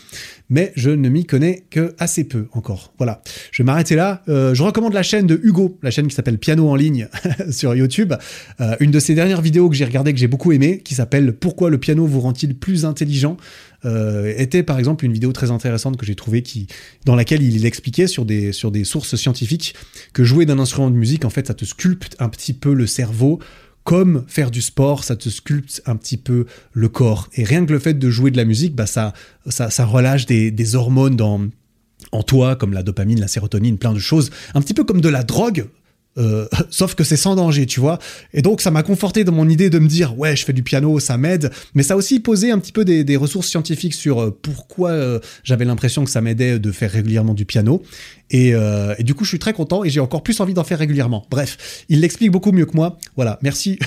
mais 0.50 0.72
je 0.76 0.90
ne 0.90 1.10
m'y 1.10 1.26
connais 1.26 1.66
que 1.70 1.96
assez 2.00 2.24
peu 2.24 2.48
encore. 2.54 2.94
Voilà. 2.98 3.22
Je 3.52 3.64
vais 3.64 3.66
m'arrêter 3.66 3.96
là. 3.96 4.22
je 4.28 4.62
recommande 4.62 4.94
la 4.94 5.04
chaîne 5.04 5.28
de 5.28 5.40
Hugo, 5.44 5.78
la 5.82 5.92
chaîne 5.92 6.08
qui 6.08 6.16
s'appelle 6.16 6.38
Piano 6.38 6.70
en 6.70 6.76
ligne 6.76 7.08
sur 7.52 7.76
YouTube. 7.76 8.14
une 8.80 8.92
de 8.92 9.00
ses 9.00 9.16
dernières 9.16 9.42
vidéos 9.42 9.70
que 9.70 9.76
j'ai 9.76 9.86
regardé 9.86 10.14
que 10.14 10.20
j'ai 10.20 10.28
beaucoup 10.28 10.52
aimé, 10.52 10.82
qui 10.84 10.96
s'appelle 10.96 11.34
Pourquoi 11.34 11.70
le 11.70 11.78
piano 11.78 12.06
vous 12.06 12.20
rend-il 12.20 12.56
plus 12.56 12.86
intelligent? 12.86 13.38
Euh, 13.86 14.34
était 14.38 14.64
par 14.64 14.80
exemple 14.80 15.06
une 15.06 15.14
vidéo 15.14 15.32
très 15.32 15.52
intéressante 15.52 15.98
que 15.98 16.06
j'ai 16.06 16.16
trouvée 16.16 16.42
qui, 16.42 16.68
dans 17.06 17.16
laquelle 17.16 17.42
il 17.42 17.66
expliquait 17.66 18.08
sur 18.08 18.26
des, 18.26 18.52
sur 18.52 18.72
des 18.72 18.84
sources 18.84 19.16
scientifiques 19.16 19.76
que 20.14 20.24
jouer 20.24 20.46
d'un 20.46 20.60
instrument 20.60 20.90
de 20.90 20.96
musique, 20.96 21.26
en 21.26 21.30
fait, 21.30 21.48
ça 21.48 21.54
te 21.54 21.66
sculpte 21.66 22.16
un 22.20 22.30
petit 22.30 22.54
peu 22.54 22.74
le 22.74 22.88
cerveau 22.88 23.40
comme 23.84 24.24
faire 24.28 24.50
du 24.50 24.62
sport, 24.62 25.04
ça 25.04 25.16
te 25.16 25.28
sculpte 25.28 25.82
un 25.86 25.98
petit 25.98 26.18
peu 26.18 26.46
le 26.72 26.88
corps. 26.88 27.30
Et 27.36 27.44
rien 27.44 27.66
que 27.66 27.74
le 27.74 27.80
fait 27.80 27.94
de 27.94 28.10
jouer 28.10 28.32
de 28.32 28.38
la 28.38 28.46
musique, 28.46 28.76
bah 28.76 28.86
ça, 28.86 29.14
ça, 29.48 29.70
ça 29.70 29.86
relâche 29.86 30.26
des, 30.26 30.52
des 30.52 30.76
hormones 30.76 31.18
dans, 31.18 31.42
en 32.12 32.24
toi, 32.24 32.56
comme 32.56 32.74
la 32.74 32.84
dopamine, 32.84 33.20
la 33.20 33.28
sérotonine, 33.28 33.78
plein 33.78 33.94
de 33.94 34.00
choses. 34.00 34.32
Un 34.54 34.62
petit 34.62 34.74
peu 34.74 34.84
comme 34.84 35.02
de 35.02 35.10
la 35.10 35.24
drogue, 35.24 35.66
euh, 36.18 36.48
sauf 36.70 36.96
que 36.96 37.04
c'est 37.04 37.18
sans 37.18 37.36
danger, 37.36 37.66
tu 37.66 37.80
vois. 37.80 38.00
Et 38.34 38.42
donc 38.42 38.62
ça 38.62 38.72
m'a 38.72 38.84
conforté 38.84 39.24
dans 39.24 39.32
mon 39.32 39.50
idée 39.50 39.70
de 39.70 39.80
me 39.80 39.88
dire 39.88 40.18
ouais, 40.18 40.36
je 40.36 40.46
fais 40.46 40.54
du 40.54 40.64
piano, 40.64 41.00
ça 41.00 41.18
m'aide. 41.18 41.52
Mais 41.74 41.84
ça 41.84 41.96
a 41.96 41.98
aussi 41.98 42.20
posé 42.20 42.52
un 42.52 42.60
petit 42.60 42.72
peu 42.72 42.86
des, 42.86 43.16
ressources 43.16 43.48
scientifiques 43.48 43.94
sur 43.94 44.22
euh, 44.22 44.40
pourquoi 44.42 44.90
euh, 44.90 45.20
j'avais 45.44 45.66
l'impression 45.66 46.04
que 46.04 46.10
ça 46.10 46.22
m'aidait 46.22 46.60
de 46.60 46.72
faire 46.72 46.92
régulièrement 46.92 47.34
du 47.34 47.46
piano. 47.46 47.84
Et, 48.32 48.54
et, 48.98 49.04
du 49.04 49.14
coup, 49.14 49.26
je 49.26 49.30
suis 49.30 49.40
très 49.40 49.54
content 49.54 49.84
et 49.84 49.92
j'ai 49.92 50.00
encore 50.00 50.24
plus 50.24 50.40
envie 50.40 50.56
d'en 50.56 50.64
faire 50.64 50.80
régulièrement. 50.80 51.28
Bref, 51.30 51.86
il 51.88 52.00
l'explique 52.00 52.32
beaucoup 52.32 52.52
mieux 52.52 52.66
que 52.66 52.76
moi. 52.76 52.98
Voilà, 53.16 53.38
merci. 53.44 53.78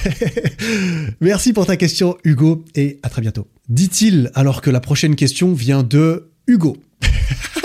merci 1.21 1.53
pour 1.53 1.67
ta 1.67 1.77
question, 1.77 2.17
Hugo, 2.23 2.65
et 2.77 3.01
à 3.03 3.09
très 3.09 3.23
bientôt. 3.23 3.49
Dit-il 3.69 4.31
alors 4.35 4.61
que 4.61 4.71
la 4.71 4.79
prochaine 4.79 5.17
question 5.17 5.53
vient 5.53 5.83
de 5.83 6.31
Hugo. 6.47 6.77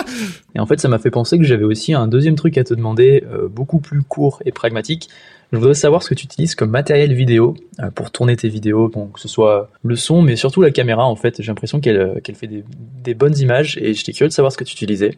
et 0.55 0.59
en 0.59 0.65
fait, 0.65 0.79
ça 0.79 0.87
m'a 0.87 0.99
fait 0.99 1.11
penser 1.11 1.37
que 1.37 1.43
j'avais 1.43 1.63
aussi 1.63 1.93
un 1.93 2.07
deuxième 2.07 2.35
truc 2.35 2.57
à 2.57 2.63
te 2.63 2.73
demander, 2.73 3.23
euh, 3.31 3.47
beaucoup 3.47 3.79
plus 3.79 4.01
court 4.01 4.41
et 4.45 4.51
pragmatique. 4.51 5.09
Je 5.51 5.57
voudrais 5.57 5.73
savoir 5.73 6.01
ce 6.01 6.09
que 6.09 6.13
tu 6.13 6.25
utilises 6.25 6.55
comme 6.55 6.69
matériel 6.69 7.13
vidéo 7.13 7.55
euh, 7.79 7.91
pour 7.91 8.11
tourner 8.11 8.37
tes 8.37 8.47
vidéos, 8.47 8.87
donc 8.87 9.13
que 9.13 9.19
ce 9.19 9.27
soit 9.27 9.69
le 9.83 9.95
son, 9.97 10.21
mais 10.21 10.37
surtout 10.37 10.61
la 10.61 10.71
caméra. 10.71 11.05
En 11.05 11.17
fait, 11.17 11.41
j'ai 11.41 11.47
l'impression 11.47 11.81
qu'elle 11.81 11.97
euh, 11.97 12.19
qu'elle 12.23 12.35
fait 12.35 12.47
des, 12.47 12.63
des, 13.03 13.13
bonnes 13.13 13.37
images 13.37 13.77
et 13.81 13.93
j'étais 13.93 14.13
curieux 14.13 14.29
de 14.29 14.33
savoir 14.33 14.53
ce 14.53 14.57
que 14.57 14.63
tu 14.63 14.73
utilisais. 14.73 15.17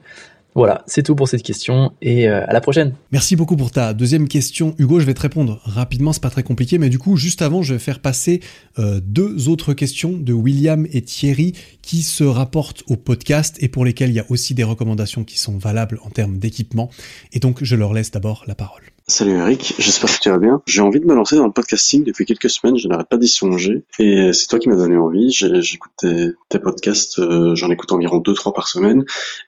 Voilà, 0.56 0.84
c'est 0.86 1.04
tout 1.04 1.16
pour 1.16 1.28
cette 1.28 1.44
question 1.44 1.94
et 2.02 2.28
euh, 2.28 2.46
à 2.48 2.54
la 2.54 2.62
prochaine. 2.62 2.94
Merci 3.12 3.36
beaucoup 3.36 3.58
pour 3.58 3.72
ta 3.72 3.94
deuxième 3.94 4.28
question, 4.28 4.76
Hugo. 4.78 5.00
Je 5.00 5.06
vais 5.06 5.14
te 5.14 5.22
répondre 5.22 5.60
rapidement, 5.64 6.14
c'est 6.14 6.22
pas 6.22 6.30
très 6.30 6.44
compliqué, 6.44 6.78
mais 6.78 6.90
du 6.90 7.00
coup, 7.00 7.18
juste 7.18 7.42
avant, 7.42 7.64
je 7.64 7.74
vais 7.74 7.80
faire 7.80 8.00
passer 8.00 8.40
euh, 8.78 9.00
deux 9.04 9.50
autres 9.50 9.74
questions 9.74 10.14
de 10.14 10.34
William 10.34 10.86
et 10.92 11.02
Thierry 11.02 11.54
qui 11.82 12.04
se 12.04 12.24
rapportent 12.24 12.84
au 12.88 12.96
podcast 12.96 13.58
et 13.62 13.68
pour 13.68 13.84
lesquelles 13.84 14.10
il 14.10 14.16
y 14.16 14.20
a 14.20 14.26
aussi 14.30 14.54
des 14.54 14.64
recommandations 14.64 15.24
qui 15.24 15.40
sont 15.40 15.58
valables 15.58 16.00
en 16.04 16.10
termes 16.10 16.38
d'équipement. 16.38 16.90
Et 17.32 17.40
donc, 17.40 17.64
je 17.64 17.76
leur 17.76 17.94
laisse 17.94 18.12
d'abord 18.12 18.44
la 18.48 18.56
parole. 18.56 18.93
Salut 19.06 19.34
Eric, 19.34 19.76
j'espère 19.80 20.16
que 20.16 20.22
tu 20.22 20.30
vas 20.30 20.38
bien. 20.38 20.62
J'ai 20.66 20.80
envie 20.80 21.02
de 21.02 21.06
me 21.06 21.14
lancer 21.14 21.36
dans 21.36 21.46
le 21.46 21.52
podcasting 21.52 22.06
depuis 22.06 22.26
quelques 22.26 22.50
semaines, 22.50 22.78
je 22.78 22.88
n'arrête 22.88 23.10
pas 23.10 23.18
d'y 23.18 23.28
songer. 23.28 23.84
Et 24.00 24.32
c'est 24.32 24.48
toi 24.48 24.60
qui 24.60 24.70
m'as 24.70 24.78
donné 24.78 24.96
envie, 24.96 25.30
j'écoute 25.30 25.92
tes, 25.98 26.60
podcasts, 26.60 27.20
euh, 27.20 27.54
j'en 27.54 27.70
écoute 27.70 27.92
environ 27.92 28.20
2-3 28.20 28.54
par 28.54 28.70
semaine. 28.70 29.04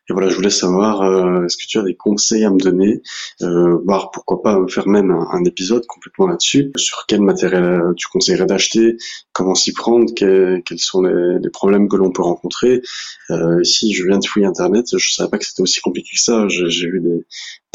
Et 0.09 0.13
voilà, 0.13 0.27
je 0.27 0.35
voulais 0.35 0.49
savoir, 0.49 1.03
euh, 1.03 1.45
est-ce 1.45 1.55
que 1.55 1.67
tu 1.69 1.79
as 1.79 1.83
des 1.83 1.95
conseils 1.95 2.43
à 2.43 2.49
me 2.49 2.59
donner, 2.59 3.01
euh, 3.43 3.77
voir 3.85 4.11
pourquoi 4.11 4.41
pas 4.41 4.59
faire 4.67 4.89
même 4.89 5.11
un, 5.11 5.43
épisode 5.45 5.85
complètement 5.85 6.27
là-dessus, 6.27 6.71
sur 6.75 7.05
quel 7.07 7.21
matériel 7.21 7.81
tu 7.95 8.07
conseillerais 8.09 8.47
d'acheter, 8.47 8.97
comment 9.31 9.55
s'y 9.55 9.71
prendre, 9.71 10.13
quels 10.13 10.63
sont 10.79 11.01
les, 11.01 11.49
problèmes 11.49 11.87
que 11.87 11.95
l'on 11.95 12.11
peut 12.11 12.23
rencontrer? 12.23 12.81
Euh, 13.29 13.61
ici, 13.61 13.93
je 13.93 14.05
viens 14.05 14.19
de 14.19 14.25
fouiller 14.25 14.47
Internet, 14.47 14.97
je 14.97 15.13
savais 15.13 15.29
pas 15.29 15.37
que 15.37 15.45
c'était 15.45 15.61
aussi 15.61 15.79
compliqué 15.79 16.09
que 16.13 16.21
ça, 16.21 16.45
j'ai 16.49 16.89
vu 16.89 16.99
des, 16.99 17.25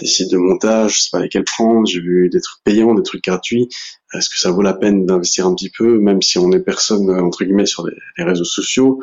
des 0.00 0.06
sites 0.06 0.30
de 0.30 0.38
montage, 0.38 0.96
je 0.96 1.00
sais 1.02 1.08
pas 1.12 1.20
lesquels 1.20 1.44
prendre, 1.44 1.86
j'ai 1.86 2.00
vu 2.00 2.28
des 2.30 2.40
trucs 2.40 2.64
payants, 2.64 2.94
des 2.94 3.02
trucs 3.02 3.24
gratuits. 3.24 3.68
Est-ce 4.12 4.28
que 4.28 4.38
ça 4.38 4.50
vaut 4.50 4.62
la 4.62 4.72
peine 4.72 5.06
d'investir 5.06 5.46
un 5.46 5.54
petit 5.54 5.70
peu, 5.70 5.98
même 5.98 6.20
si 6.20 6.38
on 6.38 6.50
est 6.52 6.60
personne 6.60 7.08
entre 7.10 7.44
guillemets 7.44 7.66
sur 7.66 7.86
les, 7.86 8.24
réseaux 8.24 8.44
sociaux? 8.44 9.00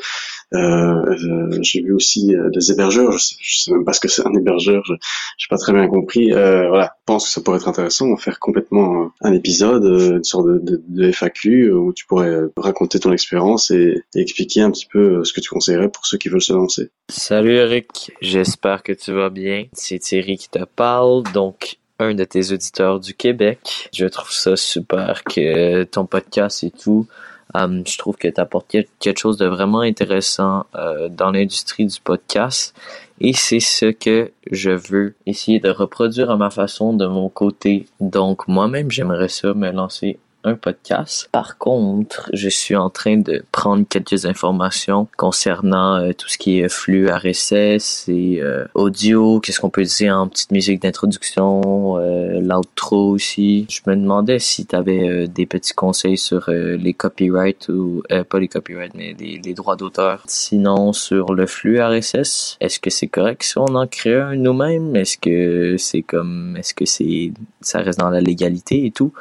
Euh, 0.54 0.58
euh, 0.60 1.60
J'ai 1.62 1.82
vu 1.82 1.94
aussi 1.94 2.36
euh, 2.36 2.50
des 2.50 2.72
hébergeurs. 2.72 3.18
Je 3.18 3.60
sais, 3.60 3.72
même 3.72 3.86
pas 3.86 3.94
ce 3.94 4.02
que 4.02 4.08
c'est 4.10 4.26
un 4.26 4.34
hébergeur. 4.34 4.84
Je 4.86 4.94
n'ai 4.94 5.50
pas 5.50 5.58
très 5.58 5.72
bien 5.72 5.88
compris. 5.88 6.34
Euh, 6.34 6.68
voilà, 6.68 6.94
je 7.00 7.04
pense 7.06 7.26
que 7.26 7.32
ça 7.32 7.42
pourrait 7.42 7.58
être 7.58 7.70
intéressant 7.70 8.14
de 8.14 8.20
faire 8.20 8.40
complètement 8.40 9.12
un 9.22 9.34
épisode, 9.34 9.86
une 9.86 10.24
sorte 10.24 10.48
de, 10.48 10.82
de, 10.88 11.12
FAQ 11.12 11.72
où 11.72 11.94
tu 11.94 12.06
pourrais 12.06 12.42
raconter 12.58 13.00
ton 13.00 13.14
expérience 13.14 13.72
et, 13.72 14.04
et, 14.16 14.20
expliquer 14.20 14.62
un 14.62 14.72
petit 14.72 14.88
peu 14.88 15.24
ce 15.24 15.32
que 15.32 15.40
tu 15.40 15.50
conseillerais 15.50 15.90
pour 15.90 16.06
ceux 16.06 16.18
qui 16.18 16.28
veulent 16.28 16.42
se 16.42 16.54
lancer. 16.54 16.90
Salut 17.10 17.56
Eric, 17.56 18.12
j'espère 18.22 18.84
que 18.84 18.92
tu 18.92 19.14
vas 19.14 19.30
bien. 19.30 19.66
C'est 19.72 20.00
Thierry 20.00 20.38
qui 20.38 20.50
te 20.50 20.64
parle. 20.66 21.24
Donc 21.34 21.78
un 22.00 22.14
de 22.14 22.24
tes 22.24 22.52
auditeurs 22.52 23.00
du 23.00 23.14
Québec. 23.14 23.90
Je 23.94 24.06
trouve 24.06 24.32
ça 24.32 24.56
super 24.56 25.24
que 25.24 25.84
ton 25.84 26.06
podcast 26.06 26.64
et 26.64 26.72
tout. 26.72 27.08
Um, 27.54 27.84
je 27.88 27.98
trouve 27.98 28.18
que 28.18 28.28
tu 28.28 28.42
apportes 28.42 28.68
quelque 29.00 29.18
chose 29.18 29.38
de 29.38 29.46
vraiment 29.46 29.80
intéressant 29.80 30.66
euh, 30.76 31.08
dans 31.10 31.32
l'industrie 31.32 31.86
du 31.86 32.00
podcast. 32.02 32.76
Et 33.20 33.34
c'est 33.34 33.62
ce 33.62 33.86
que 33.86 34.32
je 34.52 34.72
veux 34.72 35.16
essayer 35.26 35.60
de 35.60 35.70
reproduire 35.70 36.30
à 36.30 36.38
ma 36.38 36.50
façon 36.50 36.94
de 36.94 37.08
mon 37.08 37.30
côté. 37.30 37.88
Donc 38.00 38.48
moi-même, 38.48 38.92
j'aimerais 38.92 39.30
ça 39.30 39.54
me 39.54 39.72
lancer 39.72 40.20
un 40.48 40.56
podcast. 40.56 41.30
Par 41.32 41.58
contre, 41.58 42.30
je 42.34 42.50
suis 42.50 42.76
en 42.76 42.90
train 42.90 43.18
de 43.18 43.44
prendre 43.52 43.86
quelques 43.88 44.26
informations 44.26 45.08
concernant 45.18 45.98
euh, 45.98 46.14
tout 46.14 46.28
ce 46.28 46.38
qui 46.38 46.60
est 46.60 46.70
flux 46.70 47.10
RSS 47.10 48.08
et 48.08 48.40
euh, 48.42 48.66
audio, 48.74 49.40
qu'est-ce 49.40 49.60
qu'on 49.60 49.70
peut 49.70 49.84
dire 49.84 50.16
en 50.16 50.28
petite 50.28 50.52
musique 50.52 50.82
d'introduction, 50.82 51.98
euh, 51.98 52.40
l'outro 52.40 53.10
aussi. 53.10 53.66
Je 53.70 53.82
me 53.88 53.96
demandais 53.96 54.40
si 54.40 54.66
tu 54.66 54.76
avais 54.76 55.28
des 55.28 55.46
petits 55.46 55.74
conseils 55.74 56.18
sur 56.18 56.50
les 56.50 56.94
copyrights 56.94 57.70
ou 57.70 58.04
pas 58.30 58.40
les 58.40 58.48
copyrights 58.48 58.94
mais 58.96 59.16
les, 59.20 59.54
droits 59.54 59.76
d'auteur. 59.76 60.24
Sinon 60.28 60.94
sur 60.94 61.34
le 61.34 61.46
flux 61.46 61.82
RSS, 61.82 62.58
est-ce 62.60 62.80
que 62.80 62.90
c'est 62.90 63.08
correct 63.08 63.44
si 63.44 63.58
on 63.58 63.76
en 63.76 63.88
crée 63.88 64.20
un 64.20 64.36
nous-mêmes? 64.36 64.96
Est-ce 64.96 65.18
que 65.18 65.76
c'est 65.78 66.04
comme 66.04 66.56
est-ce 66.58 66.74
que 66.74 66.86
c'est 66.86 67.32
ça 67.62 67.80
reste 67.80 68.00
dans 68.00 68.10
la 68.10 68.22
légalité 68.22 68.86
et 68.86 68.92
tout? 68.92 69.12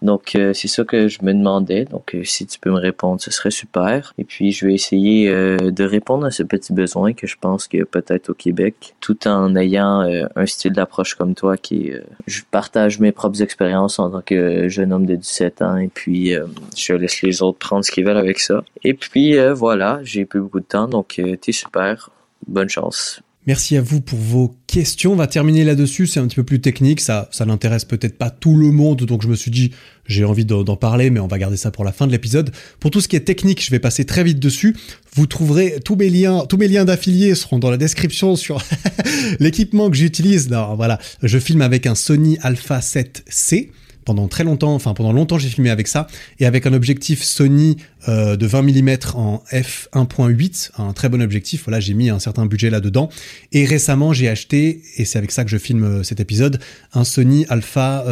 Donc 0.00 0.36
euh, 0.36 0.52
c'est 0.52 0.68
ça 0.68 0.84
que 0.84 1.08
je 1.08 1.18
me 1.22 1.32
demandais. 1.32 1.84
Donc 1.84 2.14
euh, 2.14 2.22
si 2.22 2.46
tu 2.46 2.58
peux 2.60 2.70
me 2.70 2.78
répondre, 2.78 3.20
ce 3.20 3.30
serait 3.30 3.50
super. 3.50 4.14
Et 4.18 4.24
puis 4.24 4.52
je 4.52 4.66
vais 4.66 4.74
essayer 4.74 5.28
euh, 5.28 5.70
de 5.70 5.84
répondre 5.84 6.24
à 6.24 6.30
ce 6.30 6.42
petit 6.42 6.72
besoin 6.72 7.12
que 7.12 7.26
je 7.26 7.36
pense 7.40 7.68
a 7.68 7.84
peut-être 7.84 8.30
au 8.30 8.34
Québec, 8.34 8.94
tout 9.00 9.26
en 9.26 9.54
ayant 9.56 10.00
un 10.34 10.46
style 10.46 10.72
d'approche 10.72 11.14
comme 11.14 11.34
toi 11.34 11.56
qui 11.56 11.92
je 12.26 12.42
partage 12.50 12.98
mes 12.98 13.12
propres 13.12 13.42
expériences 13.42 13.98
en 13.98 14.10
tant 14.10 14.22
que 14.22 14.68
jeune 14.68 14.92
homme 14.92 15.06
de 15.06 15.16
17 15.16 15.62
ans 15.62 15.76
et 15.76 15.88
puis 15.88 16.32
je 16.76 16.92
laisse 16.94 17.22
les 17.22 17.42
autres 17.42 17.58
prendre 17.58 17.84
ce 17.84 17.90
qu'ils 17.90 18.04
veulent 18.04 18.16
avec 18.16 18.38
ça. 18.38 18.64
Et 18.84 18.94
puis 18.94 19.36
voilà, 19.52 20.00
j'ai 20.02 20.24
plus 20.24 20.40
beaucoup 20.40 20.60
de 20.60 20.64
temps 20.64 20.88
donc 20.88 21.20
t'es 21.40 21.52
super. 21.52 22.10
Bonne 22.46 22.68
chance. 22.68 23.20
Merci 23.48 23.78
à 23.78 23.80
vous 23.80 24.02
pour 24.02 24.18
vos 24.18 24.54
questions. 24.66 25.14
On 25.14 25.16
va 25.16 25.26
terminer 25.26 25.64
là-dessus. 25.64 26.06
C'est 26.06 26.20
un 26.20 26.26
petit 26.26 26.36
peu 26.36 26.44
plus 26.44 26.60
technique. 26.60 27.00
Ça, 27.00 27.30
n'intéresse 27.46 27.86
peut-être 27.86 28.18
pas 28.18 28.28
tout 28.28 28.54
le 28.54 28.70
monde. 28.70 29.02
Donc 29.06 29.22
je 29.22 29.28
me 29.28 29.36
suis 29.36 29.50
dit, 29.50 29.72
j'ai 30.04 30.26
envie 30.26 30.44
d'en 30.44 30.76
parler, 30.76 31.08
mais 31.08 31.18
on 31.18 31.28
va 31.28 31.38
garder 31.38 31.56
ça 31.56 31.70
pour 31.70 31.82
la 31.82 31.92
fin 31.92 32.06
de 32.06 32.12
l'épisode. 32.12 32.50
Pour 32.78 32.90
tout 32.90 33.00
ce 33.00 33.08
qui 33.08 33.16
est 33.16 33.20
technique, 33.20 33.64
je 33.64 33.70
vais 33.70 33.78
passer 33.78 34.04
très 34.04 34.22
vite 34.22 34.38
dessus. 34.38 34.76
Vous 35.14 35.26
trouverez 35.26 35.80
tous 35.82 35.96
mes 35.96 36.10
liens, 36.10 36.44
tous 36.46 36.58
mes 36.58 36.68
liens 36.68 36.84
d'affiliés 36.84 37.34
seront 37.34 37.58
dans 37.58 37.70
la 37.70 37.78
description 37.78 38.36
sur 38.36 38.62
l'équipement 39.40 39.88
que 39.88 39.96
j'utilise. 39.96 40.48
voilà. 40.76 40.98
Je 41.22 41.38
filme 41.38 41.62
avec 41.62 41.86
un 41.86 41.94
Sony 41.94 42.36
Alpha 42.42 42.80
7C 42.80 43.70
pendant 44.08 44.26
très 44.26 44.42
longtemps, 44.42 44.74
enfin 44.74 44.94
pendant 44.94 45.12
longtemps 45.12 45.36
j'ai 45.36 45.50
filmé 45.50 45.68
avec 45.68 45.86
ça, 45.86 46.06
et 46.40 46.46
avec 46.46 46.66
un 46.66 46.72
objectif 46.72 47.22
Sony 47.22 47.76
euh, 48.08 48.36
de 48.36 48.46
20 48.46 48.62
mm 48.62 48.96
en 49.12 49.42
f1.8, 49.52 50.70
un 50.78 50.94
très 50.94 51.10
bon 51.10 51.20
objectif, 51.20 51.64
voilà 51.66 51.78
j'ai 51.78 51.92
mis 51.92 52.08
un 52.08 52.18
certain 52.18 52.46
budget 52.46 52.70
là-dedans, 52.70 53.10
et 53.52 53.66
récemment 53.66 54.14
j'ai 54.14 54.30
acheté, 54.30 54.80
et 54.96 55.04
c'est 55.04 55.18
avec 55.18 55.30
ça 55.30 55.44
que 55.44 55.50
je 55.50 55.58
filme 55.58 55.84
euh, 55.84 56.02
cet 56.02 56.20
épisode, 56.20 56.58
un 56.94 57.04
Sony 57.04 57.44
Alpha 57.50 58.02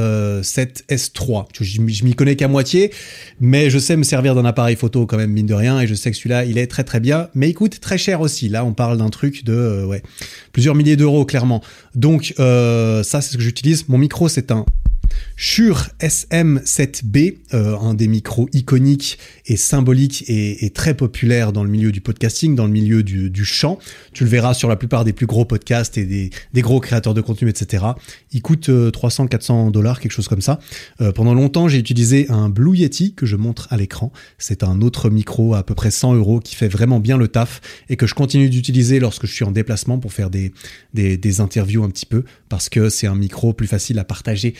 7S3. 0.42 1.38
Euh, 1.38 1.44
je, 1.62 1.80
m'y 1.80 2.14
connais 2.14 2.36
qu'à 2.36 2.48
moitié, 2.48 2.92
mais 3.40 3.70
je 3.70 3.78
sais 3.78 3.96
me 3.96 4.02
servir 4.02 4.34
d'un 4.34 4.44
appareil 4.44 4.76
photo 4.76 5.06
quand 5.06 5.16
même 5.16 5.30
mine 5.30 5.46
de 5.46 5.54
rien, 5.54 5.80
et 5.80 5.86
je 5.86 5.94
sais 5.94 6.10
que 6.10 6.16
celui-là 6.18 6.44
il 6.44 6.58
est 6.58 6.66
très 6.66 6.84
très 6.84 7.00
bien, 7.00 7.30
mais 7.34 7.48
il 7.48 7.54
coûte 7.54 7.80
très 7.80 7.96
cher 7.96 8.20
aussi, 8.20 8.50
là 8.50 8.66
on 8.66 8.74
parle 8.74 8.98
d'un 8.98 9.08
truc 9.08 9.44
de 9.44 9.82
ouais, 9.86 10.02
plusieurs 10.52 10.74
milliers 10.74 10.96
d'euros 10.96 11.24
clairement. 11.24 11.62
Donc 11.94 12.34
ça 12.36 13.02
c'est 13.02 13.32
ce 13.32 13.36
que 13.38 13.42
j'utilise, 13.42 13.88
mon 13.88 13.96
micro 13.96 14.28
c'est 14.28 14.50
un 14.50 14.66
Shure 15.38 15.88
SM7B, 16.00 17.36
euh, 17.52 17.76
un 17.76 17.92
des 17.92 18.08
micros 18.08 18.48
iconiques 18.54 19.18
et 19.44 19.56
symboliques 19.56 20.24
et, 20.28 20.70
très 20.70 20.94
populaires 20.94 21.52
dans 21.52 21.62
le 21.62 21.68
milieu 21.68 21.92
du 21.92 22.00
podcasting, 22.00 22.54
dans 22.54 22.64
le 22.64 22.72
milieu 22.72 23.02
du, 23.02 23.44
chant. 23.44 23.78
Tu 24.14 24.24
le 24.24 24.30
verras 24.30 24.54
sur 24.54 24.68
la 24.68 24.76
plupart 24.76 25.04
des 25.04 25.12
plus 25.12 25.26
gros 25.26 25.44
podcasts 25.44 25.98
et 25.98 26.06
des, 26.06 26.62
gros 26.62 26.80
créateurs 26.80 27.12
de 27.12 27.20
contenu, 27.20 27.50
etc. 27.50 27.84
Il 28.32 28.40
coûte 28.40 28.70
300-400 28.70 29.68
euh, 29.68 29.70
dollars, 29.70 30.00
quelque 30.00 30.12
chose 30.12 30.26
comme 30.26 30.40
ça. 30.40 30.58
Euh, 31.02 31.12
pendant 31.12 31.34
longtemps, 31.34 31.68
j'ai 31.68 31.78
utilisé 31.78 32.26
un 32.30 32.48
Blue 32.48 32.76
Yeti 32.76 33.12
que 33.14 33.26
je 33.26 33.36
montre 33.36 33.68
à 33.70 33.76
l'écran. 33.76 34.12
C'est 34.38 34.64
un 34.64 34.80
autre 34.80 35.10
micro 35.10 35.54
à 35.54 35.62
peu 35.62 35.74
près 35.74 35.90
100 35.90 36.14
euros 36.14 36.40
qui 36.40 36.56
fait 36.56 36.68
vraiment 36.68 36.98
bien 36.98 37.18
le 37.18 37.28
taf 37.28 37.60
et 37.90 37.96
que 37.96 38.06
je 38.06 38.14
continue 38.14 38.48
d'utiliser 38.48 39.00
lorsque 39.00 39.26
je 39.26 39.32
suis 39.32 39.44
en 39.44 39.50
déplacement 39.50 39.98
pour 39.98 40.12
faire 40.12 40.30
des, 40.30 40.52
interviews 41.40 41.84
un 41.84 41.90
petit 41.90 42.06
peu 42.06 42.24
parce 42.48 42.70
que 42.70 42.88
c'est 42.88 43.06
un 43.06 43.14
micro 43.14 43.52
plus 43.52 43.66
facile 43.66 43.98
à 43.98 44.04
partager 44.04 44.54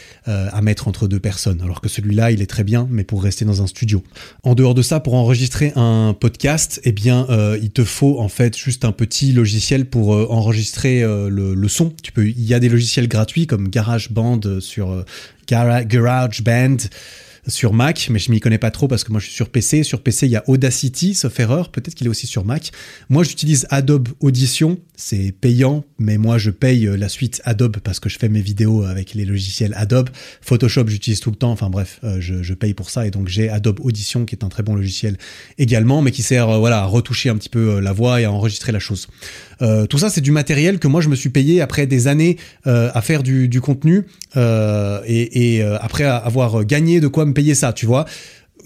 à 0.53 0.63
mettre 0.63 0.89
entre 0.89 1.09
deux 1.09 1.21
personnes, 1.21 1.61
alors 1.63 1.81
que 1.81 1.89
celui-là, 1.89 2.31
il 2.31 2.43
est 2.43 2.47
très 2.47 2.65
bien, 2.65 2.87
mais 2.91 3.05
pour 3.05 3.23
rester 3.23 3.45
dans 3.45 3.63
un 3.63 3.67
studio. 3.67 4.03
En 4.43 4.55
dehors 4.55 4.75
de 4.75 4.83
ça, 4.83 5.01
pour 5.01 5.15
enregistrer 5.15 5.73
un 5.77 6.15
podcast, 6.19 6.81
eh 6.85 6.93
bien, 6.93 7.27
euh, 7.31 7.59
il 7.63 7.71
te 7.71 7.85
faut 7.85 8.21
en 8.21 8.29
fait 8.29 8.57
juste 8.57 8.85
un 8.85 8.93
petit 8.93 9.33
logiciel 9.33 9.87
pour 9.87 10.15
euh, 10.15 10.27
enregistrer 10.31 11.03
euh, 11.03 11.29
le, 11.29 11.69
son. 11.69 11.93
Tu 12.03 12.13
peux, 12.13 12.27
il 12.27 12.45
y 12.45 12.55
a 12.55 12.61
des 12.61 12.69
logiciels 12.69 13.09
gratuits 13.09 13.47
comme 13.47 13.69
GarageBand 13.69 14.61
sur 14.61 15.05
GarageBand 15.49 16.77
sur 17.49 17.73
Mac, 17.73 18.09
mais 18.11 18.19
je 18.19 18.31
m'y 18.31 18.41
connais 18.41 18.59
pas 18.59 18.71
trop 18.71 18.89
parce 18.89 19.05
que 19.05 19.13
moi 19.13 19.21
je 19.21 19.27
suis 19.27 19.35
sur 19.35 19.49
PC. 19.49 19.83
Sur 19.83 20.03
PC, 20.03 20.27
il 20.27 20.33
y 20.33 20.37
a 20.37 20.45
Audacity, 20.49 21.15
sauf 21.15 21.39
erreur. 21.39 21.71
Peut-être 21.71 21.95
qu'il 21.95 22.07
est 22.07 22.11
aussi 22.11 22.27
sur 22.27 22.45
Mac. 22.45 22.73
Moi, 23.09 23.25
j'utilise 23.25 23.67
Adobe 23.71 24.09
Audition. 24.21 24.79
C'est 24.97 25.33
payant, 25.33 25.85
mais 25.99 26.17
moi 26.17 26.39
je 26.39 26.51
paye 26.51 26.87
euh, 26.87 26.97
la 26.97 27.11
suite 27.11 27.43
Adobe 27.45 27.77
parce 27.85 28.01
que 28.01 28.09
je 28.09 28.19
fais 28.19 28.31
mes 28.31 28.41
vidéos 28.41 28.85
avec 28.85 29.13
les 29.13 29.27
logiciels 29.27 29.75
Adobe. 29.77 30.09
Photoshop, 30.41 30.89
j'utilise 30.89 31.21
tout 31.21 31.31
le 31.31 31.37
temps. 31.37 31.51
Enfin 31.51 31.69
bref, 31.69 32.01
euh, 32.03 32.17
je, 32.21 32.55
paye 32.55 32.73
pour 32.73 32.89
ça 32.89 33.07
et 33.07 33.11
donc 33.11 33.29
j'ai 33.29 33.51
Adobe 33.51 33.81
Audition 33.81 34.25
qui 34.25 34.35
est 34.35 34.43
un 34.43 34.49
très 34.49 34.63
bon 34.63 34.75
logiciel 34.75 35.19
également, 35.59 36.01
mais 36.01 36.13
qui 36.13 36.23
sert 36.23 36.49
euh, 36.49 36.59
voilà 36.59 36.81
à 36.81 36.87
retoucher 36.87 37.29
un 37.29 37.37
petit 37.37 37.51
peu 37.51 37.79
la 37.81 37.93
voix 37.93 38.23
et 38.23 38.25
à 38.25 38.33
enregistrer 38.33 38.73
la 38.73 38.79
chose. 38.79 39.09
tout 39.61 39.99
ça, 39.99 40.09
c'est 40.09 40.23
du 40.23 40.31
matériel 40.31 40.79
que 40.79 40.89
moi 40.89 41.03
je 41.03 41.11
me 41.11 41.17
suis 41.17 41.29
payé 41.29 41.61
après 41.61 41.87
des 41.87 42.09
années 42.09 42.39
à 42.65 43.03
faire 43.03 43.23
du, 43.23 43.61
contenu 43.61 44.05
et, 44.35 45.57
et 45.57 45.63
après 45.63 46.05
avoir 46.05 46.65
gagné 46.65 47.01
de 47.01 47.09
quoi 47.09 47.27
me 47.27 47.35
payer 47.37 47.55
ça, 47.55 47.72
tu 47.72 47.87
vois. 47.87 48.07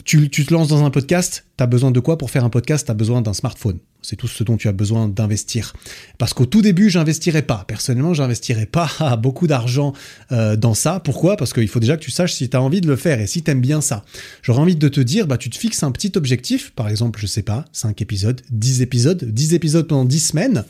Tu, 0.05 0.31
tu 0.31 0.47
te 0.47 0.55
lances 0.55 0.69
dans 0.69 0.85
un 0.85 0.91
podcast, 0.91 1.45
tu 1.65 1.71
besoin 1.71 1.91
de 1.91 2.01
quoi 2.01 2.19
pour 2.19 2.31
faire 2.31 2.45
un 2.45 2.51
podcast? 2.51 2.87
Tu 2.87 2.91
as 2.91 2.95
besoin 2.95 3.23
d'un 3.23 3.35
smartphone. 3.35 3.79
C'est 4.03 4.17
tout 4.17 4.29
ce 4.29 4.43
dont 4.45 4.57
tu 4.57 4.67
as 4.69 4.73
besoin 4.73 5.09
d'investir. 5.09 5.75
Parce 6.17 6.33
qu'au 6.33 6.47
tout 6.47 6.63
début, 6.63 6.89
j'investirais 6.89 7.43
pas. 7.43 7.65
Personnellement, 7.69 8.15
j'investirais 8.15 8.67
pas 8.67 8.89
beaucoup 9.23 9.47
d'argent 9.47 9.93
euh, 10.33 10.57
dans 10.57 10.73
ça. 10.75 11.01
Pourquoi? 11.01 11.37
Parce 11.37 11.53
qu'il 11.53 11.69
faut 11.69 11.81
déjà 11.81 11.97
que 11.97 12.03
tu 12.03 12.11
saches 12.11 12.33
si 12.33 12.49
tu 12.49 12.57
as 12.57 12.63
envie 12.63 12.81
de 12.81 12.89
le 12.89 12.97
faire 12.97 13.21
et 13.21 13.27
si 13.27 13.43
tu 13.43 13.51
aimes 13.51 13.61
bien 13.61 13.81
ça. 13.81 14.05
J'aurais 14.43 14.61
envie 14.61 14.77
de 14.77 14.89
te 14.89 15.01
dire, 15.01 15.27
bah, 15.27 15.37
tu 15.37 15.51
te 15.51 15.59
fixes 15.59 15.83
un 15.83 15.91
petit 15.91 16.13
objectif. 16.17 16.71
Par 16.71 16.89
exemple, 16.89 17.21
je 17.21 17.27
sais 17.27 17.43
pas, 17.43 17.67
5 17.73 18.01
épisodes, 18.01 18.41
10 18.51 18.81
épisodes, 18.81 19.23
10 19.23 19.55
épisodes 19.55 19.87
pendant 19.87 20.07
10 20.07 20.21
semaines. 20.21 20.65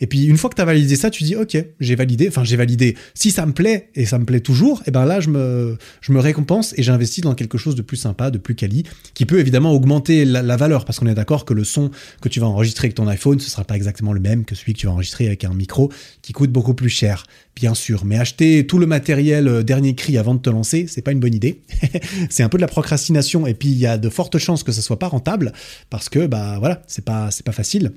Et 0.00 0.06
puis, 0.06 0.24
une 0.24 0.36
fois 0.36 0.48
que 0.48 0.54
tu 0.54 0.62
as 0.62 0.66
validé 0.66 0.94
ça, 0.94 1.10
tu 1.10 1.24
dis, 1.24 1.34
OK, 1.34 1.56
j'ai 1.80 1.94
validé. 1.96 2.28
Enfin, 2.28 2.44
j'ai 2.44 2.56
validé. 2.56 2.96
Si 3.14 3.32
ça 3.32 3.46
me 3.46 3.52
plaît 3.52 3.90
et 3.96 4.06
ça 4.06 4.18
me 4.18 4.24
plaît 4.24 4.40
toujours, 4.40 4.80
et 4.80 4.88
eh 4.88 4.90
ben 4.92 5.04
là, 5.06 5.18
je 5.18 5.30
me, 5.30 5.76
je 6.00 6.12
me 6.12 6.20
récompense 6.20 6.72
et 6.76 6.84
j'investis 6.84 7.24
dans 7.24 7.34
quelque 7.34 7.58
chose 7.58 7.74
de 7.74 7.82
plus 7.82 7.96
sympa, 7.96 8.30
de 8.30 8.38
plus 8.38 8.54
quali, 8.54 8.84
qui 9.14 9.26
peut 9.26 9.40
évidemment 9.40 9.72
augmenter 9.72 10.24
la, 10.24 10.35
la 10.42 10.56
valeur. 10.56 10.84
Parce 10.84 10.98
qu'on 10.98 11.06
est 11.06 11.14
d'accord 11.14 11.44
que 11.44 11.54
le 11.54 11.64
son 11.64 11.90
que 12.20 12.28
tu 12.28 12.40
vas 12.40 12.46
enregistrer 12.46 12.86
avec 12.86 12.94
ton 12.94 13.06
iPhone, 13.08 13.40
ce 13.40 13.50
sera 13.50 13.64
pas 13.64 13.76
exactement 13.76 14.12
le 14.12 14.20
même 14.20 14.44
que 14.44 14.54
celui 14.54 14.74
que 14.74 14.78
tu 14.78 14.86
vas 14.86 14.92
enregistrer 14.92 15.26
avec 15.26 15.44
un 15.44 15.54
micro 15.54 15.92
qui 16.22 16.32
coûte 16.32 16.50
beaucoup 16.50 16.74
plus 16.74 16.88
cher, 16.88 17.26
bien 17.54 17.74
sûr. 17.74 18.04
Mais 18.04 18.18
acheter 18.18 18.66
tout 18.66 18.78
le 18.78 18.86
matériel 18.86 19.48
euh, 19.48 19.62
dernier 19.62 19.94
cri 19.94 20.18
avant 20.18 20.34
de 20.34 20.40
te 20.40 20.50
lancer, 20.50 20.86
c'est 20.88 21.02
pas 21.02 21.12
une 21.12 21.20
bonne 21.20 21.34
idée. 21.34 21.62
c'est 22.30 22.42
un 22.42 22.48
peu 22.48 22.58
de 22.58 22.62
la 22.62 22.68
procrastination 22.68 23.46
et 23.46 23.54
puis 23.54 23.68
il 23.68 23.78
y 23.78 23.86
a 23.86 23.98
de 23.98 24.08
fortes 24.08 24.38
chances 24.38 24.62
que 24.62 24.72
ça 24.72 24.82
soit 24.82 24.98
pas 24.98 25.08
rentable 25.08 25.52
parce 25.90 26.08
que 26.08 26.26
bah 26.26 26.56
voilà, 26.58 26.82
c'est 26.86 27.04
pas 27.04 27.30
c'est 27.30 27.44
pas 27.44 27.52
facile. 27.52 27.92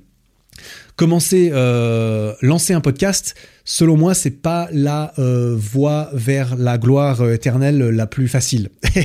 Commencer, 0.99 1.51
euh, 1.53 2.33
lancer 2.41 2.73
un 2.73 2.81
podcast, 2.81 3.33
selon 3.63 3.95
moi, 3.95 4.13
c'est 4.13 4.41
pas 4.41 4.67
la 4.73 5.13
euh, 5.17 5.55
voie 5.57 6.09
vers 6.11 6.57
la 6.57 6.77
gloire 6.77 7.21
euh, 7.21 7.35
éternelle 7.35 7.77
la 7.77 8.05
plus 8.05 8.27
facile. 8.27 8.67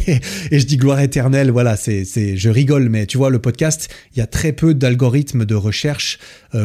et 0.50 0.58
je 0.58 0.66
dis 0.66 0.76
gloire 0.76 0.98
éternelle, 0.98 1.52
voilà, 1.52 1.76
c'est, 1.76 2.04
c'est, 2.04 2.36
je 2.36 2.50
rigole, 2.50 2.88
mais 2.88 3.06
tu 3.06 3.16
vois, 3.16 3.30
le 3.30 3.38
podcast, 3.38 3.88
il 4.12 4.18
y 4.18 4.22
a 4.22 4.26
très 4.26 4.50
peu 4.50 4.74
d'algorithmes 4.74 5.44
de 5.44 5.54
recherche, 5.54 6.18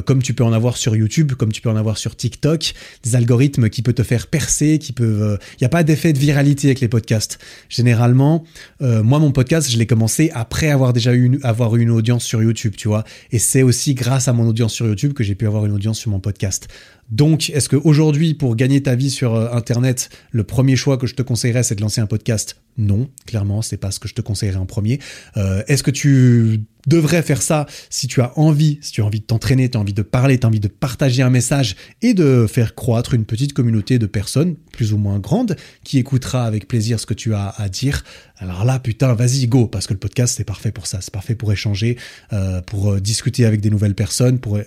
comme 0.06 0.22
tu 0.22 0.36
peux 0.36 0.44
en 0.44 0.54
avoir 0.54 0.78
sur 0.78 0.96
YouTube, 0.96 1.34
comme 1.34 1.52
tu 1.52 1.62
peux 1.62 1.70
en 1.70 1.76
avoir 1.76 1.98
sur 1.98 2.16
TikTok, 2.16 2.74
des 3.04 3.16
algorithmes 3.16 3.70
qui 3.70 3.82
peuvent 3.82 3.96
te 3.96 4.04
faire 4.04 4.28
percer, 4.28 4.78
qui 4.78 4.94
peuvent, 4.94 5.40
il 5.54 5.64
n'y 5.64 5.66
a 5.66 5.70
pas 5.70 5.84
d'effet 5.84 6.14
de 6.14 6.20
viralité 6.20 6.68
avec 6.68 6.80
les 6.80 6.88
podcasts. 6.88 7.40
Généralement, 7.70 8.44
moi, 8.80 9.18
mon 9.18 9.32
podcast, 9.32 9.70
je 9.70 9.78
l'ai 9.78 9.88
commencé 9.88 10.30
après 10.36 10.70
avoir 10.70 10.94
déjà 10.94 11.16
eu 11.16 11.40
avoir 11.42 11.76
eu 11.76 11.82
une 11.82 11.90
audience 11.90 12.24
sur 12.24 12.44
YouTube, 12.44 12.76
tu 12.78 12.88
vois, 12.88 13.04
et 13.32 13.40
c'est 13.40 13.64
aussi 13.64 13.96
grâce 13.96 14.28
à 14.28 14.34
mon 14.34 14.48
audience 14.48 14.74
sur 14.74 14.86
YouTube 14.86 15.14
que 15.20 15.26
j'ai 15.26 15.36
pu 15.36 15.46
avoir 15.46 15.66
une 15.66 15.74
audience 15.74 16.00
sur 16.00 16.12
mon 16.12 16.22
podcast. 16.22 16.70
Donc, 17.12 17.50
est-ce 17.50 17.70
qu'aujourd'hui, 17.70 18.34
pour 18.34 18.56
gagner 18.56 18.84
ta 18.84 18.96
vie 18.96 19.10
sur 19.10 19.36
euh, 19.36 19.52
Internet, 19.52 20.10
le 20.32 20.44
premier 20.44 20.76
choix 20.76 20.98
que 20.98 21.08
je 21.08 21.16
te 21.16 21.22
conseillerais, 21.22 21.64
c'est 21.64 21.76
de 21.76 21.82
lancer 21.82 22.02
un 22.02 22.08
podcast? 22.08 22.62
Non, 22.78 23.10
clairement, 23.26 23.62
c'est 23.62 23.78
pas 23.78 23.92
ce 23.92 24.00
que 24.00 24.08
je 24.08 24.14
te 24.14 24.22
conseillerais 24.22 24.58
en 24.58 24.66
premier. 24.66 25.00
Euh, 25.36 25.64
est-ce 25.68 25.84
que 25.84 25.92
tu 25.92 26.62
devrais 26.88 27.22
faire 27.22 27.42
ça 27.42 27.66
si 27.90 28.08
tu 28.08 28.22
as 28.22 28.38
envie, 28.40 28.80
si 28.82 28.94
tu 28.94 29.02
as 29.02 29.06
envie 29.06 29.20
de 29.20 29.26
t'entraîner, 29.26 29.70
tu 29.70 29.78
as 29.78 29.82
envie 29.82 29.94
de 29.94 30.02
parler, 30.02 30.40
tu 30.40 30.46
as 30.46 30.50
envie 30.50 30.62
de 30.62 30.70
partager 30.70 31.22
un 31.22 31.30
message 31.30 31.76
et 32.02 32.14
de 32.14 32.48
faire 32.48 32.74
croître 32.74 33.14
une 33.14 33.26
petite 33.26 33.52
communauté 33.52 34.00
de 34.00 34.06
personnes, 34.06 34.56
plus 34.72 34.94
ou 34.94 34.98
moins 34.98 35.20
grandes, 35.20 35.58
qui 35.84 35.98
écoutera 35.98 36.46
avec 36.46 36.70
plaisir 36.70 37.00
ce 37.00 37.06
que 37.06 37.14
tu 37.14 37.34
as 37.34 37.50
à 37.50 37.68
dire? 37.68 38.06
Alors 38.38 38.64
là, 38.64 38.80
putain, 38.80 39.14
vas-y, 39.14 39.48
go, 39.48 39.68
parce 39.68 39.88
que 39.88 39.94
le 39.94 40.00
podcast, 40.00 40.36
c'est 40.38 40.46
parfait 40.46 40.72
pour 40.72 40.88
ça. 40.88 41.00
C'est 41.02 41.14
parfait 41.14 41.36
pour 41.36 41.52
échanger, 41.52 41.98
euh, 42.32 42.62
pour 42.62 43.02
discuter 43.02 43.44
avec 43.44 43.60
des 43.60 43.70
nouvelles 43.70 43.96
personnes, 43.96 44.40
pour 44.40 44.58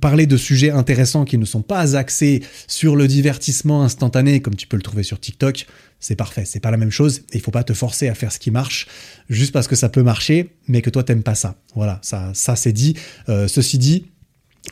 parler 0.00 0.26
de 0.26 0.38
sujets 0.38 0.70
intéressants 0.70 1.26
qui 1.26 1.36
ne 1.36 1.44
sont 1.44 1.60
pas 1.62 1.87
axés 1.94 2.42
sur 2.66 2.96
le 2.96 3.08
divertissement 3.08 3.82
instantané, 3.82 4.40
comme 4.40 4.56
tu 4.56 4.66
peux 4.66 4.76
le 4.76 4.82
trouver 4.82 5.02
sur 5.02 5.20
TikTok 5.20 5.66
c'est 6.00 6.16
parfait. 6.16 6.44
C'est 6.44 6.60
pas 6.60 6.70
la 6.70 6.76
même 6.76 6.90
chose. 6.90 7.22
Il 7.32 7.40
faut 7.40 7.50
pas 7.50 7.64
te 7.64 7.72
forcer 7.72 8.08
à 8.08 8.14
faire 8.14 8.32
ce 8.32 8.38
qui 8.38 8.50
marche 8.50 8.86
juste 9.28 9.52
parce 9.52 9.66
que 9.66 9.76
ça 9.76 9.88
peut 9.88 10.02
marcher, 10.02 10.54
mais 10.68 10.82
que 10.82 10.90
toi 10.90 11.02
t'aimes 11.02 11.22
pas 11.22 11.34
ça. 11.34 11.56
Voilà, 11.74 12.00
ça, 12.02 12.32
c'est 12.34 12.72
dit. 12.72 12.94
Euh, 13.28 13.48
ceci 13.48 13.78
dit, 13.78 14.06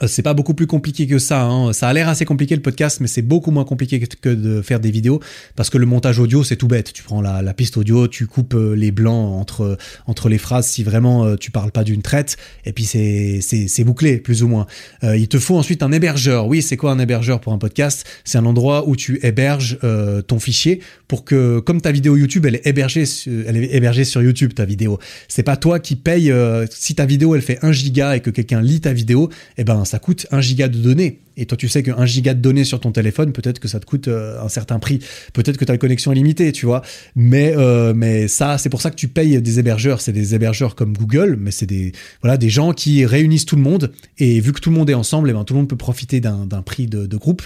c'est 0.06 0.22
pas 0.22 0.34
beaucoup 0.34 0.54
plus 0.54 0.66
compliqué 0.66 1.06
que 1.06 1.18
ça. 1.18 1.44
Hein. 1.44 1.72
Ça 1.72 1.88
a 1.88 1.92
l'air 1.92 2.08
assez 2.08 2.24
compliqué 2.24 2.54
le 2.54 2.62
podcast, 2.62 3.00
mais 3.00 3.06
c'est 3.06 3.22
beaucoup 3.22 3.50
moins 3.50 3.64
compliqué 3.64 4.00
que 4.00 4.28
de 4.28 4.62
faire 4.62 4.80
des 4.80 4.90
vidéos 4.90 5.20
parce 5.54 5.70
que 5.70 5.78
le 5.78 5.86
montage 5.86 6.18
audio 6.18 6.44
c'est 6.44 6.56
tout 6.56 6.68
bête. 6.68 6.92
Tu 6.92 7.02
prends 7.02 7.20
la, 7.20 7.54
piste 7.54 7.76
audio, 7.76 8.08
tu 8.08 8.26
coupes 8.26 8.54
euh, 8.54 8.74
les 8.74 8.90
blancs 8.90 9.40
entre 9.40 9.78
entre 10.06 10.28
les 10.28 10.38
phrases 10.38 10.66
si 10.66 10.82
vraiment 10.82 11.24
euh, 11.24 11.36
tu 11.36 11.50
parles 11.50 11.72
pas 11.72 11.84
d'une 11.84 12.02
traite, 12.02 12.36
et 12.64 12.72
puis 12.72 12.84
c'est 12.84 13.40
c'est 13.40 13.84
bouclé 13.84 14.18
plus 14.18 14.42
ou 14.42 14.48
moins. 14.48 14.66
Euh, 15.04 15.16
il 15.16 15.28
te 15.28 15.38
faut 15.38 15.56
ensuite 15.56 15.82
un 15.82 15.92
hébergeur. 15.92 16.46
Oui, 16.46 16.62
c'est 16.62 16.76
quoi 16.76 16.90
un 16.90 16.98
hébergeur 16.98 17.40
pour 17.40 17.52
un 17.52 17.58
podcast? 17.58 18.06
C'est 18.24 18.38
un 18.38 18.46
endroit 18.46 18.88
où 18.88 18.96
tu 18.96 19.18
héberges 19.22 19.78
euh, 19.84 20.22
ton 20.22 20.38
fichier 20.38 20.80
pour 21.08 21.24
que 21.24 21.60
comme 21.60 21.80
ta 21.80 21.92
vidéo 21.92 22.16
YouTube 22.16 22.46
elle 22.46 22.56
est 22.56 22.66
hébergée 22.66 23.04
elle 23.26 23.56
est 23.56 23.74
hébergée 23.74 24.04
sur 24.04 24.22
YouTube 24.22 24.54
ta 24.54 24.64
vidéo. 24.64 24.98
C'est 25.28 25.42
pas 25.42 25.56
toi 25.56 25.80
qui 25.80 25.96
paye 25.96 26.32
si 26.70 26.94
ta 26.94 27.06
vidéo 27.06 27.34
elle 27.34 27.42
fait 27.42 27.58
1 27.62 27.72
giga 27.72 28.16
et 28.16 28.20
que 28.20 28.30
quelqu'un 28.30 28.60
lit 28.60 28.80
ta 28.80 28.92
vidéo, 28.92 29.30
eh 29.58 29.64
ben 29.64 29.84
ça 29.84 29.98
coûte 29.98 30.26
1 30.30 30.40
giga 30.40 30.68
de 30.68 30.78
données. 30.78 31.20
Et 31.36 31.46
toi, 31.46 31.56
tu 31.56 31.68
sais 31.68 31.82
qu'un 31.82 32.06
giga 32.06 32.34
de 32.34 32.40
données 32.40 32.64
sur 32.64 32.80
ton 32.80 32.92
téléphone, 32.92 33.32
peut-être 33.32 33.58
que 33.58 33.68
ça 33.68 33.78
te 33.80 33.86
coûte 33.86 34.08
euh, 34.08 34.40
un 34.42 34.48
certain 34.48 34.78
prix. 34.78 35.00
Peut-être 35.32 35.58
que 35.58 35.64
ta 35.64 35.76
connexion 35.76 36.12
est 36.12 36.14
limitée, 36.14 36.52
tu 36.52 36.66
vois. 36.66 36.82
Mais, 37.14 37.54
euh, 37.56 37.92
mais 37.94 38.28
ça, 38.28 38.58
c'est 38.58 38.70
pour 38.70 38.80
ça 38.80 38.90
que 38.90 38.96
tu 38.96 39.08
payes 39.08 39.40
des 39.42 39.58
hébergeurs. 39.58 40.00
C'est 40.00 40.12
des 40.12 40.34
hébergeurs 40.34 40.74
comme 40.74 40.96
Google, 40.96 41.36
mais 41.38 41.50
c'est 41.50 41.66
des, 41.66 41.92
voilà, 42.22 42.36
des 42.36 42.48
gens 42.48 42.72
qui 42.72 43.04
réunissent 43.04 43.44
tout 43.44 43.56
le 43.56 43.62
monde. 43.62 43.92
Et 44.18 44.40
vu 44.40 44.52
que 44.52 44.60
tout 44.60 44.70
le 44.70 44.76
monde 44.76 44.88
est 44.88 44.94
ensemble, 44.94 45.28
et 45.28 45.32
eh 45.32 45.34
ben, 45.34 45.44
tout 45.44 45.54
le 45.54 45.60
monde 45.60 45.68
peut 45.68 45.76
profiter 45.76 46.20
d'un 46.20 46.46
prix 46.64 46.86
de, 46.86 47.06
de, 47.06 47.16
groupe. 47.16 47.42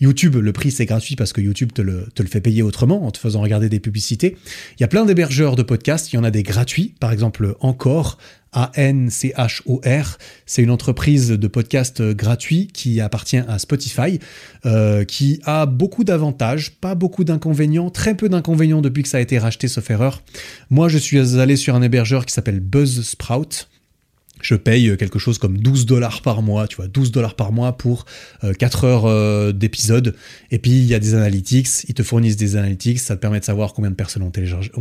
YouTube, 0.00 0.36
le 0.36 0.52
prix, 0.52 0.70
c'est 0.70 0.86
gratuit 0.86 1.16
parce 1.16 1.32
que 1.32 1.40
YouTube 1.40 1.72
te 1.72 1.82
le, 1.82 2.08
te 2.14 2.22
le 2.22 2.28
fait 2.28 2.40
payer 2.40 2.62
autrement 2.62 3.04
en 3.04 3.10
te 3.10 3.18
faisant 3.18 3.40
regarder 3.40 3.68
des 3.68 3.80
publicités. 3.80 4.36
Il 4.78 4.82
y 4.82 4.84
a 4.84 4.88
plein 4.88 5.04
d'hébergeurs 5.04 5.56
de 5.56 5.62
podcasts. 5.62 6.12
Il 6.12 6.16
y 6.16 6.18
en 6.18 6.24
a 6.24 6.30
des 6.30 6.42
gratuits. 6.42 6.94
Par 7.00 7.12
exemple, 7.12 7.54
Encore, 7.60 8.18
a-N-C-H-O-R. 8.52 10.18
C'est 10.46 10.62
une 10.62 10.70
entreprise 10.70 11.28
de 11.30 11.46
podcast 11.48 12.02
gratuit 12.02 12.68
qui 12.72 13.00
appartient 13.00 13.38
à 13.38 13.58
Spotify, 13.58 14.18
euh, 14.66 15.04
qui 15.04 15.40
a 15.44 15.66
beaucoup 15.66 16.04
d'avantages, 16.04 16.72
pas 16.72 16.94
beaucoup 16.94 17.24
d'inconvénients, 17.24 17.90
très 17.90 18.14
peu 18.14 18.28
d'inconvénients 18.28 18.82
depuis 18.82 19.02
que 19.02 19.08
ça 19.08 19.18
a 19.18 19.20
été 19.20 19.38
racheté, 19.38 19.68
sauf 19.68 19.90
erreur. 19.90 20.22
Moi, 20.70 20.88
je 20.88 20.98
suis 20.98 21.18
allé 21.38 21.56
sur 21.56 21.74
un 21.74 21.82
hébergeur 21.82 22.26
qui 22.26 22.32
s'appelle 22.32 22.60
Buzzsprout 22.60 23.68
je 24.42 24.54
paye 24.54 24.96
quelque 24.96 25.18
chose 25.18 25.38
comme 25.38 25.58
12 25.58 25.86
dollars 25.86 26.22
par 26.22 26.42
mois, 26.42 26.68
tu 26.68 26.76
vois, 26.76 26.88
12 26.88 27.12
dollars 27.12 27.34
par 27.34 27.52
mois 27.52 27.76
pour 27.76 28.04
4 28.58 28.84
euh, 28.84 28.88
heures 28.88 29.06
euh, 29.06 29.52
d'épisode. 29.52 30.14
Et 30.50 30.58
puis, 30.58 30.72
il 30.72 30.84
y 30.84 30.94
a 30.94 30.98
des 30.98 31.14
analytics, 31.14 31.68
ils 31.88 31.94
te 31.94 32.02
fournissent 32.02 32.36
des 32.36 32.56
analytics, 32.56 32.98
ça 32.98 33.16
te 33.16 33.20
permet 33.20 33.40
de 33.40 33.44
savoir 33.44 33.72
combien 33.72 33.90
de 33.90 33.96
personnes 33.96 34.22
ont 34.22 34.30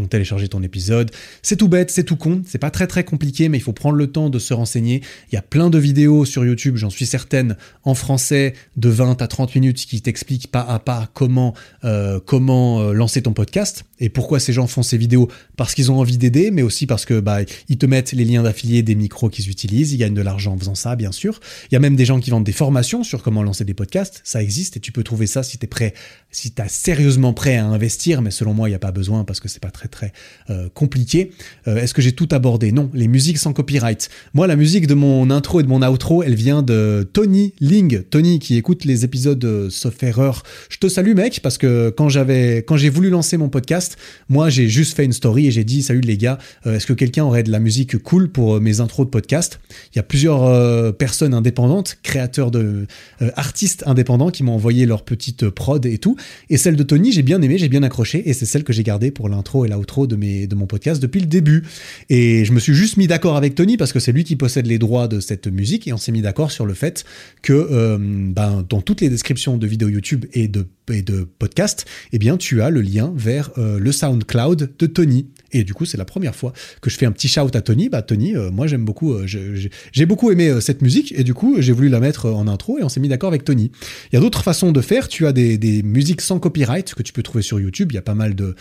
téléchargé, 0.08 0.48
ton 0.48 0.64
épisode. 0.64 1.12
C'est 1.42 1.56
tout 1.56 1.68
bête, 1.68 1.92
c'est 1.92 2.04
tout 2.04 2.16
con, 2.18 2.42
c'est 2.46 2.58
pas 2.58 2.72
très 2.72 2.88
très 2.88 3.04
compliqué, 3.04 3.50
mais 3.50 3.58
il 3.58 3.62
faut 3.62 3.74
prendre 3.74 3.96
le 3.96 4.08
temps 4.08 4.30
de 4.30 4.40
se 4.40 4.54
renseigner. 4.54 5.02
Il 5.32 5.36
y 5.36 5.38
a 5.38 5.42
plein 5.42 5.70
de 5.70 5.78
vidéos 5.78 6.26
sur 6.26 6.46
YouTube, 6.46 6.76
j'en 6.78 6.90
suis 6.90 7.06
certaine, 7.06 7.56
en 7.84 7.94
français, 7.94 8.54
de 8.78 8.90
20 8.90 9.22
à 9.22 9.28
30 9.28 9.56
minutes 9.56 9.86
qui 9.86 10.02
t'expliquent 10.02 10.52
pas 10.52 10.62
à 10.62 10.80
pas 10.80 11.10
comment, 11.14 11.54
euh, 11.84 12.20
comment 12.26 12.92
lancer 12.92 13.22
ton 13.22 13.34
podcast 13.34 13.86
et 14.02 14.10
pourquoi 14.10 14.42
ces 14.42 14.52
gens 14.52 14.68
font 14.68 14.84
ces 14.84 14.98
vidéos. 14.98 15.30
Parce 15.56 15.74
qu'ils 15.74 15.92
ont 15.92 16.00
envie 16.00 16.18
d'aider, 16.18 16.52
mais 16.52 16.64
aussi 16.64 16.88
parce 16.88 17.06
que 17.06 17.22
bah, 17.22 17.40
ils 17.70 17.78
te 17.78 17.86
mettent 17.86 18.12
les 18.12 18.26
liens 18.26 18.44
d'affiliés 18.44 18.84
des 18.84 18.96
micros 18.96 19.30
qu'ils 19.30 19.50
utilisent, 19.50 19.94
ils 19.94 19.98
gagnent 19.98 20.14
de 20.14 20.22
l'argent 20.22 20.54
en 20.54 20.58
faisant 20.58 20.76
ça, 20.76 20.98
bien 20.98 21.14
sûr. 21.14 21.40
Il 21.72 21.76
y 21.76 21.78
a 21.78 21.80
même 21.80 21.96
des 21.96 22.06
gens 22.06 22.20
qui 22.20 22.32
vendent 22.32 22.44
des 22.44 22.52
formations 22.52 23.04
sur 23.04 23.24
comment 23.24 23.44
lancer 23.44 23.64
des 23.64 23.74
podcasts, 23.74 24.22
ça 24.26 24.42
existe 24.42 24.76
et 24.76 24.80
tu 24.80 24.92
peux 24.92 25.04
trouver 25.04 25.28
ça 25.28 25.44
si 25.44 25.58
tu 25.58 25.66
es 25.66 25.68
prêt, 25.68 25.94
si 26.32 26.52
tu 26.52 26.62
sérieusement 26.68 27.34
prêt 27.34 27.58
à 27.58 27.66
investir, 27.66 28.22
mais 28.22 28.32
selon 28.32 28.54
moi, 28.54 28.68
il 28.68 28.72
n'y 28.72 28.76
a 28.76 28.80
pas 28.80 28.92
besoin 28.92 29.24
parce 29.24 29.40
que 29.40 29.48
c'est 29.48 29.62
pas 29.62 29.72
très 29.72 29.88
très 29.88 30.14
euh, 30.50 30.68
compliqué. 30.74 31.32
Euh, 31.68 31.78
est-ce 31.78 31.94
que 31.94 32.02
j'ai 32.02 32.14
tout 32.14 32.28
abordé? 32.32 32.72
Non, 32.72 32.90
les 32.94 33.08
musiques 33.08 33.38
sans 33.38 33.54
copyright. 33.54 34.10
Moi, 34.34 34.48
la 34.48 34.56
musique 34.56 34.88
de 34.88 34.94
mon 34.94 35.30
intro 35.30 35.60
et 35.60 35.64
de 35.64 35.68
mon 35.68 35.82
outro, 35.82 36.24
elle 36.24 36.36
vient 36.36 36.64
de 36.64 37.08
Tony 37.14 37.54
Ling. 37.60 38.04
Tony 38.04 38.40
qui 38.40 38.58
écoute 38.58 38.86
les 38.86 39.06
épisodes 39.06 39.44
euh, 39.46 39.70
sauf 39.70 40.02
erreur. 40.04 40.44
Je 40.70 40.78
te 40.78 40.88
salue 40.88 41.14
mec 41.14 41.42
parce 41.44 41.58
que 41.58 41.94
quand 41.96 42.10
j'avais 42.10 42.58
quand 42.58 42.78
j'ai 42.78 42.90
voulu 42.90 43.10
lancer 43.10 43.38
mon 43.38 43.50
podcast, 43.50 43.91
moi 44.30 44.50
j'ai 44.50 44.68
juste 44.68 44.96
fait 44.96 45.06
une 45.06 45.14
story 45.14 45.48
et 45.48 45.52
j'ai 45.52 45.64
dit 45.64 45.84
salut 45.84 46.02
les 46.02 46.18
gars, 46.18 46.38
est-ce 46.66 46.86
que 46.86 46.94
quelqu'un 46.94 47.24
aurait 47.24 47.44
de 47.44 47.52
la 47.52 47.60
musique 47.60 47.98
cool 47.98 48.30
pour 48.30 48.60
mes 48.60 48.80
intros 48.80 49.06
de 49.06 49.12
podcast? 49.12 49.60
Il 49.94 49.98
y 49.98 50.00
a 50.00 50.04
plusieurs 50.04 50.44
euh, 50.44 50.92
personnes 50.92 51.34
indépendantes, 51.34 51.98
créateurs 52.04 52.52
de 52.52 52.86
euh, 53.22 53.32
artistes 53.36 53.84
indépendants 53.86 54.30
qui 54.30 54.44
m'ont 54.44 54.54
envoyé 54.54 54.86
leur 54.86 55.04
petite 55.04 55.50
prod 55.50 55.86
et 55.86 55.98
tout. 55.98 56.16
Et 56.50 56.58
celle 56.58 56.76
de 56.76 56.84
Tony, 56.84 57.12
j'ai 57.12 57.24
bien 57.24 57.42
aimé, 57.42 57.58
j'ai 57.58 57.70
bien 57.70 57.84
accroché 57.84 58.28
et 58.30 58.34
c'est 58.34 58.46
celle 58.46 58.64
que 58.64 58.74
j'ai 58.74 58.84
gardée 58.84 59.12
pour 59.12 59.30
l'intro 59.30 59.66
et 59.66 59.68
l'outro 59.68 60.08
de 60.08 60.16
mes 60.16 60.48
de 60.48 60.56
mon 60.56 60.68
podcast 60.68 61.02
depuis 61.02 61.20
le 61.20 61.28
début. 61.28 61.64
Et 62.10 62.46
je 62.46 62.52
me 62.52 62.60
suis 62.60 62.74
juste 62.74 62.98
mis 62.98 63.08
d'accord 63.08 63.36
avec 63.36 63.56
Tony 63.56 63.78
parce 63.78 63.94
que 63.94 64.00
c'est 64.00 64.12
lui 64.12 64.24
qui 64.24 64.36
possède 64.36 64.68
les 64.68 64.80
droits 64.80 65.08
de 65.08 65.20
cette 65.20 65.48
musique 65.48 65.88
et 65.88 65.94
on 65.94 65.98
s'est 65.98 66.12
mis 66.12 66.22
d'accord 66.22 66.52
sur 66.52 66.66
le 66.66 66.74
fait 66.74 67.04
que 67.42 67.54
euh, 67.54 67.98
ben, 68.00 68.66
dans 68.68 68.82
toutes 68.82 69.02
les 69.02 69.10
descriptions 69.10 69.58
de 69.58 69.68
vidéos 69.68 69.90
YouTube 69.90 70.26
et 70.34 70.48
de 70.48 70.68
et 70.92 71.02
de 71.02 71.28
podcast, 71.40 71.86
eh 72.12 72.20
bien 72.20 72.38
tu 72.38 72.62
as 72.62 72.70
le 72.70 72.82
lien 72.82 73.14
vers 73.16 73.52
le 73.58 73.92
SoundCloud 73.92 74.74
de 74.78 74.86
Tony. 74.86 75.28
Et 75.54 75.64
du 75.64 75.74
coup, 75.74 75.86
c'est 75.86 75.98
la 75.98 76.06
première 76.06 76.36
fois 76.36 76.54
que 76.82 76.90
je 76.90 76.98
fais 76.98 77.06
un 77.06 77.12
petit 77.12 77.28
shout 77.28 77.54
à 77.54 77.62
Tony. 77.62 77.90
Bah, 77.90 78.02
Tony, 78.02 78.36
euh, 78.36 78.52
moi, 78.52 78.68
j'aime 78.68 78.86
beaucoup, 78.86 79.14
euh, 79.14 79.26
j'ai 79.26 80.06
beaucoup 80.06 80.32
aimé 80.32 80.48
euh, 80.48 80.62
cette 80.62 80.82
musique 80.82 81.14
et 81.18 81.24
du 81.24 81.34
coup, 81.34 81.58
j'ai 81.60 81.74
voulu 81.74 81.90
la 81.90 82.00
mettre 82.00 82.30
en 82.30 82.48
intro 82.48 82.80
et 82.80 82.84
on 82.84 82.90
s'est 82.90 83.00
mis 83.00 83.10
d'accord 83.10 83.30
avec 83.30 83.44
Tony. 83.44 83.72
Il 84.12 84.16
y 84.16 84.18
a 84.18 84.22
d'autres 84.22 84.44
façons 84.44 84.72
de 84.72 84.82
faire. 84.82 85.08
Tu 85.08 85.28
as 85.28 85.34
des, 85.34 85.84
musiques 85.84 86.22
sans 86.22 86.40
copyright 86.40 86.94
que 86.94 87.04
tu 87.04 87.14
peux 87.14 87.24
trouver 87.24 87.42
sur 87.42 87.60
YouTube. 87.60 87.92
Il 87.92 87.96
y 87.96 87.98
a 87.98 88.02
pas 88.02 88.16
mal 88.16 88.36
de, 88.36 88.56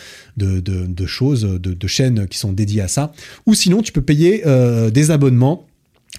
choses, 1.06 1.42
de, 1.42 1.86
chaînes 1.86 2.26
qui 2.28 2.38
sont 2.38 2.52
dédiées 2.52 2.82
à 2.82 2.88
ça. 2.88 3.12
Ou 3.46 3.54
sinon, 3.54 3.82
tu 3.82 3.92
peux 3.92 4.02
payer 4.02 4.42
des 4.92 5.10
abonnements 5.10 5.66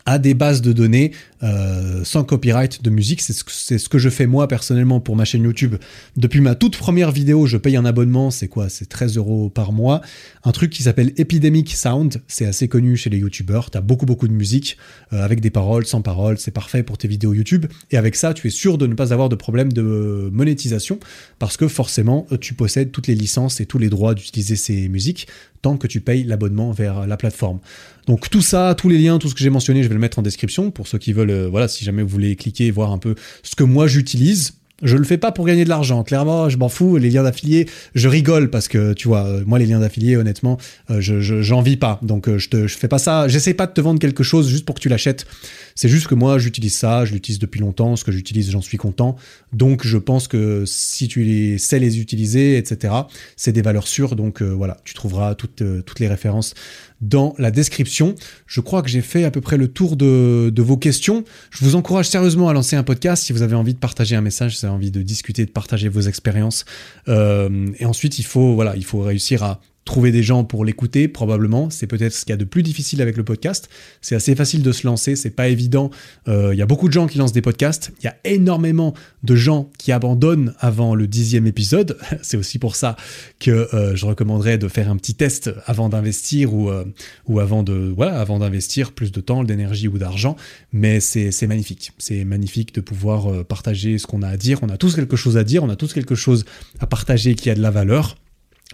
à 0.05 0.19
des 0.19 0.34
bases 0.34 0.61
de 0.61 0.73
données 0.73 1.11
euh, 1.43 2.03
sans 2.03 2.23
copyright 2.23 2.83
de 2.83 2.89
musique. 2.89 3.21
C'est 3.21 3.33
ce, 3.33 3.89
que 3.89 3.97
je 3.97 4.09
fais 4.09 4.27
moi 4.27 4.47
personnellement 4.47 4.99
pour 4.99 5.15
ma 5.15 5.25
chaîne 5.25 5.43
YouTube. 5.43 5.75
Depuis 6.15 6.41
ma 6.41 6.55
toute 6.55 6.77
première 6.77 7.11
vidéo, 7.11 7.45
je 7.45 7.57
paye 7.57 7.75
un 7.75 7.85
abonnement, 7.85 8.31
c'est 8.31 8.47
quoi? 8.47 8.69
C'est 8.69 8.87
13 8.87 9.17
euros 9.17 9.49
par 9.49 9.71
mois. 9.71 10.01
Un 10.43 10.51
truc 10.51 10.71
qui 10.71 10.83
s'appelle 10.83 11.13
Epidemic 11.17 11.73
Sound, 11.73 12.21
c'est 12.27 12.45
assez 12.45 12.67
connu 12.67 12.95
chez 12.95 13.09
les 13.09 13.17
YouTubeurs. 13.17 13.69
T'as 13.71 13.81
beaucoup 13.81 14.05
beaucoup 14.05 14.27
de 14.27 14.33
musique 14.33 14.77
euh, 15.13 15.23
avec 15.23 15.41
des 15.41 15.49
paroles, 15.49 15.85
sans 15.85 16.01
paroles, 16.01 16.37
c'est 16.37 16.51
parfait 16.51 16.83
pour 16.83 16.97
tes 16.97 17.07
vidéos 17.07 17.33
YouTube. 17.33 17.65
Et 17.91 17.97
avec 17.97 18.15
ça, 18.15 18.33
tu 18.33 18.47
es 18.47 18.51
sûr 18.51 18.77
de 18.77 18.87
ne 18.87 18.93
pas 18.93 19.13
avoir 19.13 19.29
de 19.29 19.35
problème 19.35 19.73
de 19.73 20.29
monétisation 20.31 20.99
parce 21.39 21.57
que 21.57 21.67
forcément, 21.67 22.27
tu 22.39 22.53
possèdes 22.53 22.91
toutes 22.91 23.07
les 23.07 23.15
licences 23.15 23.61
et 23.61 23.65
tous 23.65 23.77
les 23.77 23.89
droits 23.89 24.13
d'utiliser 24.13 24.55
ces 24.55 24.89
musiques 24.89 25.27
tant 25.61 25.77
que 25.77 25.87
tu 25.87 26.01
payes 26.01 26.23
l'abonnement 26.23 26.71
vers 26.71 27.07
la 27.07 27.17
plateforme. 27.17 27.59
Donc 28.07 28.29
tout 28.29 28.41
ça, 28.41 28.75
tous 28.75 28.89
les 28.89 28.97
liens, 28.97 29.19
tout 29.19 29.29
ce 29.29 29.35
que 29.35 29.41
j'ai 29.41 29.49
mentionné, 29.49 29.83
je 29.83 29.87
vais 29.87 29.93
le 29.93 29.99
mettre 29.99 30.19
en 30.19 30.21
description 30.21 30.71
pour 30.71 30.87
ceux 30.87 30.97
qui 30.97 31.13
veulent, 31.13 31.30
euh, 31.32 31.47
voilà, 31.49 31.67
si 31.67 31.84
jamais 31.84 32.01
vous 32.01 32.09
voulez 32.09 32.36
cliquer 32.36 32.67
et 32.67 32.71
voir 32.71 32.91
un 32.91 32.97
peu 32.97 33.15
ce 33.43 33.55
que 33.55 33.63
moi 33.63 33.88
j'utilise. 33.88 34.53
Je 34.84 34.97
le 34.97 35.03
fais 35.03 35.19
pas 35.19 35.32
pour 35.32 35.45
gagner 35.45 35.63
de 35.63 35.69
l'argent. 35.69 36.03
Clairement, 36.03 36.49
je 36.49 36.57
m'en 36.57 36.67
fous. 36.67 36.97
Les 36.97 37.11
liens 37.11 37.21
d'affiliés, 37.21 37.69
je 37.93 38.07
rigole 38.07 38.49
parce 38.49 38.67
que 38.67 38.93
tu 38.93 39.07
vois, 39.07 39.27
euh, 39.27 39.43
moi 39.45 39.59
les 39.59 39.67
liens 39.67 39.79
d'affiliés, 39.79 40.17
honnêtement, 40.17 40.57
euh, 40.89 40.99
je 41.01 41.19
j'en 41.21 41.61
vis 41.61 41.77
pas. 41.77 41.99
Donc 42.01 42.36
je 42.36 42.49
te 42.49 42.65
je 42.65 42.77
fais 42.77 42.88
pas 42.88 42.97
ça. 42.97 43.27
J'essaie 43.27 43.53
pas 43.53 43.67
de 43.67 43.73
te 43.73 43.82
vendre 43.82 43.99
quelque 43.99 44.23
chose 44.23 44.49
juste 44.49 44.65
pour 44.65 44.73
que 44.73 44.79
tu 44.79 44.89
l'achètes. 44.89 45.27
C'est 45.75 45.88
juste 45.88 46.07
que 46.07 46.15
moi 46.15 46.39
j'utilise 46.39 46.73
ça, 46.73 47.05
je 47.05 47.13
l'utilise 47.13 47.38
depuis 47.38 47.59
longtemps. 47.59 47.95
Ce 47.95 48.03
que 48.03 48.11
j'utilise, 48.11 48.49
j'en 48.49 48.61
suis 48.61 48.79
content. 48.79 49.17
Donc 49.53 49.86
je 49.86 49.99
pense 49.99 50.27
que 50.27 50.63
si 50.65 51.07
tu 51.07 51.23
les 51.23 51.59
sais 51.59 51.77
les 51.77 51.99
utiliser, 51.99 52.57
etc., 52.57 52.91
c'est 53.36 53.51
des 53.51 53.61
valeurs 53.61 53.88
sûres. 53.88 54.15
Donc 54.15 54.41
voilà, 54.41 54.77
tu 54.84 54.95
trouveras 54.95 55.36
toutes 55.36 55.61
toutes 55.86 55.99
les 55.99 56.07
références 56.07 56.55
dans 57.02 57.34
la 57.38 57.52
description. 57.52 58.16
Je 58.45 58.62
crois 58.62 58.82
que 58.82 58.89
j'ai 58.89 59.02
fait 59.02 59.24
à 59.24 59.32
peu 59.32 59.41
près 59.41 59.58
le 59.58 59.68
tour 59.68 59.97
de, 59.97 60.54
vos 60.58 60.78
questions. 60.78 61.24
Je 61.49 61.66
vous 61.66 61.76
encourage 61.76 62.08
sérieusement 62.08 62.49
à 62.49 62.54
lancer 62.54 62.76
un 62.76 62.84
podcast 62.84 63.24
si 63.24 63.34
vous 63.34 63.41
avez 63.41 63.56
envie 63.56 63.74
de 63.74 63.80
partager 63.80 64.16
un 64.16 64.22
message, 64.22 64.56
si 64.56 64.62
vous 64.62 64.68
avez 64.68 64.76
envie 64.76 64.91
de 64.91 65.02
discuter, 65.02 65.45
de 65.45 65.52
partager 65.52 65.89
vos 65.89 66.02
expériences. 66.02 66.66
Euh, 67.08 67.68
et 67.80 67.86
ensuite, 67.86 68.20
il 68.20 68.26
faut, 68.26 68.54
voilà, 68.54 68.76
il 68.76 68.86
faut 68.86 68.99
réussir 68.99 69.43
à 69.43 69.60
trouver 69.86 70.11
des 70.11 70.21
gens 70.21 70.43
pour 70.43 70.63
l'écouter, 70.63 71.07
probablement. 71.07 71.69
C'est 71.69 71.88
peut-être 71.88 72.13
ce 72.13 72.21
qu'il 72.21 72.29
y 72.29 72.34
a 72.34 72.38
de 72.38 72.45
plus 72.45 72.63
difficile 72.63 73.01
avec 73.01 73.17
le 73.17 73.23
podcast. 73.23 73.69
C'est 74.01 74.15
assez 74.15 74.36
facile 74.36 74.61
de 74.61 74.71
se 74.71 74.86
lancer, 74.86 75.15
c'est 75.15 75.32
pas 75.32 75.47
évident. 75.47 75.89
Euh, 76.27 76.53
il 76.53 76.59
y 76.59 76.61
a 76.61 76.65
beaucoup 76.65 76.88
de 76.88 76.93
gens 76.93 77.07
qui 77.07 77.17
lancent 77.17 77.32
des 77.32 77.41
podcasts. 77.41 77.91
Il 77.99 78.05
y 78.05 78.07
a 78.07 78.15
énormément 78.23 78.93
de 79.23 79.36
gens 79.36 79.69
qui 79.77 79.91
abandonnent 79.91 80.53
avant 80.59 80.93
le 80.93 81.07
dixième 81.07 81.47
épisode. 81.47 81.97
c'est 82.21 82.38
aussi 82.38 82.59
pour 82.59 82.75
ça 82.75 82.95
que 83.39 83.73
euh, 83.73 83.95
je 83.95 84.05
recommanderais 84.05 84.57
de 84.57 84.67
faire 84.67 84.89
un 84.89 84.97
petit 84.97 85.15
test 85.15 85.49
avant 85.65 85.89
d'investir 85.89 86.53
ou, 86.53 86.69
euh, 86.69 86.86
ou 87.27 87.39
avant 87.39 87.63
de 87.63 87.91
voilà 87.95 88.19
avant 88.19 88.39
d'investir 88.39 88.91
plus 88.91 89.11
de 89.11 89.19
temps, 89.19 89.43
d'énergie 89.43 89.88
ou 89.88 89.97
d'argent. 89.97 90.36
Mais 90.73 90.99
c'est 90.99 91.47
magnifique. 91.47 91.91
C'est 91.97 92.23
magnifique 92.23 92.73
de 92.75 92.82
pouvoir 92.82 93.43
partager 93.45 93.97
ce 93.97 94.05
qu'on 94.05 94.21
a 94.21 94.27
à 94.27 94.38
dire. 94.38 94.59
On 94.61 94.69
a 94.69 94.77
tous 94.77 94.95
quelque 94.95 95.15
chose 95.15 95.38
à 95.38 95.43
dire. 95.43 95.63
On 95.63 95.69
a 95.69 95.75
tous 95.75 95.93
quelque 95.93 96.15
chose 96.15 96.45
à 96.79 96.88
partager 96.88 97.36
qui 97.36 97.49
a 97.49 97.55
de 97.55 97.61
la 97.61 97.71
valeur. 97.71 98.15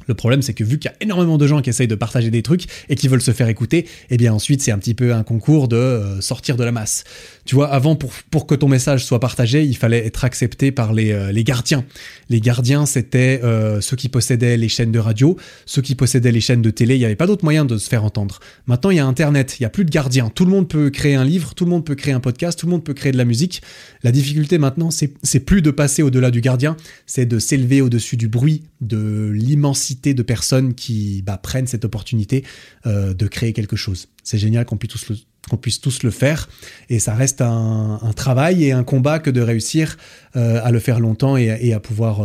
Le 0.06 0.14
problème, 0.14 0.42
c'est 0.42 0.54
que 0.54 0.64
vu 0.64 0.78
qu'il 0.78 0.92
y 0.92 0.94
a 0.94 0.98
énormément 1.02 1.38
de 1.38 1.48
gens 1.48 1.62
qui 1.62 1.70
essayent 1.70 1.88
de 1.88 1.96
partager 1.96 2.30
des 2.30 2.44
trucs 2.44 2.66
et 2.90 2.96
qui 2.96 3.08
veulent 3.08 3.22
se 3.22 3.32
faire 3.32 3.48
écouter, 3.48 3.88
eh 4.10 4.18
bien 4.18 4.34
ensuite 4.34 4.62
c'est 4.62 4.72
un 4.72 4.78
petit 4.78 4.94
peu 4.94 5.14
un 5.14 5.24
concours 5.24 5.68
de 5.68 5.76
euh, 5.76 6.22
sortir 6.22 6.56
de 6.56 6.64
la 6.64 6.72
masse. 6.72 7.04
Tu 7.46 7.56
vois, 7.56 7.70
avant 7.70 7.96
pour, 7.96 8.12
pour 8.30 8.46
que 8.46 8.56
ton 8.56 8.68
message 8.68 9.04
soit 9.04 9.20
partagé, 9.20 9.64
il 9.64 9.76
fallait 9.76 10.06
être 10.06 10.24
accepté 10.24 10.72
par 10.72 10.94
les, 10.94 11.12
euh, 11.12 11.32
gardiens. 11.44 11.84
Les 12.30 12.42
gardiens, 12.42 12.86
c'était 12.86 13.42
euh, 13.44 13.82
ceux 13.82 13.96
qui 13.96 14.10
possédaient 14.10 14.58
les 14.58 14.70
chaînes 14.70 14.92
de 14.92 15.00
radio, 15.00 15.38
ceux 15.66 15.82
qui 15.82 15.96
possédaient 15.96 16.32
les 16.32 16.42
chaînes 16.42 16.62
de 16.62 16.70
télé. 16.70 16.96
Il 16.96 17.00
n'y 17.00 17.06
avait 17.06 17.16
pas 17.16 17.28
d'autre 17.28 17.44
moyen 17.44 17.66
de 17.66 17.78
se 17.78 17.90
faire 17.90 18.04
entendre. 18.04 18.40
Maintenant, 18.66 18.92
il 18.92 18.98
y 18.98 19.00
a 19.00 19.06
Internet, 19.06 19.58
il 19.60 19.64
n'y 19.64 19.66
a 19.66 19.70
plus 19.70 19.86
de 19.86 19.90
gardiens. 19.90 20.30
Tout 20.30 20.46
le 20.46 20.52
monde 20.52 20.68
peut 20.68 20.90
créer 20.90 21.16
un 21.16 21.24
livre, 21.24 21.54
tout 21.54 21.66
le 21.66 21.72
monde 21.72 21.86
peut 21.86 21.96
créer 21.96 22.14
un 22.14 22.20
podcast, 22.20 22.60
tout 22.60 22.66
le 22.66 22.72
monde 22.72 22.84
peut 22.84 22.94
créer 22.94 23.12
de 23.12 23.18
la 23.18 23.26
musique. 23.26 23.62
La 24.04 24.12
difficulté 24.12 24.58
maintenant, 24.58 24.90
c'est 24.92 25.40
plus 25.40 25.62
de 25.62 25.72
passer 25.72 26.04
au-delà 26.04 26.32
du 26.32 26.42
gardien, 26.42 26.76
c'est 27.06 27.26
de 27.26 27.40
s'élever 27.40 27.82
au-dessus 27.82 28.18
du 28.18 28.28
bruit, 28.28 28.64
de 28.82 29.32
l'immensité 29.34 30.14
de 30.14 30.24
personnes 30.24 30.74
qui 30.74 31.22
bah, 31.24 31.38
prennent 31.38 31.68
cette 31.68 31.86
opportunité 31.86 32.44
euh, 32.86 33.14
de 33.14 33.28
créer 33.28 33.54
quelque 33.54 33.76
chose. 33.76 34.08
C'est 34.24 34.38
génial 34.38 34.66
qu'on 34.66 34.78
puisse 34.78 34.92
tous 34.92 35.10
le 35.10 35.16
puisse 35.56 35.80
tous 35.80 36.04
le 36.04 36.12
faire. 36.12 36.50
Et 36.90 37.00
ça 37.00 37.16
reste 37.16 37.40
un, 37.40 38.12
travail 38.18 38.66
et 38.66 38.74
un 38.74 38.84
combat 38.84 39.20
que 39.20 39.30
de 39.30 39.40
réussir 39.40 39.96
euh, 40.36 40.60
à 40.62 40.72
le 40.72 40.80
faire 40.80 41.00
longtemps 41.00 41.38
et, 41.38 41.72
à 41.72 41.80
pouvoir... 41.80 42.22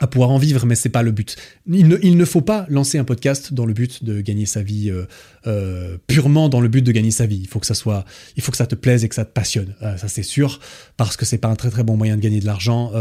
Euh, 0.00 0.04
à 0.04 0.06
pouvoir 0.06 0.30
en 0.30 0.38
vivre, 0.38 0.66
mais 0.66 0.74
c'est 0.74 0.88
pas 0.88 1.02
le 1.02 1.12
but. 1.12 1.36
Il 1.70 1.88
ne, 1.88 1.96
il 2.02 2.16
ne, 2.16 2.24
faut 2.24 2.40
pas 2.40 2.66
lancer 2.68 2.98
un 2.98 3.04
podcast 3.04 3.52
dans 3.52 3.66
le 3.66 3.72
but 3.72 4.04
de 4.04 4.20
gagner 4.20 4.46
sa 4.46 4.62
vie, 4.62 4.90
euh, 4.90 5.04
euh, 5.46 5.96
purement 6.06 6.48
dans 6.48 6.60
le 6.60 6.68
but 6.68 6.82
de 6.82 6.92
gagner 6.92 7.10
sa 7.10 7.26
vie. 7.26 7.40
Il 7.40 7.48
faut 7.48 7.60
que 7.60 7.66
ça 7.66 7.74
soit, 7.74 8.04
il 8.36 8.42
faut 8.42 8.50
que 8.50 8.56
ça 8.56 8.66
te 8.66 8.74
plaise 8.74 9.04
et 9.04 9.08
que 9.08 9.14
ça 9.14 9.24
te 9.24 9.32
passionne. 9.32 9.74
Euh, 9.82 9.96
ça 9.96 10.08
c'est 10.08 10.22
sûr, 10.22 10.60
parce 10.96 11.16
que 11.16 11.24
c'est 11.24 11.38
pas 11.38 11.48
un 11.48 11.56
très 11.56 11.70
très 11.70 11.82
bon 11.82 11.96
moyen 11.96 12.16
de 12.16 12.22
gagner 12.22 12.40
de 12.40 12.46
l'argent 12.46 12.92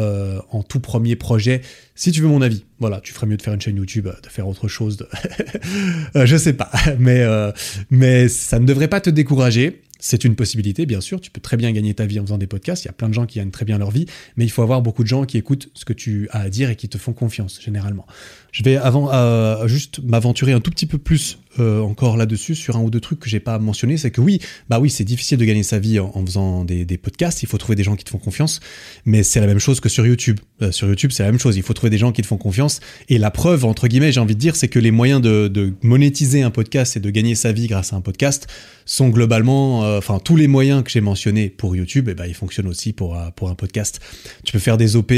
en 0.51 0.63
tout 0.63 0.79
premier 0.79 1.15
projet. 1.15 1.61
Si 1.95 2.11
tu 2.11 2.21
veux 2.21 2.27
mon 2.27 2.41
avis, 2.41 2.65
voilà, 2.79 2.99
tu 3.01 3.13
ferais 3.13 3.27
mieux 3.27 3.37
de 3.37 3.41
faire 3.41 3.53
une 3.53 3.61
chaîne 3.61 3.77
YouTube, 3.77 4.07
de 4.07 4.29
faire 4.29 4.47
autre 4.47 4.67
chose. 4.67 5.07
Je 6.15 6.37
sais 6.37 6.53
pas, 6.53 6.71
mais 6.99 7.25
mais 7.89 8.27
ça 8.27 8.59
ne 8.59 8.65
devrait 8.65 8.87
pas 8.87 9.01
te 9.01 9.09
décourager. 9.09 9.81
C'est 10.03 10.25
une 10.25 10.35
possibilité, 10.35 10.85
bien 10.87 10.99
sûr. 10.99 11.21
Tu 11.21 11.29
peux 11.29 11.39
très 11.39 11.57
bien 11.57 11.71
gagner 11.71 11.93
ta 11.93 12.07
vie 12.07 12.19
en 12.19 12.23
faisant 12.23 12.39
des 12.39 12.47
podcasts. 12.47 12.83
Il 12.83 12.87
y 12.87 12.89
a 12.89 12.93
plein 12.93 13.07
de 13.07 13.13
gens 13.13 13.27
qui 13.27 13.37
gagnent 13.37 13.51
très 13.51 13.65
bien 13.65 13.77
leur 13.77 13.91
vie, 13.91 14.07
mais 14.35 14.43
il 14.43 14.49
faut 14.49 14.63
avoir 14.63 14.81
beaucoup 14.81 15.03
de 15.03 15.07
gens 15.07 15.25
qui 15.25 15.37
écoutent 15.37 15.69
ce 15.75 15.85
que 15.85 15.93
tu 15.93 16.27
as 16.31 16.39
à 16.39 16.49
dire 16.49 16.71
et 16.71 16.75
qui 16.75 16.89
te 16.89 16.97
font 16.97 17.13
confiance, 17.13 17.61
généralement. 17.61 18.07
Je 18.51 18.63
vais 18.63 18.75
avant 18.75 19.09
juste 19.67 20.01
m'aventurer 20.03 20.51
un 20.51 20.59
tout 20.59 20.71
petit 20.71 20.85
peu 20.85 20.97
plus 20.97 21.37
euh, 21.59 21.81
encore 21.81 22.15
là-dessus 22.15 22.55
sur 22.55 22.77
un 22.77 22.81
ou 22.81 22.89
deux 22.89 23.01
trucs 23.01 23.19
que 23.19 23.29
j'ai 23.29 23.41
pas 23.41 23.59
mentionné, 23.59 23.97
c'est 23.97 24.09
que 24.09 24.21
oui, 24.21 24.39
bah 24.69 24.79
oui, 24.79 24.89
c'est 24.89 25.03
difficile 25.03 25.37
de 25.37 25.43
gagner 25.43 25.63
sa 25.63 25.79
vie 25.79 25.99
en, 25.99 26.25
faisant 26.25 26.63
des, 26.63 26.85
podcasts. 26.97 27.43
Il 27.43 27.47
faut 27.47 27.57
trouver 27.57 27.75
des 27.75 27.83
gens 27.83 27.97
qui 27.97 28.05
te 28.05 28.09
font 28.09 28.19
confiance, 28.19 28.61
mais 29.05 29.21
c'est 29.23 29.41
la 29.41 29.47
même 29.47 29.59
chose 29.59 29.81
que 29.81 29.89
sur 29.89 30.05
YouTube. 30.05 30.39
Euh, 30.61 30.71
sur 30.71 30.87
YouTube, 30.87 31.11
c'est 31.11 31.23
la 31.23 31.31
même 31.31 31.39
chose. 31.39 31.57
Il 31.57 31.63
faut 31.63 31.73
trouver 31.73 31.89
des 31.89 31.97
gens 31.97 32.13
qui 32.13 32.21
te 32.21 32.27
font 32.27 32.37
confiance. 32.37 32.79
Et 33.09 33.17
la 33.17 33.31
preuve, 33.31 33.65
entre 33.65 33.89
guillemets, 33.89 34.13
j'ai 34.13 34.21
envie 34.21 34.35
de 34.35 34.39
dire, 34.39 34.55
c'est 34.55 34.69
que 34.69 34.79
les 34.79 34.91
moyens 34.91 35.21
de, 35.21 35.73
monétiser 35.81 36.41
un 36.41 36.51
podcast 36.51 36.95
et 36.95 37.01
de 37.01 37.09
gagner 37.09 37.35
sa 37.35 37.51
vie 37.51 37.67
grâce 37.67 37.91
à 37.91 37.97
un 37.97 38.01
podcast 38.01 38.47
sont 38.85 39.09
globalement, 39.09 39.83
euh, 39.83 39.97
enfin 39.97 40.19
tous 40.19 40.35
les 40.35 40.47
moyens 40.47 40.83
que 40.83 40.89
j'ai 40.89 41.01
mentionnés 41.01 41.49
pour 41.49 41.75
YouTube, 41.75 42.07
eh 42.09 42.13
ben 42.13 42.25
ils 42.25 42.33
fonctionnent 42.33 42.67
aussi 42.67 42.93
pour 42.93 43.17
pour 43.35 43.49
un 43.49 43.55
podcast. 43.55 43.99
Tu 44.43 44.53
peux 44.53 44.59
faire 44.59 44.77
des 44.77 44.95
OP 44.95 45.13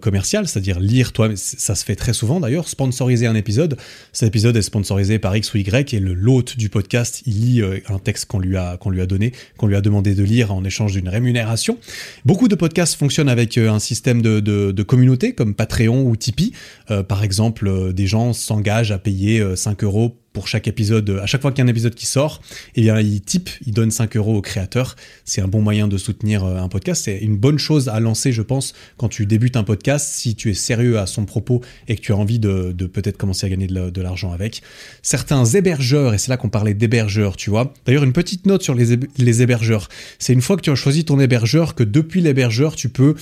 commerciales, 0.00 0.48
c'est-à-dire 0.48 0.80
lire 0.80 1.12
toi, 1.12 1.30
ça 1.34 1.74
se 1.74 1.84
fait 1.84 1.96
très 1.96 2.12
souvent 2.12 2.40
d'ailleurs, 2.40 2.63
sponsoriser 2.68 3.26
un 3.26 3.34
épisode. 3.34 3.76
Cet 4.12 4.28
épisode 4.28 4.56
est 4.56 4.62
sponsorisé 4.62 5.18
par 5.18 5.36
X 5.36 5.54
ou 5.54 5.58
Y 5.58 5.94
et 5.94 6.00
le 6.00 6.14
l'hôte 6.14 6.56
du 6.56 6.68
podcast, 6.68 7.22
lit 7.26 7.60
euh, 7.60 7.80
un 7.88 7.98
texte 7.98 8.26
qu'on 8.26 8.38
lui 8.38 8.56
a 8.56 8.78
donné, 9.06 9.32
qu'on 9.56 9.66
lui 9.66 9.76
a 9.76 9.80
demandé 9.80 10.14
de 10.14 10.22
lire 10.22 10.52
en 10.52 10.64
échange 10.64 10.92
d'une 10.92 11.08
rémunération. 11.08 11.78
Beaucoup 12.24 12.48
de 12.48 12.54
podcasts 12.54 12.94
fonctionnent 12.94 13.28
avec 13.28 13.58
euh, 13.58 13.70
un 13.70 13.78
système 13.78 14.22
de, 14.22 14.40
de, 14.40 14.82
communauté 14.82 15.34
comme 15.34 15.54
Patreon 15.54 16.04
ou 16.04 16.16
Tipeee. 16.16 16.52
Euh, 16.90 17.02
par 17.02 17.22
exemple, 17.24 17.92
des 17.92 18.06
gens 18.06 18.32
s'engagent 18.32 18.92
à 18.92 18.98
payer 18.98 19.42
5 19.56 19.84
euros 19.84 20.16
pour 20.34 20.48
chaque 20.48 20.66
épisode, 20.66 21.20
à 21.22 21.26
chaque 21.26 21.40
fois 21.40 21.52
qu'il 21.52 21.60
y 21.60 21.62
a 21.62 21.64
un 21.64 21.70
épisode 21.70 21.94
qui 21.94 22.06
sort, 22.06 22.42
eh 22.74 22.82
bien, 22.82 23.00
il 23.00 23.22
type, 23.22 23.48
il 23.66 23.72
donne 23.72 23.92
5 23.92 24.16
euros 24.16 24.36
au 24.36 24.42
créateur. 24.42 24.96
C'est 25.24 25.40
un 25.40 25.46
bon 25.46 25.62
moyen 25.62 25.86
de 25.86 25.96
soutenir 25.96 26.44
euh, 26.44 26.58
un 26.58 26.68
podcast. 26.68 27.04
C'est 27.04 27.18
une 27.18 27.36
bonne 27.36 27.58
chose 27.58 27.88
à 27.88 28.00
lancer, 28.00 28.32
je 28.32 28.42
pense, 28.42 28.74
quand 28.96 29.08
tu 29.08 29.26
débutes 29.26 29.56
un 29.56 29.62
podcast, 29.62 30.08
si 30.12 30.34
tu 30.34 30.50
es 30.50 30.54
sérieux 30.54 30.98
à 30.98 31.06
son 31.06 31.24
propos 31.24 31.62
et 31.86 31.94
que 31.94 32.00
tu 32.00 32.12
as 32.12 32.16
envie 32.16 32.40
de, 32.40 32.72
peut-être 32.72 33.16
commencer 33.16 33.46
à 33.46 33.48
gagner 33.48 33.68
de 33.68 34.02
l'argent 34.02 34.32
avec. 34.32 34.62
Certains 35.02 35.44
hébergeurs, 35.44 36.14
et 36.14 36.18
c'est 36.18 36.30
là 36.30 36.36
qu'on 36.36 36.48
parlait 36.48 36.74
d'hébergeurs, 36.74 37.36
tu 37.36 37.50
vois. 37.50 37.72
D'ailleurs, 37.86 38.02
une 38.02 38.12
petite 38.12 38.44
note 38.46 38.62
sur 38.64 38.74
les, 38.74 38.98
les 39.16 39.42
hébergeurs. 39.42 39.88
C'est 40.18 40.32
une 40.32 40.42
fois 40.42 40.56
que 40.56 40.62
tu 40.62 40.70
as 40.70 40.74
choisi 40.74 41.04
ton 41.04 41.20
hébergeur 41.20 41.76
que 41.76 41.84
depuis 41.84 42.20
l'hébergeur, 42.20 42.74
tu 42.74 42.88
peux 42.88 43.14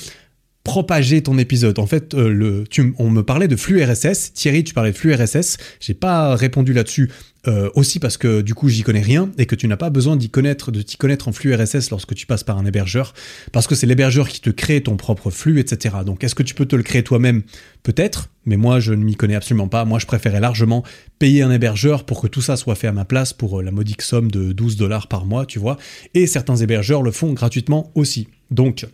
propager 0.64 1.22
ton 1.22 1.38
épisode. 1.38 1.78
En 1.78 1.86
fait, 1.86 2.14
euh, 2.14 2.64
on 2.98 3.10
me 3.10 3.22
parlait 3.22 3.48
de 3.48 3.56
flux 3.56 3.82
RSS. 3.82 4.32
Thierry, 4.32 4.64
tu 4.64 4.74
parlais 4.74 4.92
de 4.92 4.96
flux 4.96 5.14
RSS. 5.14 5.58
J'ai 5.80 5.94
pas 5.94 6.34
répondu 6.36 6.72
là-dessus. 6.72 7.10
Euh, 7.48 7.70
aussi 7.74 7.98
parce 7.98 8.18
que 8.18 8.40
du 8.40 8.54
coup 8.54 8.68
j'y 8.68 8.84
connais 8.84 9.00
rien 9.00 9.32
et 9.36 9.46
que 9.46 9.56
tu 9.56 9.66
n'as 9.66 9.76
pas 9.76 9.90
besoin 9.90 10.14
d'y 10.14 10.30
connaître, 10.30 10.70
de 10.70 10.80
t'y 10.80 10.96
connaître 10.96 11.26
en 11.26 11.32
flux 11.32 11.52
RSS 11.52 11.90
lorsque 11.90 12.14
tu 12.14 12.24
passes 12.24 12.44
par 12.44 12.56
un 12.56 12.64
hébergeur, 12.64 13.14
parce 13.50 13.66
que 13.66 13.74
c'est 13.74 13.88
l'hébergeur 13.88 14.28
qui 14.28 14.40
te 14.40 14.50
crée 14.50 14.80
ton 14.80 14.96
propre 14.96 15.28
flux, 15.32 15.58
etc. 15.58 15.96
Donc 16.06 16.22
est-ce 16.22 16.36
que 16.36 16.44
tu 16.44 16.54
peux 16.54 16.66
te 16.66 16.76
le 16.76 16.84
créer 16.84 17.02
toi-même? 17.02 17.42
Peut-être, 17.82 18.30
mais 18.46 18.56
moi 18.56 18.78
je 18.78 18.92
ne 18.92 19.02
m'y 19.02 19.16
connais 19.16 19.34
absolument 19.34 19.66
pas. 19.66 19.84
Moi 19.84 19.98
je 19.98 20.06
préférais 20.06 20.38
largement 20.38 20.84
payer 21.18 21.42
un 21.42 21.50
hébergeur 21.50 22.04
pour 22.04 22.22
que 22.22 22.28
tout 22.28 22.42
ça 22.42 22.54
soit 22.56 22.76
fait 22.76 22.86
à 22.86 22.92
ma 22.92 23.04
place 23.04 23.32
pour 23.32 23.58
euh, 23.58 23.62
la 23.64 23.72
modique 23.72 24.02
somme 24.02 24.30
de 24.30 24.52
12 24.52 24.76
dollars 24.76 25.08
par 25.08 25.26
mois, 25.26 25.44
tu 25.44 25.58
vois. 25.58 25.78
Et 26.14 26.28
certains 26.28 26.54
hébergeurs 26.54 27.02
le 27.02 27.10
font 27.10 27.32
gratuitement 27.32 27.90
aussi. 27.96 28.28
Donc 28.52 28.86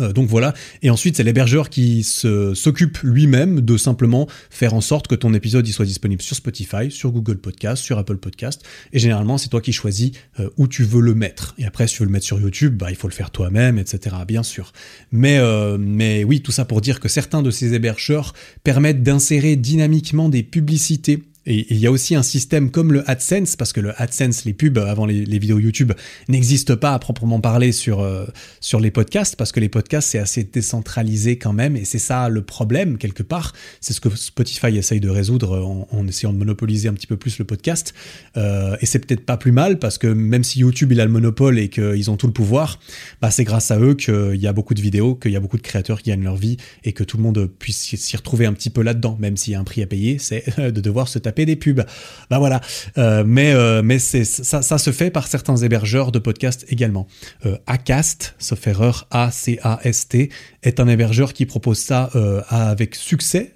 Euh, 0.00 0.12
donc 0.12 0.28
voilà, 0.28 0.52
et 0.82 0.90
ensuite 0.90 1.16
c'est 1.16 1.24
l'hébergeur 1.24 1.70
qui 1.70 2.02
s'occupe 2.02 2.98
lui-même 2.98 3.62
de 3.62 3.76
simplement 3.78 4.28
faire 4.50 4.74
en 4.74 4.82
sorte 4.82 5.08
que 5.08 5.14
ton 5.14 5.32
épisode 5.32 5.66
il 5.66 5.72
soit 5.72 5.86
disponible 5.86 6.20
sur 6.20 6.36
Spotify, 6.36 6.90
sur 6.90 7.10
Google 7.10 7.38
Podcast, 7.38 7.82
sur 7.82 7.96
Apple 7.96 8.18
Podcast, 8.18 8.62
et 8.92 8.98
généralement 8.98 9.38
c'est 9.38 9.48
toi 9.48 9.62
qui 9.62 9.72
choisis 9.72 10.12
euh, 10.40 10.50
où 10.58 10.68
tu 10.68 10.84
veux 10.84 11.00
le 11.00 11.14
mettre. 11.14 11.54
Et 11.56 11.64
après 11.64 11.88
si 11.88 11.94
tu 11.94 12.00
veux 12.00 12.06
le 12.06 12.12
mettre 12.12 12.26
sur 12.26 12.38
YouTube, 12.38 12.76
bah, 12.76 12.90
il 12.90 12.96
faut 12.96 13.08
le 13.08 13.14
faire 13.14 13.30
toi-même, 13.30 13.78
etc. 13.78 14.16
Bien 14.26 14.42
sûr. 14.42 14.72
Mais, 15.10 15.38
euh, 15.38 15.78
mais 15.78 16.22
oui, 16.22 16.42
tout 16.42 16.52
ça 16.52 16.66
pour 16.66 16.82
dire 16.82 17.00
que 17.00 17.08
certains 17.08 17.42
de 17.42 17.50
ces 17.50 17.72
hébergeurs 17.72 18.34
permettent 18.64 19.02
d'insérer 19.02 19.56
dynamiquement 19.56 20.28
des 20.28 20.42
publicités 20.42 21.22
et 21.48 21.66
il 21.70 21.78
y 21.78 21.86
a 21.86 21.90
aussi 21.90 22.14
un 22.14 22.22
système 22.22 22.70
comme 22.70 22.92
le 22.92 23.08
AdSense, 23.10 23.56
parce 23.56 23.72
que 23.72 23.80
le 23.80 23.98
AdSense, 24.00 24.44
les 24.44 24.52
pubs 24.52 24.76
avant 24.76 25.06
les, 25.06 25.24
vidéos 25.38 25.58
YouTube, 25.58 25.92
n'existent 26.28 26.76
pas 26.76 26.92
à 26.92 26.98
proprement 26.98 27.40
parler 27.40 27.72
sur, 27.72 28.00
euh, 28.00 28.26
sur 28.60 28.80
les 28.80 28.90
podcasts, 28.90 29.34
parce 29.34 29.50
que 29.50 29.58
les 29.58 29.70
podcasts, 29.70 30.10
c'est 30.10 30.18
assez 30.18 30.44
décentralisé 30.44 31.38
quand 31.38 31.54
même, 31.54 31.74
et 31.74 31.86
c'est 31.86 31.98
ça 31.98 32.28
le 32.28 32.42
problème, 32.42 32.98
quelque 32.98 33.22
part. 33.22 33.54
C'est 33.80 33.94
ce 33.94 34.00
que 34.00 34.14
Spotify 34.14 34.76
essaye 34.76 35.00
de 35.00 35.08
résoudre 35.08 35.86
en, 35.90 36.06
essayant 36.06 36.34
de 36.34 36.38
monopoliser 36.38 36.88
un 36.88 36.92
petit 36.92 37.06
peu 37.06 37.16
plus 37.16 37.38
le 37.38 37.46
podcast. 37.46 37.94
Euh, 38.36 38.76
et 38.82 38.86
c'est 38.86 38.98
peut-être 38.98 39.24
pas 39.24 39.38
plus 39.38 39.52
mal, 39.52 39.78
parce 39.78 39.96
que 39.96 40.06
même 40.06 40.44
si 40.44 40.60
YouTube, 40.60 40.92
il 40.92 41.00
a 41.00 41.06
le 41.06 41.10
monopole 41.10 41.58
et 41.58 41.70
qu'ils 41.70 42.10
ont 42.10 42.18
tout 42.18 42.26
le 42.26 42.34
pouvoir, 42.34 42.78
bah, 43.22 43.30
c'est 43.30 43.44
grâce 43.44 43.70
à 43.70 43.80
eux 43.80 43.94
qu'il 43.94 44.36
y 44.36 44.46
a 44.46 44.52
beaucoup 44.52 44.74
de 44.74 44.82
vidéos, 44.82 45.14
qu'il 45.14 45.32
y 45.32 45.36
a 45.36 45.40
beaucoup 45.40 45.56
de 45.56 45.62
créateurs 45.62 46.02
qui 46.02 46.10
gagnent 46.10 46.24
leur 46.24 46.36
vie, 46.36 46.58
et 46.84 46.92
que 46.92 47.04
tout 47.04 47.16
le 47.16 47.22
monde 47.22 47.48
puisse 47.58 47.96
s'y 47.96 48.16
retrouver 48.18 48.44
un 48.44 48.52
petit 48.52 48.70
peu 48.70 48.82
là-dedans, 48.82 49.16
même 49.18 49.38
s'il 49.38 49.54
y 49.54 49.56
a 49.56 49.60
un 49.60 49.64
prix 49.64 49.82
à 49.82 49.86
payer, 49.86 50.18
c'est 50.18 50.44
de 50.58 50.80
devoir 50.82 51.08
se 51.08 51.18
taper 51.18 51.37
des 51.46 51.56
pubs. 51.56 51.84
Bah 52.30 52.38
voilà. 52.38 52.60
Euh, 52.98 53.24
mais 53.26 53.52
euh, 53.52 53.82
mais 53.82 53.98
c'est 53.98 54.24
ça, 54.24 54.62
se 54.78 54.90
fait 54.90 55.10
par 55.10 55.26
certains 55.26 55.56
hébergeurs 55.56 56.12
de 56.12 56.18
podcasts 56.18 56.66
également. 56.68 57.06
Euh, 57.46 57.56
Acast, 57.66 58.34
sauf 58.38 58.66
erreur, 58.66 59.06
A-C-A-S-T, 59.10 60.30
est 60.62 60.80
un 60.80 60.88
hébergeur 60.88 61.32
qui 61.32 61.46
propose 61.46 61.78
ça 61.78 62.10
avec 62.48 62.94
succès, 62.94 63.54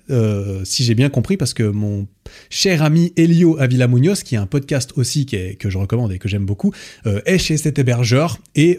si 0.64 0.84
j'ai 0.84 0.94
bien 0.94 1.08
compris, 1.08 1.36
parce 1.36 1.54
que 1.54 1.64
mon 1.64 2.06
cher 2.48 2.82
ami 2.82 3.12
Elio 3.16 3.58
Avila 3.58 3.88
Munoz, 3.88 4.22
qui 4.22 4.36
est 4.36 4.38
un 4.38 4.46
podcast 4.46 4.92
aussi 4.96 5.26
que 5.26 5.68
je 5.68 5.78
recommande 5.78 6.12
et 6.12 6.18
que 6.18 6.28
j'aime 6.28 6.46
beaucoup, 6.46 6.72
est 7.04 7.38
chez 7.38 7.56
cet 7.56 7.78
hébergeur 7.78 8.38
et, 8.54 8.78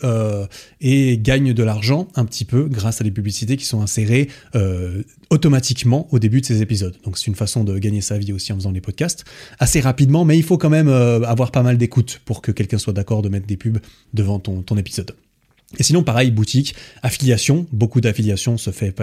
et 0.82 1.18
gagne 1.18 1.54
de 1.54 1.64
l'argent 1.64 2.08
un 2.16 2.26
petit 2.26 2.46
peu 2.46 2.68
grâce 2.70 3.02
à 3.02 3.04
des 3.04 3.12
publicités 3.12 3.58
qui 3.58 3.66
sont 3.66 3.82
insérées 3.82 4.30
automatiquement 5.30 6.08
au 6.12 6.20
début 6.20 6.42
de 6.42 6.46
ces 6.46 6.62
épisodes. 6.62 6.96
Donc 7.04 7.18
c'est 7.18 7.28
une 7.28 7.36
façon 7.36 7.64
de 7.64 7.78
gagner 7.78 8.02
sa 8.02 8.18
vie 8.18 8.32
aussi 8.32 8.54
en 8.54 8.56
faisant 8.56 8.72
des 8.72 8.82
podcasts 8.82 8.93
assez 9.60 9.80
rapidement, 9.80 10.26
mais 10.26 10.38
il 10.38 10.44
faut 10.44 10.58
quand 10.58 10.70
même 10.70 10.88
euh, 10.88 11.22
avoir 11.24 11.52
pas 11.52 11.64
mal 11.64 11.78
d'écoute 11.78 12.22
pour 12.26 12.42
que 12.42 12.52
quelqu'un 12.52 12.78
soit 12.78 12.94
d'accord 12.94 13.22
de 13.22 13.30
mettre 13.30 13.48
des 13.48 13.58
pubs 13.58 13.80
devant 14.14 14.40
ton, 14.40 14.62
ton 14.62 14.78
épisode. 14.78 15.16
Et 15.78 15.84
sinon, 15.84 16.04
pareil, 16.04 16.32
boutique, 16.32 16.76
affiliation, 17.02 17.66
beaucoup 17.72 18.02
d'affiliation 18.02 18.58
se 18.58 18.72
fait 18.72 18.96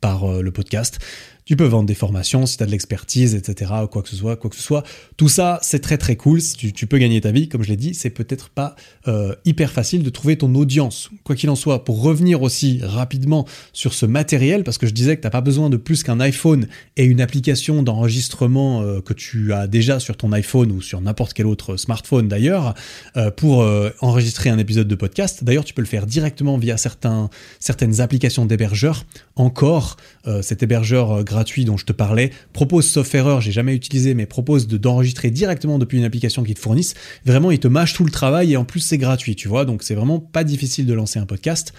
par 0.00 0.24
euh, 0.24 0.42
le 0.42 0.50
podcast. 0.52 0.98
Tu 1.46 1.56
peux 1.56 1.66
vendre 1.66 1.86
des 1.86 1.94
formations 1.94 2.46
si 2.46 2.56
tu 2.56 2.62
as 2.62 2.66
de 2.66 2.70
l'expertise, 2.70 3.34
etc. 3.34 3.70
ou 3.84 3.86
quoi 3.86 4.02
que 4.02 4.08
ce 4.08 4.16
soit, 4.16 4.36
quoi 4.36 4.48
que 4.48 4.56
ce 4.56 4.62
soit. 4.62 4.82
Tout 5.18 5.28
ça, 5.28 5.58
c'est 5.60 5.80
très 5.80 5.98
très 5.98 6.16
cool. 6.16 6.40
Tu, 6.56 6.86
peux 6.86 6.96
gagner 6.96 7.20
ta 7.20 7.32
vie, 7.32 7.50
comme 7.50 7.62
je 7.62 7.68
l'ai 7.68 7.76
dit. 7.76 7.94
C'est 7.94 8.08
peut-être 8.08 8.48
pas 8.48 8.76
euh, 9.08 9.34
hyper 9.44 9.70
facile 9.70 10.02
de 10.02 10.08
trouver 10.08 10.38
ton 10.38 10.54
audience. 10.54 11.10
Quoi 11.22 11.36
qu'il 11.36 11.50
en 11.50 11.54
soit, 11.54 11.84
pour 11.84 12.00
revenir 12.02 12.40
aussi 12.40 12.80
rapidement 12.82 13.46
sur 13.74 13.92
ce 13.92 14.06
matériel, 14.06 14.64
parce 14.64 14.78
que 14.78 14.86
je 14.86 14.92
disais 14.92 15.16
que 15.16 15.20
t'as 15.20 15.30
pas 15.30 15.42
besoin 15.42 15.68
de 15.68 15.76
plus 15.76 16.02
qu'un 16.02 16.18
iPhone 16.18 16.66
et 16.96 17.04
une 17.04 17.20
application 17.20 17.82
d'enregistrement 17.82 18.80
euh, 18.80 19.02
que 19.02 19.12
tu 19.12 19.52
as 19.52 19.66
déjà 19.66 20.00
sur 20.00 20.16
ton 20.16 20.32
iPhone 20.32 20.72
ou 20.72 20.80
sur 20.80 21.02
n'importe 21.02 21.34
quel 21.34 21.46
autre 21.46 21.76
smartphone 21.76 22.26
d'ailleurs, 22.26 22.74
euh, 23.18 23.30
pour 23.30 23.64
enregistrer 24.00 24.48
un 24.48 24.58
épisode 24.58 24.88
de 24.88 24.94
podcast. 24.94 25.44
D'ailleurs, 25.44 25.64
tu 25.64 25.74
peux 25.74 25.82
le 25.82 25.88
faire 25.88 26.06
directement 26.06 26.56
via 26.56 26.76
certaines 26.78 28.00
applications 28.00 28.46
d'hébergeurs. 28.46 29.04
Encore, 29.36 29.96
cet 30.42 30.62
hébergeur 30.62 31.24
gratuit 31.34 31.64
dont 31.64 31.76
je 31.76 31.84
te 31.84 31.92
parlais, 31.92 32.30
propose, 32.52 32.86
sauf 32.86 33.12
erreur, 33.14 33.40
j'ai 33.40 33.50
jamais 33.50 33.74
utilisé, 33.74 34.14
mais 34.14 34.24
propose 34.26 34.68
de, 34.68 34.76
d'enregistrer 34.76 35.30
directement 35.30 35.78
depuis 35.78 35.98
une 35.98 36.04
application 36.04 36.44
qu'ils 36.44 36.54
te 36.54 36.60
fournissent. 36.60 36.94
Vraiment, 37.26 37.50
ils 37.50 37.58
te 37.58 37.66
mâchent 37.66 37.94
tout 37.94 38.04
le 38.04 38.12
travail 38.12 38.52
et 38.52 38.56
en 38.56 38.64
plus 38.64 38.80
c'est 38.80 38.98
gratuit, 38.98 39.34
tu 39.34 39.48
vois. 39.48 39.64
Donc 39.64 39.82
c'est 39.82 39.96
vraiment 39.96 40.20
pas 40.20 40.44
difficile 40.44 40.86
de 40.86 40.94
lancer 40.94 41.18
un 41.18 41.26
podcast 41.26 41.74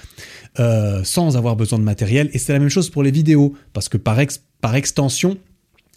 euh, 0.60 1.04
sans 1.04 1.38
avoir 1.38 1.56
besoin 1.56 1.80
de 1.80 1.86
matériel. 1.86 2.30
Et 2.34 2.38
c'est 2.38 2.52
la 2.52 2.60
même 2.60 2.70
chose 2.70 2.90
pour 2.90 3.02
les 3.02 3.12
vidéos, 3.12 3.54
parce 3.72 3.88
que 3.88 3.98
par, 3.98 4.20
par 4.60 4.76
extension, 4.76 5.38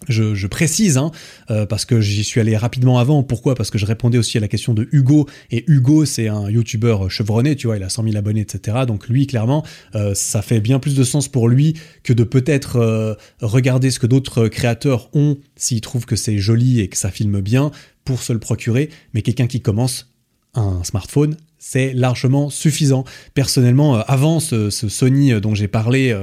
je, 0.07 0.47
précise, 0.47 0.97
hein, 0.97 1.11
euh, 1.51 1.65
parce 1.65 1.85
que 1.85 1.99
j'y 1.99 2.23
suis 2.23 2.39
allé 2.39 2.55
rapidement 2.55 2.99
avant. 2.99 3.23
Pourquoi? 3.23 3.55
Parce 3.55 3.69
que 3.69 3.77
je 3.77 3.85
répondais 3.85 4.17
aussi 4.17 4.37
à 4.37 4.41
la 4.41 4.47
question 4.47 4.73
de 4.73 4.87
Hugo. 4.91 5.27
Et 5.51 5.65
Hugo, 5.67 6.05
c'est 6.05 6.27
un 6.27 6.49
youtubeur 6.49 7.11
chevronné, 7.11 7.55
tu 7.55 7.67
vois, 7.67 7.77
il 7.77 7.83
a 7.83 7.89
100 7.89 8.03
000 8.03 8.17
abonnés, 8.17 8.41
etc. 8.41 8.77
Donc 8.87 9.07
lui, 9.07 9.27
clairement, 9.27 9.65
euh, 9.95 10.13
ça 10.13 10.41
fait 10.41 10.61
bien 10.61 10.79
plus 10.79 10.95
de 10.95 11.03
sens 11.03 11.27
pour 11.27 11.49
lui 11.49 11.75
que 12.03 12.13
de 12.13 12.23
peut-être 12.23 12.77
euh, 12.77 13.15
regarder 13.41 13.91
ce 13.91 13.99
que 13.99 14.07
d'autres 14.07 14.47
créateurs 14.47 15.09
ont 15.13 15.37
s'il 15.55 15.81
trouve 15.81 16.05
que 16.05 16.15
c'est 16.15 16.37
joli 16.37 16.79
et 16.79 16.87
que 16.87 16.97
ça 16.97 17.11
filme 17.11 17.41
bien 17.41 17.71
pour 18.05 18.23
se 18.23 18.31
le 18.31 18.39
procurer. 18.39 18.89
Mais 19.13 19.21
quelqu'un 19.21 19.47
qui 19.47 19.61
commence 19.61 20.13
un 20.55 20.83
smartphone, 20.83 21.35
c'est 21.59 21.93
largement 21.93 22.49
suffisant. 22.49 23.03
Personnellement, 23.33 23.99
avant 23.99 24.39
ce, 24.39 24.69
Sony 24.69 25.39
dont 25.41 25.55
j'ai 25.55 25.67
parlé 25.67 26.15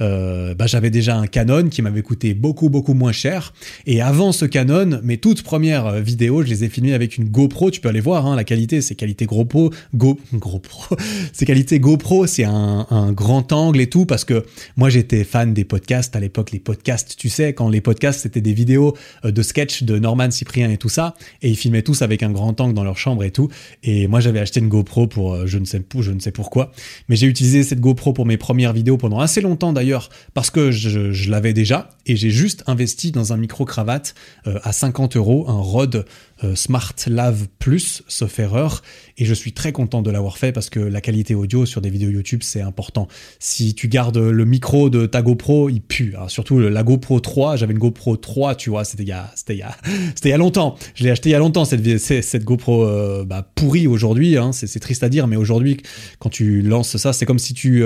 euh, 0.00 0.54
bah, 0.54 0.66
j'avais 0.66 0.90
déjà 0.90 1.16
un 1.16 1.26
Canon 1.26 1.68
qui 1.68 1.82
m'avait 1.82 2.02
coûté 2.02 2.34
beaucoup 2.34 2.70
beaucoup 2.70 2.94
moins 2.94 3.12
cher. 3.12 3.52
Et 3.86 4.00
avant 4.00 4.32
ce 4.32 4.44
Canon, 4.44 5.00
mes 5.02 5.18
toutes 5.18 5.42
premières 5.42 5.86
euh, 5.86 6.00
vidéos, 6.00 6.42
je 6.42 6.48
les 6.48 6.64
ai 6.64 6.68
filmées 6.68 6.94
avec 6.94 7.18
une 7.18 7.24
GoPro. 7.24 7.70
Tu 7.70 7.80
peux 7.80 7.88
aller 7.88 8.00
voir, 8.00 8.26
hein, 8.26 8.36
la 8.36 8.44
qualité, 8.44 8.80
c'est 8.80 8.94
qualité 8.94 9.26
GoPro, 9.26 9.70
Go, 9.94 10.18
GoPro, 10.34 10.96
c'est 11.32 11.44
qualité 11.44 11.80
GoPro, 11.80 12.26
c'est 12.26 12.44
un, 12.44 12.86
un, 12.90 13.12
grand 13.12 13.52
angle 13.52 13.80
et 13.80 13.88
tout 13.88 14.06
parce 14.06 14.24
que 14.24 14.44
moi 14.76 14.88
j'étais 14.88 15.24
fan 15.24 15.52
des 15.52 15.64
podcasts 15.64 16.16
à 16.16 16.20
l'époque. 16.20 16.52
Les 16.52 16.60
podcasts, 16.60 17.16
tu 17.16 17.28
sais, 17.28 17.52
quand 17.52 17.68
les 17.68 17.80
podcasts 17.80 18.20
c'était 18.20 18.40
des 18.40 18.54
vidéos 18.54 18.96
euh, 19.24 19.30
de 19.30 19.42
sketch 19.42 19.82
de 19.82 19.98
Norman 19.98 20.30
Cyprien 20.30 20.70
et 20.70 20.78
tout 20.78 20.88
ça, 20.88 21.14
et 21.42 21.50
ils 21.50 21.56
filmaient 21.56 21.82
tous 21.82 22.02
avec 22.02 22.22
un 22.22 22.30
grand 22.30 22.58
angle 22.60 22.74
dans 22.74 22.84
leur 22.84 22.96
chambre 22.96 23.24
et 23.24 23.30
tout. 23.30 23.48
Et 23.82 24.06
moi 24.06 24.20
j'avais 24.20 24.40
acheté 24.40 24.60
une 24.60 24.68
GoPro 24.68 24.79
pour 24.82 25.46
je 25.46 25.58
ne 25.58 25.64
sais 25.64 25.82
je 25.98 26.12
ne 26.12 26.20
sais 26.20 26.32
pourquoi, 26.32 26.72
mais 27.08 27.16
j'ai 27.16 27.26
utilisé 27.26 27.62
cette 27.62 27.80
GoPro 27.80 28.12
pour 28.12 28.26
mes 28.26 28.36
premières 28.36 28.72
vidéos 28.72 28.96
pendant 28.96 29.20
assez 29.20 29.40
longtemps 29.40 29.72
d'ailleurs 29.72 30.10
parce 30.34 30.50
que 30.50 30.70
je, 30.70 31.30
l'avais 31.30 31.52
déjà 31.52 31.90
et 32.06 32.16
j'ai 32.16 32.30
juste 32.30 32.64
investi 32.66 33.12
dans 33.12 33.32
un 33.32 33.36
micro-cravate 33.36 34.14
euh, 34.46 34.58
à 34.62 34.72
50 34.72 35.16
euros, 35.16 35.44
un 35.48 35.60
Rode 35.60 36.06
euh, 36.42 36.54
Smart 36.54 36.94
Lave 37.06 37.48
Plus, 37.58 38.02
sauf 38.08 38.38
erreur, 38.38 38.82
et 39.18 39.24
je 39.24 39.34
suis 39.34 39.52
très 39.52 39.72
content 39.72 40.02
de 40.02 40.10
l'avoir 40.10 40.38
fait 40.38 40.52
parce 40.52 40.70
que 40.70 40.80
la 40.80 41.00
qualité 41.00 41.34
audio 41.34 41.66
sur 41.66 41.80
des 41.80 41.90
vidéos 41.90 42.10
YouTube 42.10 42.40
c'est 42.42 42.62
important. 42.62 43.08
Si 43.38 43.74
tu 43.74 43.88
gardes 43.88 44.18
le 44.18 44.44
micro 44.44 44.90
de 44.90 45.06
ta 45.06 45.22
GoPro, 45.22 45.68
il 45.68 45.80
pue. 45.80 46.14
surtout 46.28 46.58
la 46.58 46.82
GoPro 46.82 47.20
3, 47.20 47.56
j'avais 47.56 47.72
une 47.72 47.78
GoPro 47.78 48.16
3, 48.16 48.54
tu 48.54 48.70
vois, 48.70 48.84
c'était 48.84 49.02
il 49.02 49.08
y 49.08 49.12
a, 49.12 49.30
c'était 49.34 49.54
il 49.54 49.58
y 49.58 49.62
a, 49.62 49.76
c'était 50.14 50.36
longtemps. 50.36 50.76
Je 50.94 51.04
l'ai 51.04 51.10
acheté 51.10 51.30
il 51.30 51.32
y 51.32 51.34
a 51.36 51.38
longtemps 51.38 51.64
cette, 51.64 51.98
cette 51.98 52.44
GoPro 52.44 52.84
euh, 52.84 53.24
bah, 53.24 53.48
pourrie 53.54 53.86
aujourd'hui. 53.86 54.36
Hein, 54.36 54.52
c'est 54.52 54.69
triste 54.78 55.02
à 55.02 55.08
dire, 55.08 55.26
mais 55.26 55.36
aujourd'hui 55.36 55.78
quand 56.20 56.30
tu 56.30 56.62
lances 56.62 56.96
ça, 56.96 57.12
c'est 57.12 57.26
comme 57.26 57.40
si 57.40 57.54
tu 57.54 57.82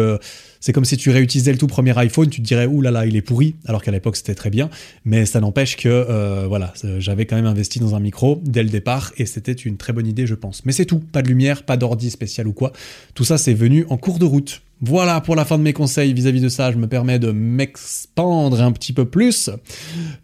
c'est 0.65 0.73
comme 0.73 0.87
si 0.87 0.97
tu 0.97 1.11
réutilisais 1.11 1.53
le 1.53 1.59
tout 1.59 1.67
premier 1.67 1.93
iPhone, 1.99 2.31
tu 2.31 2.41
te 2.41 2.47
dirais 2.47 2.65
ouh 2.65 2.81
là 2.81 2.91
là, 2.91 3.05
il 3.05 3.17
est 3.17 3.21
pourri, 3.21 3.55
alors 3.67 3.83
qu'à 3.83 3.91
l'époque 3.91 4.17
c'était 4.17 4.35
très 4.35 4.49
bien. 4.49 4.71
Mais 5.05 5.27
ça 5.27 5.39
n'empêche 5.39 5.77
que 5.77 5.91
euh, 5.91 6.47
voilà, 6.49 6.73
j'avais 7.01 7.27
quand 7.27 7.37
même 7.37 7.45
investi 7.45 7.81
dans 7.81 7.95
un 7.95 8.01
micro 8.01 8.41
dès 8.43 8.63
le 8.63 8.71
départ 8.71 9.13
et 9.19 9.27
c'était 9.27 9.53
une 9.53 9.77
très 9.77 9.93
bonne 9.93 10.07
idée, 10.07 10.27
je 10.27 10.35
pense. 10.35 10.65
Mais 10.65 10.73
c'est 10.73 10.87
tout, 10.87 11.01
pas 11.01 11.21
de 11.21 11.29
lumière, 11.29 11.65
pas 11.65 11.77
d'ordi 11.77 12.09
spécial 12.09 12.49
ou 12.49 12.55
quoi. 12.55 12.73
Tout 13.13 13.25
ça 13.25 13.37
c'est 13.37 13.53
venu 13.53 13.85
en 13.91 13.99
cours 13.99 14.19
de 14.19 14.25
route. 14.25 14.63
Voilà 14.81 15.21
pour 15.21 15.37
la 15.37 15.45
fin 15.45 15.57
de 15.57 15.63
mes 15.63 15.73
conseils 15.73 16.13
vis-à-vis 16.13 16.41
de 16.41 16.49
ça, 16.49 16.73
je 16.73 16.77
me 16.77 16.87
permets 16.87 17.19
de 17.19 17.31
m'expandre 17.31 18.61
un 18.61 18.73
petit 18.73 18.93
peu 18.93 19.05
plus. 19.05 19.49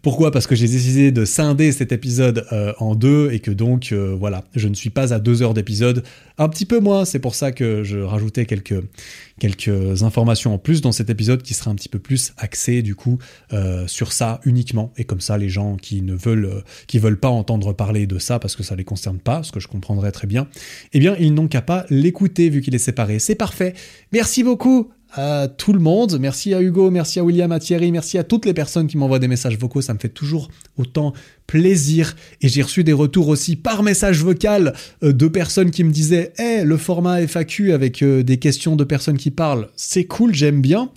Pourquoi? 0.01 0.31
Parce 0.31 0.45
que 0.45 0.55
j'ai 0.55 0.67
décidé 0.67 1.11
de 1.11 1.23
scinder 1.23 1.71
cet 1.71 1.91
épisode 1.91 2.45
euh, 2.51 2.73
en 2.77 2.93
deux 2.93 3.31
et 3.31 3.39
que 3.39 3.49
donc 3.49 3.91
euh, 3.91 4.15
voilà, 4.19 4.43
je 4.55 4.67
ne 4.67 4.73
suis 4.73 4.89
pas 4.89 5.13
à 5.13 5.19
deux 5.19 5.41
heures 5.41 5.53
d'épisode, 5.53 6.03
un 6.37 6.49
petit 6.49 6.65
peu 6.65 6.79
moins, 6.79 7.05
c'est 7.05 7.19
pour 7.19 7.33
ça 7.33 7.51
que 7.51 7.83
je 7.83 7.99
rajoutais 7.99 8.45
quelques, 8.45 8.83
quelques 9.41 10.03
informations 10.03 10.53
en 10.53 10.59
plus 10.59 10.81
dans 10.81 10.91
cet 10.91 11.09
épisode 11.09 11.41
qui 11.41 11.55
sera 11.55 11.71
un 11.71 11.75
petit 11.75 11.89
peu 11.89 11.97
plus 11.97 12.31
axé 12.37 12.83
du 12.83 12.93
coup 12.93 13.17
euh, 13.53 13.87
sur 13.87 14.13
ça 14.13 14.39
uniquement 14.45 14.93
et 14.97 15.03
comme 15.03 15.19
ça 15.19 15.35
les 15.39 15.49
gens 15.49 15.77
qui 15.77 16.03
ne 16.03 16.13
veulent 16.13 16.63
veulent 16.93 17.19
pas 17.19 17.29
entendre 17.29 17.73
parler 17.73 18.05
de 18.05 18.19
ça 18.19 18.37
parce 18.37 18.55
que 18.55 18.61
ça 18.61 18.75
les 18.75 18.83
concerne 18.83 19.17
pas, 19.17 19.41
ce 19.41 19.51
que 19.51 19.59
je 19.59 19.67
comprendrais 19.67 20.11
très 20.11 20.27
bien, 20.27 20.47
eh 20.93 20.99
bien 20.99 21.15
ils 21.19 21.33
n'ont 21.33 21.47
qu'à 21.47 21.63
pas 21.63 21.87
l'écouter 21.89 22.51
vu 22.51 22.61
qu'il 22.61 22.75
est 22.75 22.77
séparé. 22.77 23.17
C'est 23.17 23.33
parfait. 23.33 23.73
Merci 24.11 24.43
beaucoup 24.43 24.91
à 25.13 25.47
tout 25.47 25.73
le 25.73 25.79
monde. 25.79 26.19
Merci 26.19 26.53
à 26.53 26.61
Hugo, 26.61 26.91
merci 26.91 27.19
à 27.19 27.23
William, 27.23 27.51
à 27.51 27.59
Thierry, 27.59 27.91
merci 27.91 28.19
à 28.19 28.23
toutes 28.23 28.45
les 28.45 28.53
personnes 28.53 28.85
qui 28.85 28.97
m'envoient 28.97 29.19
des 29.19 29.27
messages 29.27 29.57
vocaux. 29.57 29.81
Ça 29.81 29.93
me 29.95 29.99
fait 29.99 30.09
toujours 30.09 30.49
autant 30.77 31.13
plaisir. 31.51 32.15
Et 32.39 32.47
j'ai 32.47 32.61
reçu 32.61 32.85
des 32.85 32.93
retours 32.93 33.27
aussi 33.27 33.57
par 33.57 33.83
message 33.83 34.23
vocal 34.23 34.73
euh, 35.03 35.11
de 35.11 35.27
personnes 35.27 35.69
qui 35.69 35.83
me 35.83 35.91
disaient 35.91 36.31
Eh, 36.39 36.63
le 36.63 36.77
format 36.77 37.21
FAQ 37.27 37.73
avec 37.73 38.01
euh, 38.01 38.23
des 38.23 38.37
questions 38.37 38.77
de 38.77 38.85
personnes 38.85 39.17
qui 39.17 39.31
parlent, 39.31 39.67
c'est 39.75 40.05
cool, 40.05 40.33
j'aime 40.33 40.61
bien. 40.61 40.91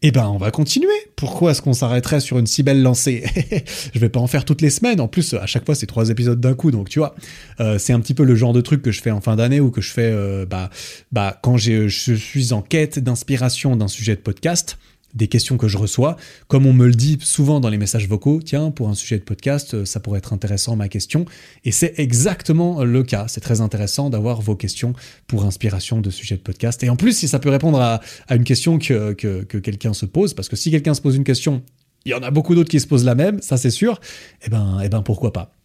Eh 0.00 0.10
ben, 0.10 0.26
on 0.28 0.38
va 0.38 0.50
continuer. 0.50 0.88
Pourquoi 1.14 1.50
est-ce 1.50 1.60
qu'on 1.60 1.74
s'arrêterait 1.74 2.20
sur 2.20 2.38
une 2.38 2.46
si 2.46 2.62
belle 2.62 2.80
lancée? 2.80 3.22
Je 3.92 3.98
vais 3.98 4.08
pas 4.08 4.20
en 4.20 4.28
faire 4.28 4.46
toutes 4.46 4.62
les 4.62 4.70
semaines. 4.70 4.98
En 4.98 5.08
plus, 5.08 5.34
à 5.34 5.44
chaque 5.44 5.66
fois, 5.66 5.74
c'est 5.74 5.86
trois 5.86 6.08
épisodes 6.08 6.40
d'un 6.40 6.54
coup. 6.54 6.70
Donc, 6.70 6.88
tu 6.88 7.00
vois, 7.00 7.14
euh, 7.60 7.78
c'est 7.78 7.92
un 7.92 8.00
petit 8.00 8.14
peu 8.14 8.24
le 8.24 8.34
genre 8.34 8.54
de 8.54 8.62
truc 8.62 8.80
que 8.80 8.92
je 8.92 9.02
fais 9.02 9.10
en 9.10 9.20
fin 9.20 9.36
d'année 9.36 9.60
ou 9.60 9.70
que 9.70 9.82
je 9.82 9.90
fais 9.90 10.46
bah, 10.46 10.70
bah, 11.12 11.38
quand 11.42 11.58
je 11.58 11.88
suis 11.88 12.52
en 12.54 12.62
quête 12.62 12.98
d'inspiration 12.98 13.76
d'un 13.76 13.88
sujet 13.88 14.16
de 14.16 14.20
podcast 14.20 14.78
des 15.18 15.28
questions 15.28 15.58
que 15.58 15.68
je 15.68 15.76
reçois. 15.76 16.16
Comme 16.46 16.64
on 16.64 16.72
me 16.72 16.86
le 16.86 16.94
dit 16.94 17.18
souvent 17.20 17.60
dans 17.60 17.68
les 17.68 17.76
messages 17.76 18.08
vocaux, 18.08 18.40
tiens, 18.42 18.70
pour 18.70 18.88
un 18.88 18.94
sujet 18.94 19.18
de 19.18 19.24
podcast, 19.24 19.74
euh, 19.74 19.84
ça 19.84 20.00
pourrait 20.00 20.18
être 20.18 20.32
intéressant 20.32 20.76
ma 20.76 20.88
question. 20.88 21.26
Et 21.64 21.72
c'est 21.72 21.98
exactement 21.98 22.82
le 22.84 23.02
cas. 23.02 23.26
C'est 23.28 23.40
très 23.40 23.60
intéressant 23.60 24.08
d'avoir 24.08 24.40
vos 24.40 24.56
questions 24.56 24.94
pour 25.26 25.44
inspiration 25.44 26.00
de 26.00 26.08
sujets 26.08 26.36
de 26.36 26.40
podcast. 26.40 26.82
Et 26.82 26.88
en 26.88 26.96
plus, 26.96 27.12
si 27.12 27.28
ça 27.28 27.38
peut 27.38 27.50
répondre 27.50 27.80
à, 27.80 28.00
une 28.30 28.44
question 28.44 28.78
que, 28.78 29.12
que, 29.12 29.58
quelqu'un 29.58 29.92
se 29.92 30.06
pose, 30.06 30.32
parce 30.32 30.48
que 30.48 30.56
si 30.56 30.70
quelqu'un 30.70 30.94
se 30.94 31.00
pose 31.00 31.16
une 31.16 31.24
question, 31.24 31.62
il 32.04 32.12
y 32.12 32.14
en 32.14 32.22
a 32.22 32.30
beaucoup 32.30 32.54
d'autres 32.54 32.70
qui 32.70 32.80
se 32.80 32.86
posent 32.86 33.04
la 33.04 33.14
même, 33.14 33.42
ça 33.42 33.56
c'est 33.56 33.70
sûr, 33.70 34.00
eh 34.46 34.50
ben, 34.50 34.78
eh 34.82 34.88
ben 34.88 35.02
pourquoi 35.02 35.32
pas. 35.32 35.57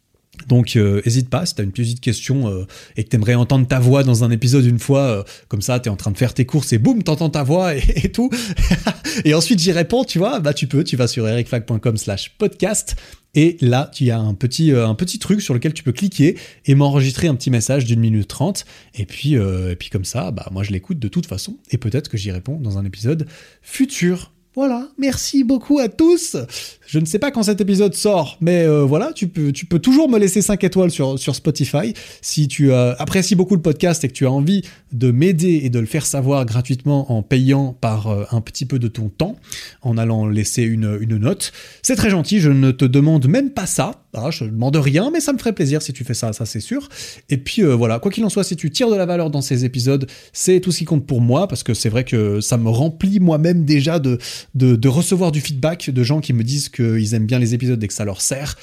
Donc 0.48 0.76
euh, 0.76 1.02
pas, 1.30 1.46
si 1.46 1.56
tu 1.56 1.62
as 1.62 1.64
une 1.64 1.72
petite 1.72 2.02
question 2.02 2.48
euh, 2.50 2.66
et 2.98 3.04
que 3.04 3.16
tu 3.16 3.34
entendre 3.36 3.68
ta 3.68 3.80
voix 3.80 4.04
dans 4.04 4.24
un 4.24 4.32
épisode 4.32 4.66
une 4.66 4.80
fois, 4.80 5.02
euh, 5.02 5.24
comme 5.48 5.62
ça 5.62 5.80
tu 5.80 5.90
es 5.90 5.92
en 5.92 5.96
train 5.96 6.12
de 6.12 6.18
faire 6.18 6.34
tes 6.34 6.46
courses 6.46 6.74
et 6.74 6.78
boum, 6.78 7.04
t'entends 7.04 7.30
ta 7.30 7.44
voix 7.44 7.76
et, 7.76 8.12
tout. 8.12 8.30
et 9.26 9.34
ensuite 9.34 9.60
j'y 9.60 9.72
réponds, 9.72 10.04
tu 10.04 10.18
vois, 10.18 10.40
bah 10.40 10.54
tu 10.54 10.68
peux, 10.68 10.84
tu 10.84 10.96
vas 10.96 11.08
sur 11.08 11.28
ericflag.com 11.28 11.98
slash 11.98 12.32
podcast 12.38 12.96
et 13.36 13.58
là 13.62 13.90
tu 13.94 14.10
as 14.10 14.20
un 14.20 14.34
petit, 14.34 14.72
un 14.72 14.96
petit 14.96 15.20
truc 15.20 15.42
sur 15.42 15.54
lequel 15.54 15.74
tu 15.74 15.84
peux 15.84 15.94
cliquer 15.94 16.38
et 16.66 16.76
m'enregistrer 16.76 17.28
un 17.28 17.36
petit 17.36 17.52
message 17.52 17.86
d'une 17.86 18.00
minute 18.00 18.28
trente. 18.28 18.66
Et 18.96 19.06
puis, 19.06 19.34
et 19.34 19.76
puis 19.78 19.90
comme 19.90 20.06
ça, 20.06 20.32
bah 20.32 20.48
moi 20.52 20.64
je 20.64 20.72
l'écoute 20.72 21.00
de 21.00 21.08
toute 21.08 21.26
façon 21.26 21.58
et 21.72 21.78
peut-être 21.78 22.10
que 22.10 22.18
j'y 22.18 22.32
réponds 22.32 22.60
dans 22.60 22.78
un 22.78 22.86
épisode 22.86 23.28
futur. 23.62 24.33
Voilà, 24.56 24.88
merci 25.00 25.44
beaucoup 25.44 25.80
à 25.80 25.90
tous. 25.90 26.38
Je 26.86 27.00
ne 27.00 27.06
sais 27.06 27.18
pas 27.18 27.32
quand 27.32 27.42
cet 27.42 27.60
épisode 27.60 27.96
sort, 27.96 28.38
mais 28.40 28.66
euh, 28.66 28.84
voilà, 28.84 29.12
tu 29.14 29.28
peux, 29.28 29.52
tu 29.52 29.66
peux 29.66 29.80
toujours 29.80 30.08
me 30.08 30.20
laisser 30.20 30.44
5 30.44 30.64
étoiles 30.64 30.92
sur, 30.92 31.18
sur 31.18 31.34
Spotify. 31.34 31.96
Si 32.22 32.48
tu 32.48 32.72
euh, 32.72 32.94
apprécies 33.00 33.34
beaucoup 33.34 33.56
le 33.56 33.64
podcast 33.64 34.04
et 34.04 34.10
que 34.10 34.14
tu 34.14 34.28
as 34.28 34.32
envie 34.32 34.62
de 34.92 35.10
m'aider 35.10 35.62
et 35.64 35.72
de 35.72 35.80
le 35.80 35.88
faire 35.88 36.06
savoir 36.06 36.46
gratuitement 36.46 37.12
en 37.12 37.24
payant 37.24 37.76
par 37.82 38.10
euh, 38.10 38.26
un 38.30 38.42
petit 38.42 38.68
peu 38.68 38.78
de 38.78 38.88
ton 38.88 39.10
temps, 39.10 39.38
en 39.82 39.98
allant 39.98 40.28
laisser 40.28 40.62
une, 40.62 41.00
une 41.02 41.18
note, 41.18 41.52
c'est 41.82 41.96
très 41.96 42.12
gentil, 42.12 42.40
je 42.40 42.52
ne 42.52 42.70
te 42.70 42.86
demande 42.86 43.28
même 43.28 43.50
pas 43.50 43.66
ça. 43.66 44.04
Ah, 44.16 44.30
je 44.30 44.44
ne 44.44 44.52
demande 44.52 44.76
rien, 44.76 45.10
mais 45.12 45.20
ça 45.20 45.34
me 45.34 45.40
ferait 45.40 45.54
plaisir 45.54 45.82
si 45.82 45.92
tu 45.92 46.04
fais 46.04 46.14
ça, 46.14 46.34
ça 46.34 46.46
c'est 46.46 46.60
sûr. 46.60 46.88
Et 47.32 47.38
puis 47.38 47.64
voilà, 47.64 47.98
quoi 47.98 48.12
qu'il 48.12 48.24
en 48.24 48.30
soit, 48.30 48.44
si 48.44 48.56
tu 48.56 48.70
tires 48.70 48.92
de 48.92 48.96
la 48.96 49.08
valeur 49.08 49.32
dans 49.32 49.42
ces 49.42 49.66
épisodes, 49.66 50.08
c'est 50.34 50.60
tout 50.60 50.72
ce 50.72 50.78
qui 50.78 50.86
compte 50.86 51.08
pour 51.08 51.20
moi, 51.20 51.48
parce 51.48 51.64
que 51.64 51.74
c'est 51.74 51.90
vrai 51.90 52.04
que 52.04 52.40
ça 52.40 52.58
me 52.58 52.70
remplit 52.70 53.20
moi-même 53.20 53.66
déjà 53.66 53.98
de, 53.98 54.20
de, 54.56 54.88
recevoir 54.88 55.32
du 55.32 55.42
feedback 55.42 55.90
de 55.90 56.04
gens 56.04 56.22
qui 56.22 56.34
me 56.34 56.44
disent 56.44 56.70
qu'ils 56.70 57.14
aiment 57.14 57.26
bien 57.26 57.40
les 57.40 57.54
épisodes 57.54 57.84
et 57.84 57.88
que 57.88 57.94
ça 57.94 58.06
leur 58.06 58.22
sert. 58.22 58.56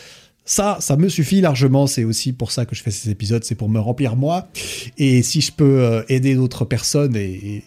Ça, 0.44 0.78
ça 0.80 0.96
me 0.96 1.08
suffit 1.08 1.40
largement. 1.40 1.86
C'est 1.86 2.04
aussi 2.04 2.32
pour 2.32 2.50
ça 2.50 2.64
que 2.66 2.74
je 2.74 2.82
fais 2.82 2.90
ces 2.90 3.10
épisodes, 3.10 3.44
c'est 3.44 3.54
pour 3.54 3.68
me 3.68 3.78
remplir 3.78 4.16
moi. 4.16 4.48
Et 4.98 5.22
si 5.22 5.40
je 5.40 5.52
peux 5.52 5.82
euh, 5.82 6.02
aider 6.08 6.34
d'autres 6.34 6.64
personnes 6.64 7.14
et, 7.14 7.62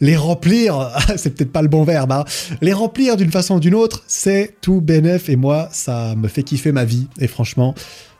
les 0.00 0.16
remplir, 0.16 0.90
c'est 1.16 1.34
peut-être 1.34 1.52
pas 1.52 1.62
le 1.62 1.68
bon 1.68 1.84
verbe, 1.84 2.12
hein, 2.12 2.24
les 2.62 2.72
remplir 2.72 3.16
d'une 3.16 3.30
façon 3.30 3.56
ou 3.56 3.60
d'une 3.60 3.74
autre, 3.74 4.04
c'est 4.06 4.54
tout 4.60 4.80
bénef. 4.80 5.28
Et 5.28 5.36
moi, 5.36 5.68
ça 5.72 6.14
me 6.16 6.28
fait 6.28 6.42
kiffer 6.42 6.72
ma 6.72 6.84
vie. 6.84 7.08
Et 7.18 7.26
franchement, 7.26 7.74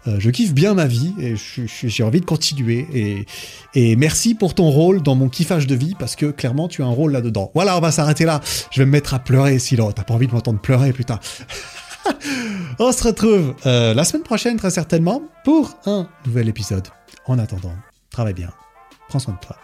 euh, 0.06 0.16
je 0.18 0.30
kiffe 0.30 0.52
bien 0.52 0.74
ma 0.74 0.86
vie 0.86 1.14
et 1.18 1.34
j'ai 1.36 2.02
envie 2.02 2.20
de 2.20 2.24
continuer. 2.24 3.26
Et, 3.74 3.96
merci 3.96 4.34
pour 4.34 4.54
ton 4.54 4.70
rôle 4.70 5.02
dans 5.02 5.14
mon 5.14 5.28
kiffage 5.28 5.66
de 5.66 5.74
vie 5.74 5.94
parce 5.98 6.16
que 6.16 6.26
clairement 6.26 6.68
tu 6.68 6.82
as 6.82 6.86
un 6.86 6.90
rôle 6.90 7.12
là-dedans. 7.12 7.50
Voilà, 7.54 7.76
on 7.76 7.80
va 7.80 7.90
s'arrêter 7.90 8.24
là. 8.24 8.40
Je 8.70 8.80
vais 8.80 8.86
me 8.86 8.92
mettre 8.92 9.14
à 9.14 9.18
pleurer 9.18 9.58
sinon. 9.58 9.92
T'as 9.92 10.04
pas 10.04 10.14
envie 10.14 10.26
de 10.26 10.32
m'entendre 10.32 10.60
pleurer, 10.60 10.92
putain. 10.92 11.18
On 12.78 12.92
se 12.92 13.04
retrouve 13.04 13.54
euh, 13.66 13.94
la 13.94 14.04
semaine 14.04 14.24
prochaine, 14.24 14.56
très 14.56 14.70
certainement, 14.70 15.22
pour 15.44 15.78
un 15.86 16.08
nouvel 16.26 16.48
épisode. 16.48 16.88
En 17.26 17.38
attendant, 17.38 17.72
travaille 18.10 18.34
bien. 18.34 18.50
Prends 19.08 19.20
soin 19.20 19.34
de 19.34 19.46
toi. 19.46 19.63